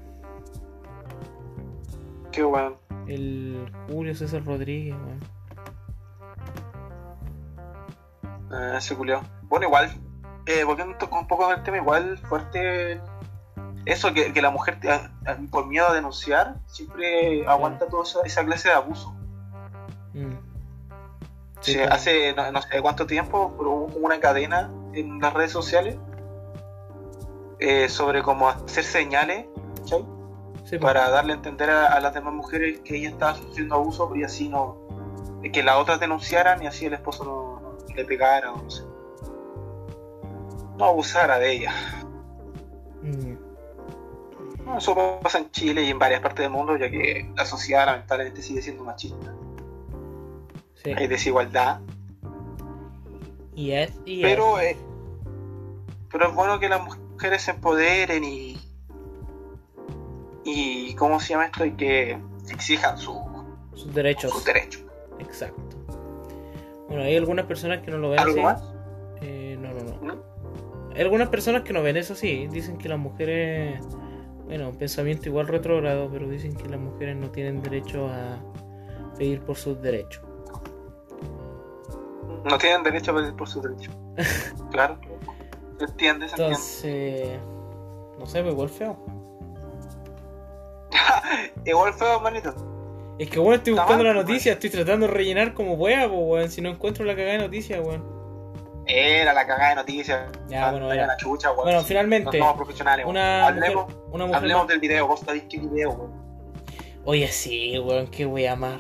[2.33, 2.75] Qué weón.
[3.07, 5.19] El Julio César Rodríguez, weón.
[8.51, 9.21] Ah, ese culiao.
[9.43, 9.89] Bueno, igual,
[10.47, 12.99] eh, volviendo un poco del tema, igual fuerte
[13.85, 18.03] eso, que, que la mujer, te- a- a- por miedo a denunciar, siempre aguanta toda
[18.03, 19.15] esa, esa clase de abuso.
[20.13, 20.33] Mm.
[21.61, 25.51] Sí, hace no, no sé cuánto tiempo, pero hubo como una cadena en las redes
[25.51, 25.95] sociales
[27.61, 29.45] eh, sobre cómo hacer señales
[30.79, 34.23] para darle a entender a, a las demás mujeres que ella estaba sufriendo abuso y
[34.23, 34.77] así no.
[35.53, 38.83] que las otras denunciaran y así el esposo no, no le pegara o no sé.
[40.77, 41.73] No abusara de ella.
[43.03, 43.35] Mm.
[44.65, 47.85] No, eso pasa en Chile y en varias partes del mundo, ya que la sociedad
[47.85, 49.35] lamentablemente sigue siendo machista.
[50.83, 50.93] Sí.
[50.95, 51.79] Hay desigualdad.
[53.53, 54.29] Y es, y es.
[54.29, 54.77] Pero, eh,
[56.11, 57.00] pero es bueno que las mujeres
[57.39, 58.59] se empoderen y.
[60.43, 61.65] y ¿cómo se llama esto?
[61.65, 62.17] Y que
[62.49, 63.19] exijan su,
[63.73, 64.31] sus derechos.
[64.31, 64.83] sus derechos.
[65.19, 65.77] Exacto.
[66.87, 68.41] Bueno, hay algunas personas que no lo ven ¿Algo así.
[68.41, 68.73] más?
[69.21, 70.01] Eh, no, no, no.
[70.01, 70.31] ¿No?
[70.93, 72.47] Hay algunas personas que no ven eso así.
[72.47, 73.79] Dicen que las mujeres.
[74.45, 78.39] Bueno, un pensamiento igual retrógrado, pero dicen que las mujeres no tienen derecho a
[79.17, 80.21] pedir por sus derechos.
[82.43, 83.95] No tienen derecho a pedir por sus derechos.
[84.71, 84.99] claro.
[85.81, 86.27] ¿Se entiende?
[86.29, 86.55] ¿Se entiende?
[86.55, 87.39] Entonces.
[88.19, 88.97] No sé, pues igual feo.
[91.65, 92.53] Igual feo, manito.
[93.17, 96.07] Es que bueno, estoy buscando mal, la pues, noticia, estoy tratando de rellenar como pueda,
[96.07, 96.49] pues weón.
[96.49, 98.03] Si no encuentro la cagada de noticias, weón.
[98.85, 100.31] Era la cagada de noticias.
[100.49, 101.07] Ya, bueno, era.
[101.07, 101.63] la chucha, weón.
[101.63, 103.17] Bueno, finalmente, No somos profesionales, weón.
[103.17, 105.07] Una Hablemos, mujer, una mujer hablemos del video.
[105.07, 106.11] Vos sabés qué video, weón.
[107.05, 108.79] Oye, sí, weón, qué wea más.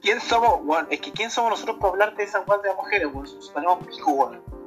[0.00, 0.86] ¿Quién somos, weón?
[0.90, 3.26] Es que ¿quién somos nosotros para hablar de esas weas de las mujeres, weón?
[3.52, 4.59] Ponemos pico, weón.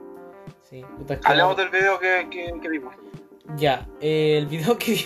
[0.74, 2.96] Sí, puta, es que- Hablemos del video que, que, que vimos.
[3.58, 5.06] Ya, eh, el video que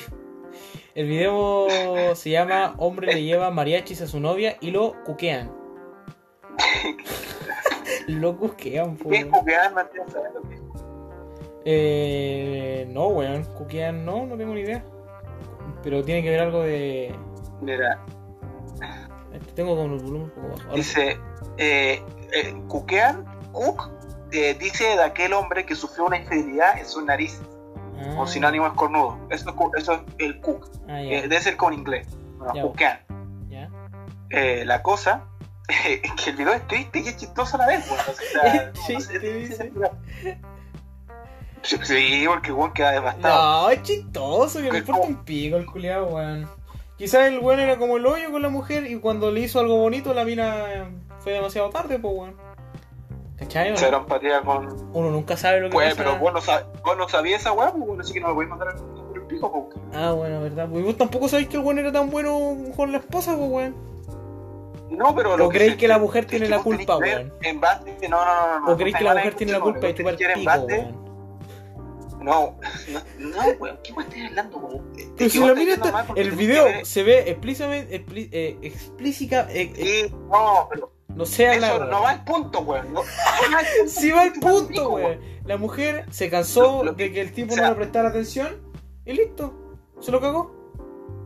[0.95, 1.68] El video
[2.15, 5.51] se llama Hombre le lleva mariachis a su novia y lo cuquean.
[8.07, 9.34] lo cuquean, po, ¿Qué es weón.
[9.41, 9.74] jugar?
[9.74, 10.61] No entiendo saber lo que es.
[11.65, 14.86] Eh, no, weón, cuquean, no, no tengo ni idea.
[15.84, 17.13] Pero tiene que ver algo de.
[17.61, 17.99] Mira,
[19.53, 20.76] Tengo como el volumen un poco bajo.
[20.78, 21.20] Dice,
[21.57, 22.01] eh,
[22.32, 23.96] eh, cuquean, cook,
[24.32, 27.41] eh, dice de aquel hombre que sufrió una infidelidad en sus narices,
[27.99, 29.17] Ah, o sinónimo es cornudo.
[29.32, 32.07] Eso, es eso es el cook, Ah, eh, debe ser con inglés.
[32.38, 32.99] Bueno, cuquean.
[33.49, 33.69] ya.
[34.30, 35.23] Eh, la cosa
[35.67, 37.99] es que el video es triste y es chistoso a la vez, weón.
[38.07, 40.38] O sea, Sí, no sé, ¿qué
[41.84, 43.63] sí, porque weón queda devastado.
[43.63, 46.47] No, es chistoso, que me ¿Qué- importa un pico el culiado, weón.
[46.97, 49.78] Quizás el weón era como el hoyo con la mujer y cuando le hizo algo
[49.78, 52.36] bonito la mina fue demasiado tarde, pues weón.
[53.47, 53.91] ¿Cachai?
[53.91, 53.97] no?
[53.97, 54.67] Empatía con.
[54.93, 56.03] Uno nunca sabe lo que Pues, pasa.
[56.03, 58.33] pero vos no, sab- vos no sabías esa weá, pues bueno, así que no me
[58.35, 59.77] podés mandar por el pico, pues.
[59.93, 60.67] Ah, bueno, verdad.
[60.69, 63.75] Pues vos tampoco sabéis que el weón era tan bueno con la esposa, pues weón.
[64.89, 67.33] No, pero ¿O lo creéis que la mujer tiene la culpa, weón?
[67.41, 68.71] En base, no, no, no, no.
[68.73, 71.07] ¿O creéis que la mujer tiene la culpa de chupar pico, weón?
[72.19, 72.57] No,
[72.89, 74.91] no, no, weón, ¿qué weón estás hablando, weón?
[75.17, 76.03] Pero si la está.
[76.05, 78.05] porque El video se ve explícitamente.
[78.05, 79.47] expli- eh, explícita.
[79.51, 81.71] eh, eh, Sí, no, pero no hablar.
[81.75, 82.93] eso no va al punto, weón.
[82.93, 83.01] No.
[83.87, 85.19] Sí va al punto, weón.
[85.45, 88.57] La mujer se cansó de que el tipo o sea- no le prestara atención
[89.05, 89.53] y listo.
[90.01, 90.51] Se lo cagó.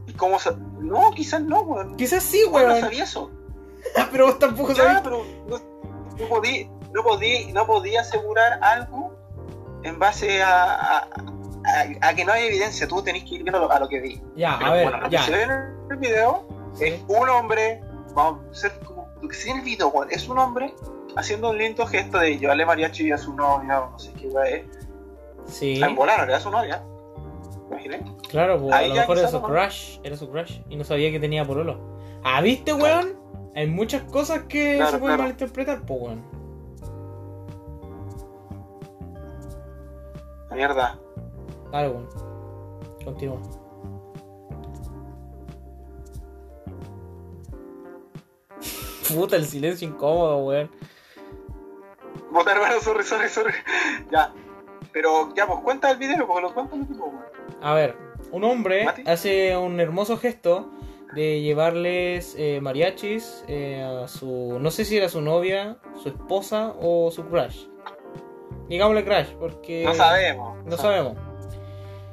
[0.08, 1.96] ¿Y cómo sa- No, quizás no, weón.
[1.98, 3.32] Quizás sí, Weón, no sabía eso.
[4.12, 9.16] Pero vos tampoco pero no, podía, no podía, no podía asegurar algo
[9.84, 12.88] en base a, a, a- a que no hay evidencia.
[12.88, 14.22] Tú tenés que ir viendo a lo que vi.
[14.36, 15.20] Ya, Pero a ver, bueno, lo ya.
[15.20, 15.52] que se ve en
[15.90, 16.86] el video Sí.
[16.86, 17.82] es un hombre,
[18.14, 18.72] vamos a ser
[19.22, 20.74] lo que en el weón, es un hombre
[21.16, 24.50] haciendo un lindo gesto de llevarle mariachi a su novia, o no sé qué weá
[24.50, 24.66] es.
[25.46, 26.84] Sí, En volar, era su novia.
[27.70, 28.04] Imaginé.
[28.30, 31.20] claro, pues, a lo mejor era su crush, era su crush y no sabía que
[31.20, 31.80] tenía pololo.
[32.24, 33.20] Ah, ¿viste, weón?
[33.56, 35.24] Hay muchas cosas que Claro, se pueden claro.
[35.24, 36.24] malinterpretar, pues, weón.
[40.52, 41.00] Mierda.
[41.72, 42.10] Dale, weón.
[43.06, 43.40] Continúa.
[49.10, 50.70] Puta, el silencio incómodo, weón.
[52.32, 53.54] Botar, hermano, sorry, sorry, sorry.
[54.12, 54.34] Ya.
[54.94, 57.26] Pero ya, pues cuenta el video, porque lo cuenta el tipo, weón.
[57.62, 57.96] A ver,
[58.32, 59.04] un hombre Mati.
[59.06, 60.70] hace un hermoso gesto
[61.14, 64.58] de llevarles eh, mariachis eh, a su.
[64.60, 67.66] No sé si era su novia, su esposa o su crush.
[68.70, 69.84] Digámosle crush, porque.
[69.86, 70.66] No sabemos.
[70.66, 71.18] No sabemos.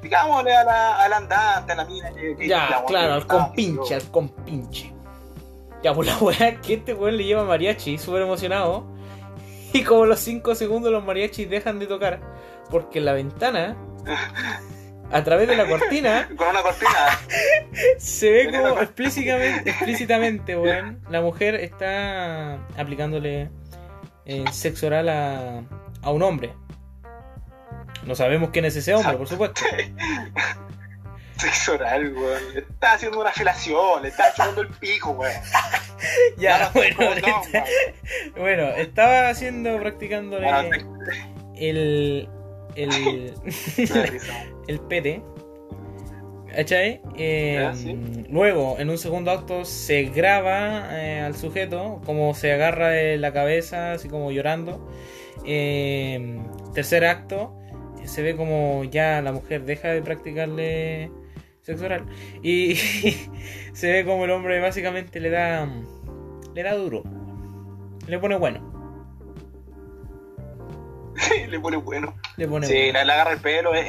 [0.01, 2.35] Digámosle a la, al andante, a la mina que.
[2.35, 4.93] que- Ya, la- claro, al compinche, al compinche.
[5.83, 8.85] Ya, pues la weá que este weón le lleva mariachi, súper emocionado.
[9.71, 12.19] Y como los 5 segundos los mariachis dejan de tocar,
[12.71, 13.77] porque en la ventana,
[15.11, 16.89] a través de la cortina, Con una cortina.
[17.97, 23.49] se ve como explícitamente, explícitamente, weón, la mujer está aplicándole
[24.25, 25.63] eh, sexo oral a,
[26.01, 26.53] a un hombre.
[28.05, 29.61] No sabemos quién es ese hombre, por supuesto.
[31.39, 32.53] Sexo oral, weón.
[32.53, 35.33] Le está haciendo una felación, le está chupando el pico, weón.
[36.37, 37.65] Ya, bueno, está-
[38.37, 40.63] bueno, estaba haciendo, practicándole Ah,
[41.55, 42.29] el,
[42.75, 43.33] el,
[44.67, 45.21] el pete.
[46.55, 47.01] ¿Cachai?
[47.17, 48.25] Eh, sí.
[48.29, 53.31] Luego, en un segundo acto, se graba eh, al sujeto como se agarra de la
[53.33, 54.89] cabeza, así como llorando.
[55.45, 56.39] Eh,
[56.73, 57.55] tercer acto,
[58.05, 61.11] se ve como ya la mujer deja de practicarle
[61.69, 62.05] sexo oral.
[62.43, 62.75] Y
[63.73, 65.67] se ve como el hombre básicamente le da,
[66.53, 67.03] le da duro.
[68.07, 68.67] Le pone bueno.
[71.49, 72.15] le pone bueno.
[72.37, 73.03] Le pone Sí, bueno.
[73.03, 73.85] le, agarra el pelo, bien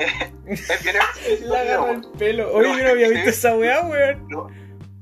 [0.47, 2.53] Le agarra el pelo.
[2.55, 4.27] Oye, yo no había visto esa weá, weón.
[4.29, 4.49] Lo,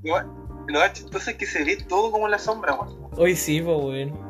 [0.03, 0.23] lo,
[0.69, 3.09] lo más chistoso es que se ve todo como en la sombra, weón.
[3.17, 4.29] Hoy sí, pues, weón.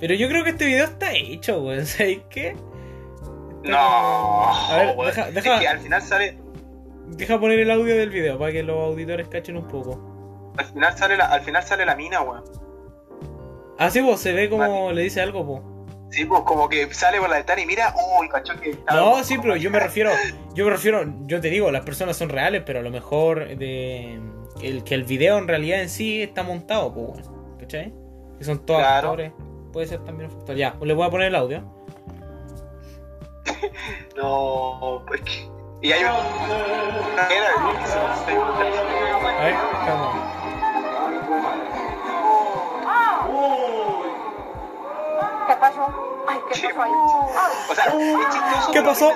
[0.00, 1.86] Pero yo creo que este video está hecho, weón.
[1.86, 2.56] ¿Sabes qué?
[3.64, 5.06] No, A ver, weón.
[5.14, 6.38] deja- Es que al final sale,
[7.16, 10.52] Deja poner el audio del video para que los auditores cachen un poco.
[10.56, 12.44] al final sale la, al final sale la mina, weón.
[13.78, 15.62] Ah, sí, pues se ve como le dice algo, pues.
[16.10, 18.94] Sí, pues como que sale por la ventana y mira, oh, el cachón que está.
[18.94, 20.10] No, sí, pero yo me refiero,
[20.54, 24.20] yo me refiero, yo te digo, las personas son reales, pero a lo mejor de
[24.62, 27.58] el que el video en realidad en sí está montado, pues, weón.
[27.58, 27.92] ¿Cachai?
[28.38, 29.08] Que son todos Claro.
[29.10, 29.32] actores.
[29.72, 30.54] Puede ser también un factor.
[30.56, 31.62] Ya, pues le voy a poner el audio.
[34.16, 35.48] No, pues que.
[35.82, 36.93] Y hay un.
[37.14, 37.98] Era el que se.
[45.46, 45.86] ¿Qué pasó?
[46.26, 46.92] Ay, ¿qué pasó ahí?
[47.70, 48.72] O sea, es chistoso.
[48.72, 49.12] ¿Qué pasó?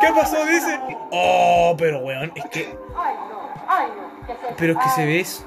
[0.00, 0.44] ¿Qué pasó?
[0.44, 0.80] Dice.
[1.10, 2.78] Oh, pero weón, es que.
[2.96, 4.26] ay, no, ay, no.
[4.26, 4.54] ¿Qué es eso?
[4.58, 5.42] Pero es que se ve eso.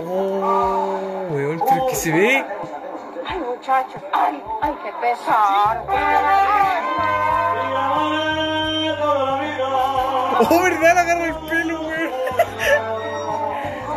[0.00, 0.98] Oh,
[1.30, 2.44] weón, pero es que se ve.
[3.26, 5.84] Ay, muchachos, ay, ay, qué pesar.
[10.50, 12.10] Oh, verdad, le agarra el pelo, weón.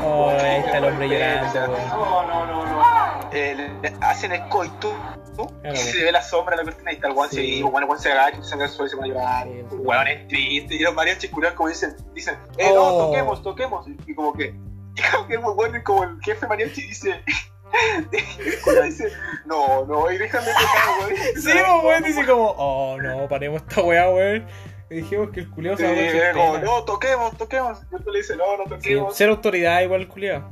[0.03, 3.30] Oh, ahí está el hombre llorando, weón.
[3.31, 4.93] Eh, le- hacen el coito.
[5.38, 5.47] ¿no?
[5.47, 5.77] Claro, y weón.
[5.77, 7.35] se ve la sombra de la cortina y tal guan Sí.
[7.35, 9.43] se y bueno, Juan se agacha, se agacha y se pone a llorar.
[9.47, 9.76] Sí, sí.
[9.77, 10.76] Weón es triste.
[10.76, 13.05] Y los mariachis curados como dicen, dicen, eh, no, Oh.
[13.07, 13.88] toquemos, toquemos.
[13.88, 14.55] Y, y como que,
[14.95, 17.22] y como que es muy bueno y como el jefe mariachi dice,
[18.11, 19.13] el
[19.45, 21.15] no, no, y déjame tocar, weón.
[21.35, 24.47] Sí, pues, weón, dice como, oh, no, paremos esta weá, weón.
[24.89, 27.79] Dijimos que el culiao Sí, se va a es como, no, toquemos, toquemos.
[27.91, 29.15] Y otro le dice, no, no Sí, toquemos.
[29.15, 30.49] ser autoridad igual el culiao.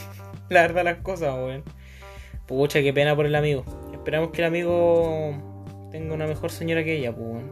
[0.48, 1.62] La verdad las cosas, weón.
[2.46, 3.64] Pucha, qué pena por el amigo.
[3.92, 7.42] esperamos que el amigo tenga una mejor señora que ella, pues.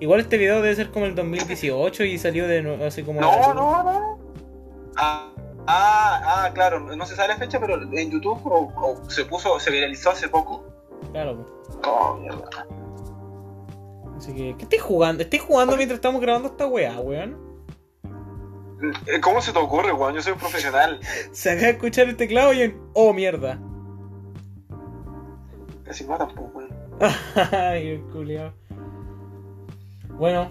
[0.00, 3.20] Igual este video debe ser como el 2018 y salió de nuevo, así como...
[3.20, 4.18] No, no, no.
[4.96, 5.30] Ah,
[5.66, 9.58] ah, ah, claro, no se sabe la fecha, pero en YouTube o- o se puso,
[9.60, 10.64] se viralizó hace poco.
[11.12, 11.78] Claro, pues.
[11.86, 12.48] Oh, mierda.
[14.18, 15.22] Así que, ¿qué estáis jugando?
[15.22, 17.38] ¿Estáis jugando mientras estamos grabando esta weá, weón?
[19.06, 20.14] Eh, ¿Cómo se te ocurre, weón?
[20.14, 20.98] Yo soy un profesional.
[21.32, 22.80] Se acaba de escuchar el teclado y en...
[22.94, 23.60] ¡Oh, mierda!
[25.84, 26.70] Casi no tampoco, weón.
[27.52, 28.52] Ay, el culiao.
[30.10, 30.50] Bueno,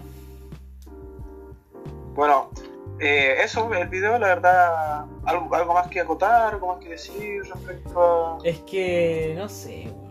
[2.14, 2.50] Bueno,
[3.00, 7.42] eh, eso, el video, la verdad, algo, algo más que acotar, algo más que decir
[7.42, 8.38] respecto a...
[8.44, 9.34] es que...
[9.36, 10.07] no sé, weón.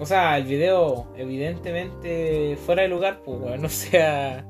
[0.00, 3.64] O sea, el video, evidentemente, fuera de lugar, pues, weón.
[3.64, 4.46] O sea,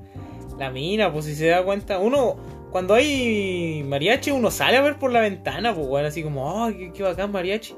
[0.59, 2.37] la mina, pues si se da cuenta, uno...
[2.71, 6.75] Cuando hay mariachi, uno sale a ver por la ventana, pues, weón, así como, ¡ay,
[6.75, 7.75] qué, qué bacán mariachi!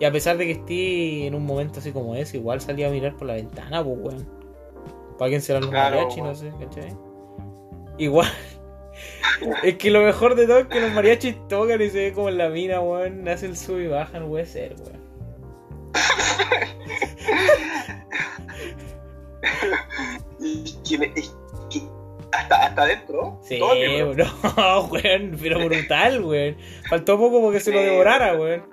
[0.00, 2.90] Y a pesar de que esté en un momento así como ese, igual salía a
[2.90, 4.28] mirar por la ventana, pues, weón.
[5.16, 6.20] ¿Para quién serán los Claro, mariachi?
[6.22, 6.96] No sé, ¿cachai?
[7.98, 8.26] Igual.
[9.62, 12.28] es que lo mejor de todo es que los mariachis tocan y se ve como
[12.28, 13.28] en la mina, weón.
[13.28, 15.01] Hace el sub y baja, no puede ser, weón.
[20.98, 21.22] Que, y
[21.70, 21.82] que
[22.32, 23.38] hasta, hasta adentro.
[23.42, 24.16] Sí, todo el
[24.90, 26.56] weón, pero brutal, weón.
[26.88, 27.84] Faltó poco porque se lo Sí.
[27.84, 28.64] devorara, weón.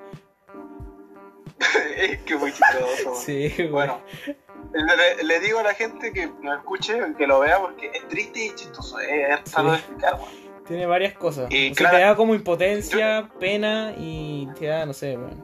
[1.98, 3.16] es que muy chistoso.
[3.16, 3.72] Sí, weón.
[3.72, 8.08] Bueno, le, le digo a la gente que lo escuche, que lo vea, porque es
[8.08, 9.00] triste y chistoso.
[9.00, 10.50] Es raro de explicar, weón.
[10.68, 11.52] Tiene varias cosas.
[11.52, 15.44] Y O sea, claro- te da como impotencia, pena y te da, no sé, weón.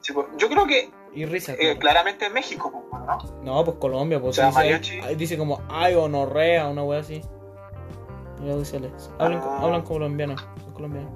[0.00, 1.54] Sí, pues, yo creo que Y risa.
[1.58, 3.42] eh, claramente en México, pues, bueno, ¿no?
[3.56, 5.00] No, pues Colombia, pues O sea, dice, mariachi.
[5.00, 7.22] ahí dice como ay honorrea, una wea así.
[8.40, 9.10] Mira, dice Alex.
[9.18, 9.58] Hablan, Ah.
[9.62, 11.10] hablan colombiano, son colombianos.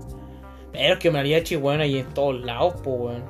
[0.72, 3.24] Pero es que mariachi, weón, ahí en todos lados, pues weón.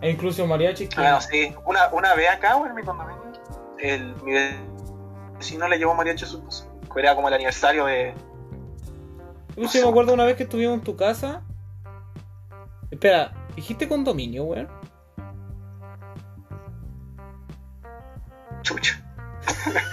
[0.00, 0.96] E incluso mariachi que.
[1.00, 1.52] Bueno, sí.
[1.66, 3.20] Una, una vez acá, weón, en mi condominio,
[3.78, 4.32] el, mi
[5.38, 6.42] vecino le llevó mariachi a su.
[6.96, 8.14] Era como el aniversario de.
[9.56, 11.42] Yo sí me acuerdo una vez que estuvimos en tu casa.
[12.90, 14.68] Espera, ¿dijiste condominio, weón?
[18.62, 19.02] Chucha.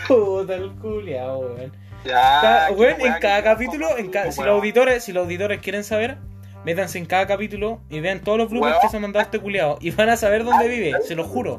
[0.07, 1.71] Puta el culiao, weón.
[2.05, 2.39] Ya.
[2.41, 4.31] Cada- weón, en cada capítulo, en ca- weón.
[4.33, 6.17] si los auditores, si los auditores quieren saber,
[6.65, 8.73] métanse en cada capítulo y vean todos los Weón.
[8.81, 9.77] que se ha mandado este culiao.
[9.81, 11.57] Y van a saber dónde vive, se lo juro.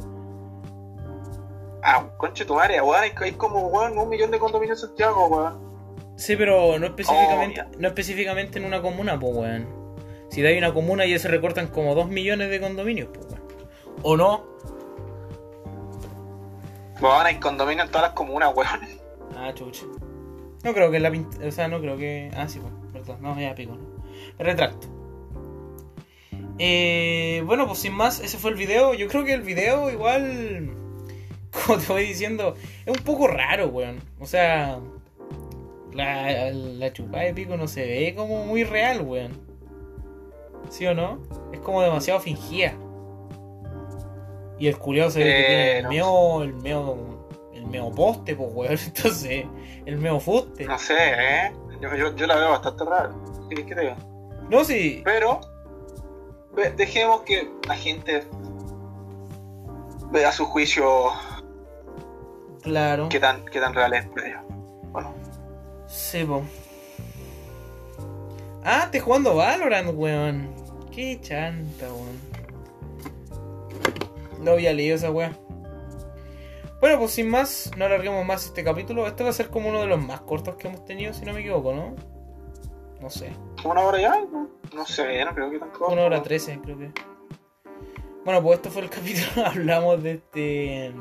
[1.83, 3.01] Ah, conche tu madre, weón.
[3.03, 5.71] Hay, hay como, weón, un millón de condominios en Santiago, weón.
[6.17, 9.81] Sí, pero no específicamente, Oh, no específicamente en una comuna, pues weón.
[10.31, 13.41] Si ahí una comuna ya se recortan como 2 millones de condominios, pues weón.
[14.03, 14.50] ¿O no?
[17.01, 18.81] Weón, hay condominios en todas las comunas, weón.
[19.37, 19.85] Ah, chucha.
[20.63, 22.31] No creo que la pint- O sea, no creo que.
[22.37, 23.19] Ah, sí, pues, verdad.
[23.21, 23.75] No, ya pico.
[23.77, 24.05] ¿no?
[24.39, 24.87] Retracto.
[26.59, 28.93] Eh, bueno, pues sin más, ese fue el video.
[28.95, 30.75] Yo creo que el video, igual.
[31.67, 32.55] Como te voy diciendo,
[32.87, 34.01] es un poco raro, weón.
[34.19, 34.79] O sea.
[35.93, 39.33] La, la chupada de pico no se ve como muy real, weón.
[40.69, 41.19] ¿Sí o no?
[41.53, 42.75] Es como demasiado fingida.
[44.61, 47.91] Y el culiao se ve que Eh, tiene el no meo, el meo, el meo
[47.91, 48.79] poste, pues weón.
[48.87, 49.47] Entonces,
[49.87, 50.67] el meo fuste.
[50.67, 51.53] No sé, eh.
[51.81, 53.11] Yo, yo, yo la veo bastante rara.
[53.49, 53.97] ¿Qué que te diga?
[54.51, 55.01] No, sí.
[55.05, 55.41] Pero
[56.77, 58.25] dejemos que la gente
[60.11, 60.85] vea su juicio
[62.63, 63.09] Claro.
[63.09, 64.07] qué tan, qué tan real es.
[64.93, 65.15] Bueno,
[65.87, 66.43] Sí, po.
[68.63, 70.55] Ah, te jugando Valorant, weón.
[70.95, 72.21] Qué chanta, weón.
[74.41, 75.37] No había leído esa weón.
[76.81, 79.07] Bueno, pues sin más, no alarguemos más este capítulo.
[79.07, 81.35] Este va a ser como uno de los más cortos que hemos tenido, si no
[81.35, 81.95] me equivoco, ¿no?
[83.01, 83.33] No sé.
[83.65, 84.25] ¿una hora ya?
[84.75, 85.93] No, sé, no creo que tan corto.
[85.93, 86.91] Una hora trece, creo que.
[88.25, 89.47] Bueno, pues esto fue el capítulo.
[89.47, 90.95] Hablamos de este.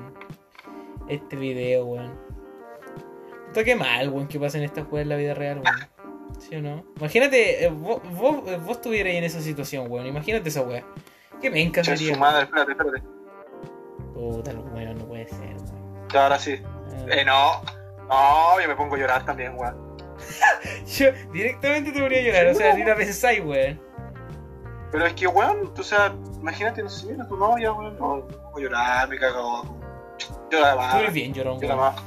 [1.08, 2.14] Este video, weón.
[3.48, 6.40] Puta qué mal, weón, que pasen estas weas en la vida real, weón.
[6.40, 6.84] ¿Sí o no?
[6.98, 10.06] Imagínate, eh, vos, vos, eh, vos estuvierais en esa situación, weón.
[10.08, 10.86] Imagínate esa wea.
[11.42, 12.14] Qué me encantaría.
[12.14, 13.19] su madre, espérate, espérate.
[14.20, 16.08] Puta, weón, no puede ser, weón.
[16.14, 16.62] Ahora sí.
[16.62, 17.06] Ah.
[17.10, 17.62] Eh, no.
[18.10, 19.88] No, yo me pongo a llorar también, weón.
[20.98, 23.80] Yo directamente te podría llorar, o sea, ni la pensáis, weón.
[24.92, 27.98] Pero es que, weón, tú, o sea, imagínate, no sé, viene tu novia, weón.
[27.98, 29.64] No, me pongo a llorar, me cago.
[30.52, 30.96] Llora Tú más.
[30.96, 31.94] eres bien llorón, Llora weón.
[31.94, 32.04] más.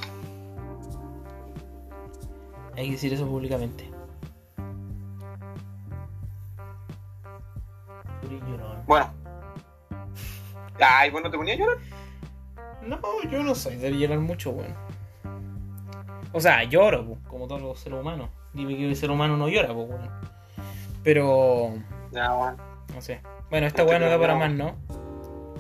[2.77, 3.89] Hay que decir eso públicamente.
[8.21, 8.83] Tú llorón.
[8.87, 9.15] Bueno.
[10.81, 11.79] Ay, bueno, ¿te ponía a llorar?
[12.87, 12.99] No,
[13.31, 14.75] yo no soy de llorar mucho, weón.
[16.33, 18.29] O sea, lloro, po, como todos los seres humanos.
[18.53, 20.11] Dime que el ser humano no llora, pues, weón.
[21.03, 21.75] Pero,
[22.11, 22.57] Ya, weón.
[22.95, 23.21] no sé.
[23.51, 24.77] Bueno, esta weá no da para más, ¿no?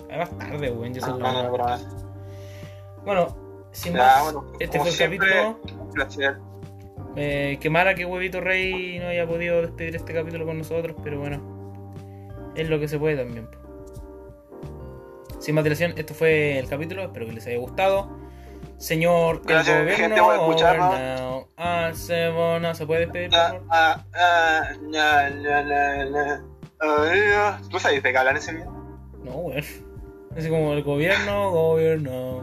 [0.09, 0.95] Es más tarde, weón.
[0.95, 1.81] Yo No, soy no, no, pero nada.
[3.05, 3.37] Bueno,
[3.73, 5.61] sin Ya, más, bueno, este fue el siempre, capítulo.
[5.83, 6.37] Un placer.
[7.17, 11.19] Eh, qué mala que Huevito Rey no haya podido despedir este capítulo con nosotros, pero
[11.21, 11.43] bueno,
[12.55, 13.47] es lo que se puede también.
[15.43, 18.09] Sin más dilación, esto fue el capítulo, espero que les haya gustado.
[18.79, 20.99] Señor, el Gracias, gobierno, gente, por escucharnos.
[20.99, 24.69] now hace bona- ¿se puede despedir, por Ah, ah, ah,
[26.81, 27.61] ah.
[27.71, 28.71] ¿Tú sabes de qué hablan ese video?
[29.25, 29.65] No, weón.
[30.37, 32.43] Así como el gobierno, gobierno.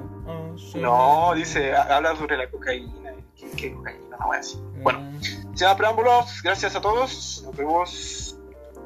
[0.75, 3.13] No, dice, ha- habla sobre la cocaína.
[3.35, 4.17] ¿Qué, qué cocaína?
[4.19, 4.59] No voy a decir.
[4.83, 4.99] Bueno,
[5.55, 7.41] más preámbulos, gracias a todos.
[7.45, 8.28] Nos vemos.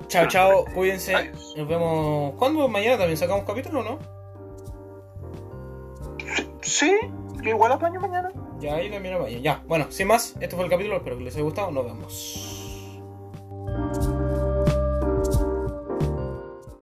[0.08, 1.16] Chao, chao, cuídense.
[1.16, 1.54] Adiós.
[1.58, 2.36] Nos vemos.
[2.36, 2.68] ¿Cuándo?
[2.68, 4.00] ¿Mañana también sacamos capítulo o no?
[6.62, 6.96] Sí,
[7.42, 8.32] yo igual apaño mañana.
[8.60, 9.38] Ya, ahí también vaya.
[9.40, 10.98] Ya, bueno, sin más, este fue el capítulo.
[10.98, 11.72] Espero que les haya gustado.
[11.72, 12.53] Nos vemos.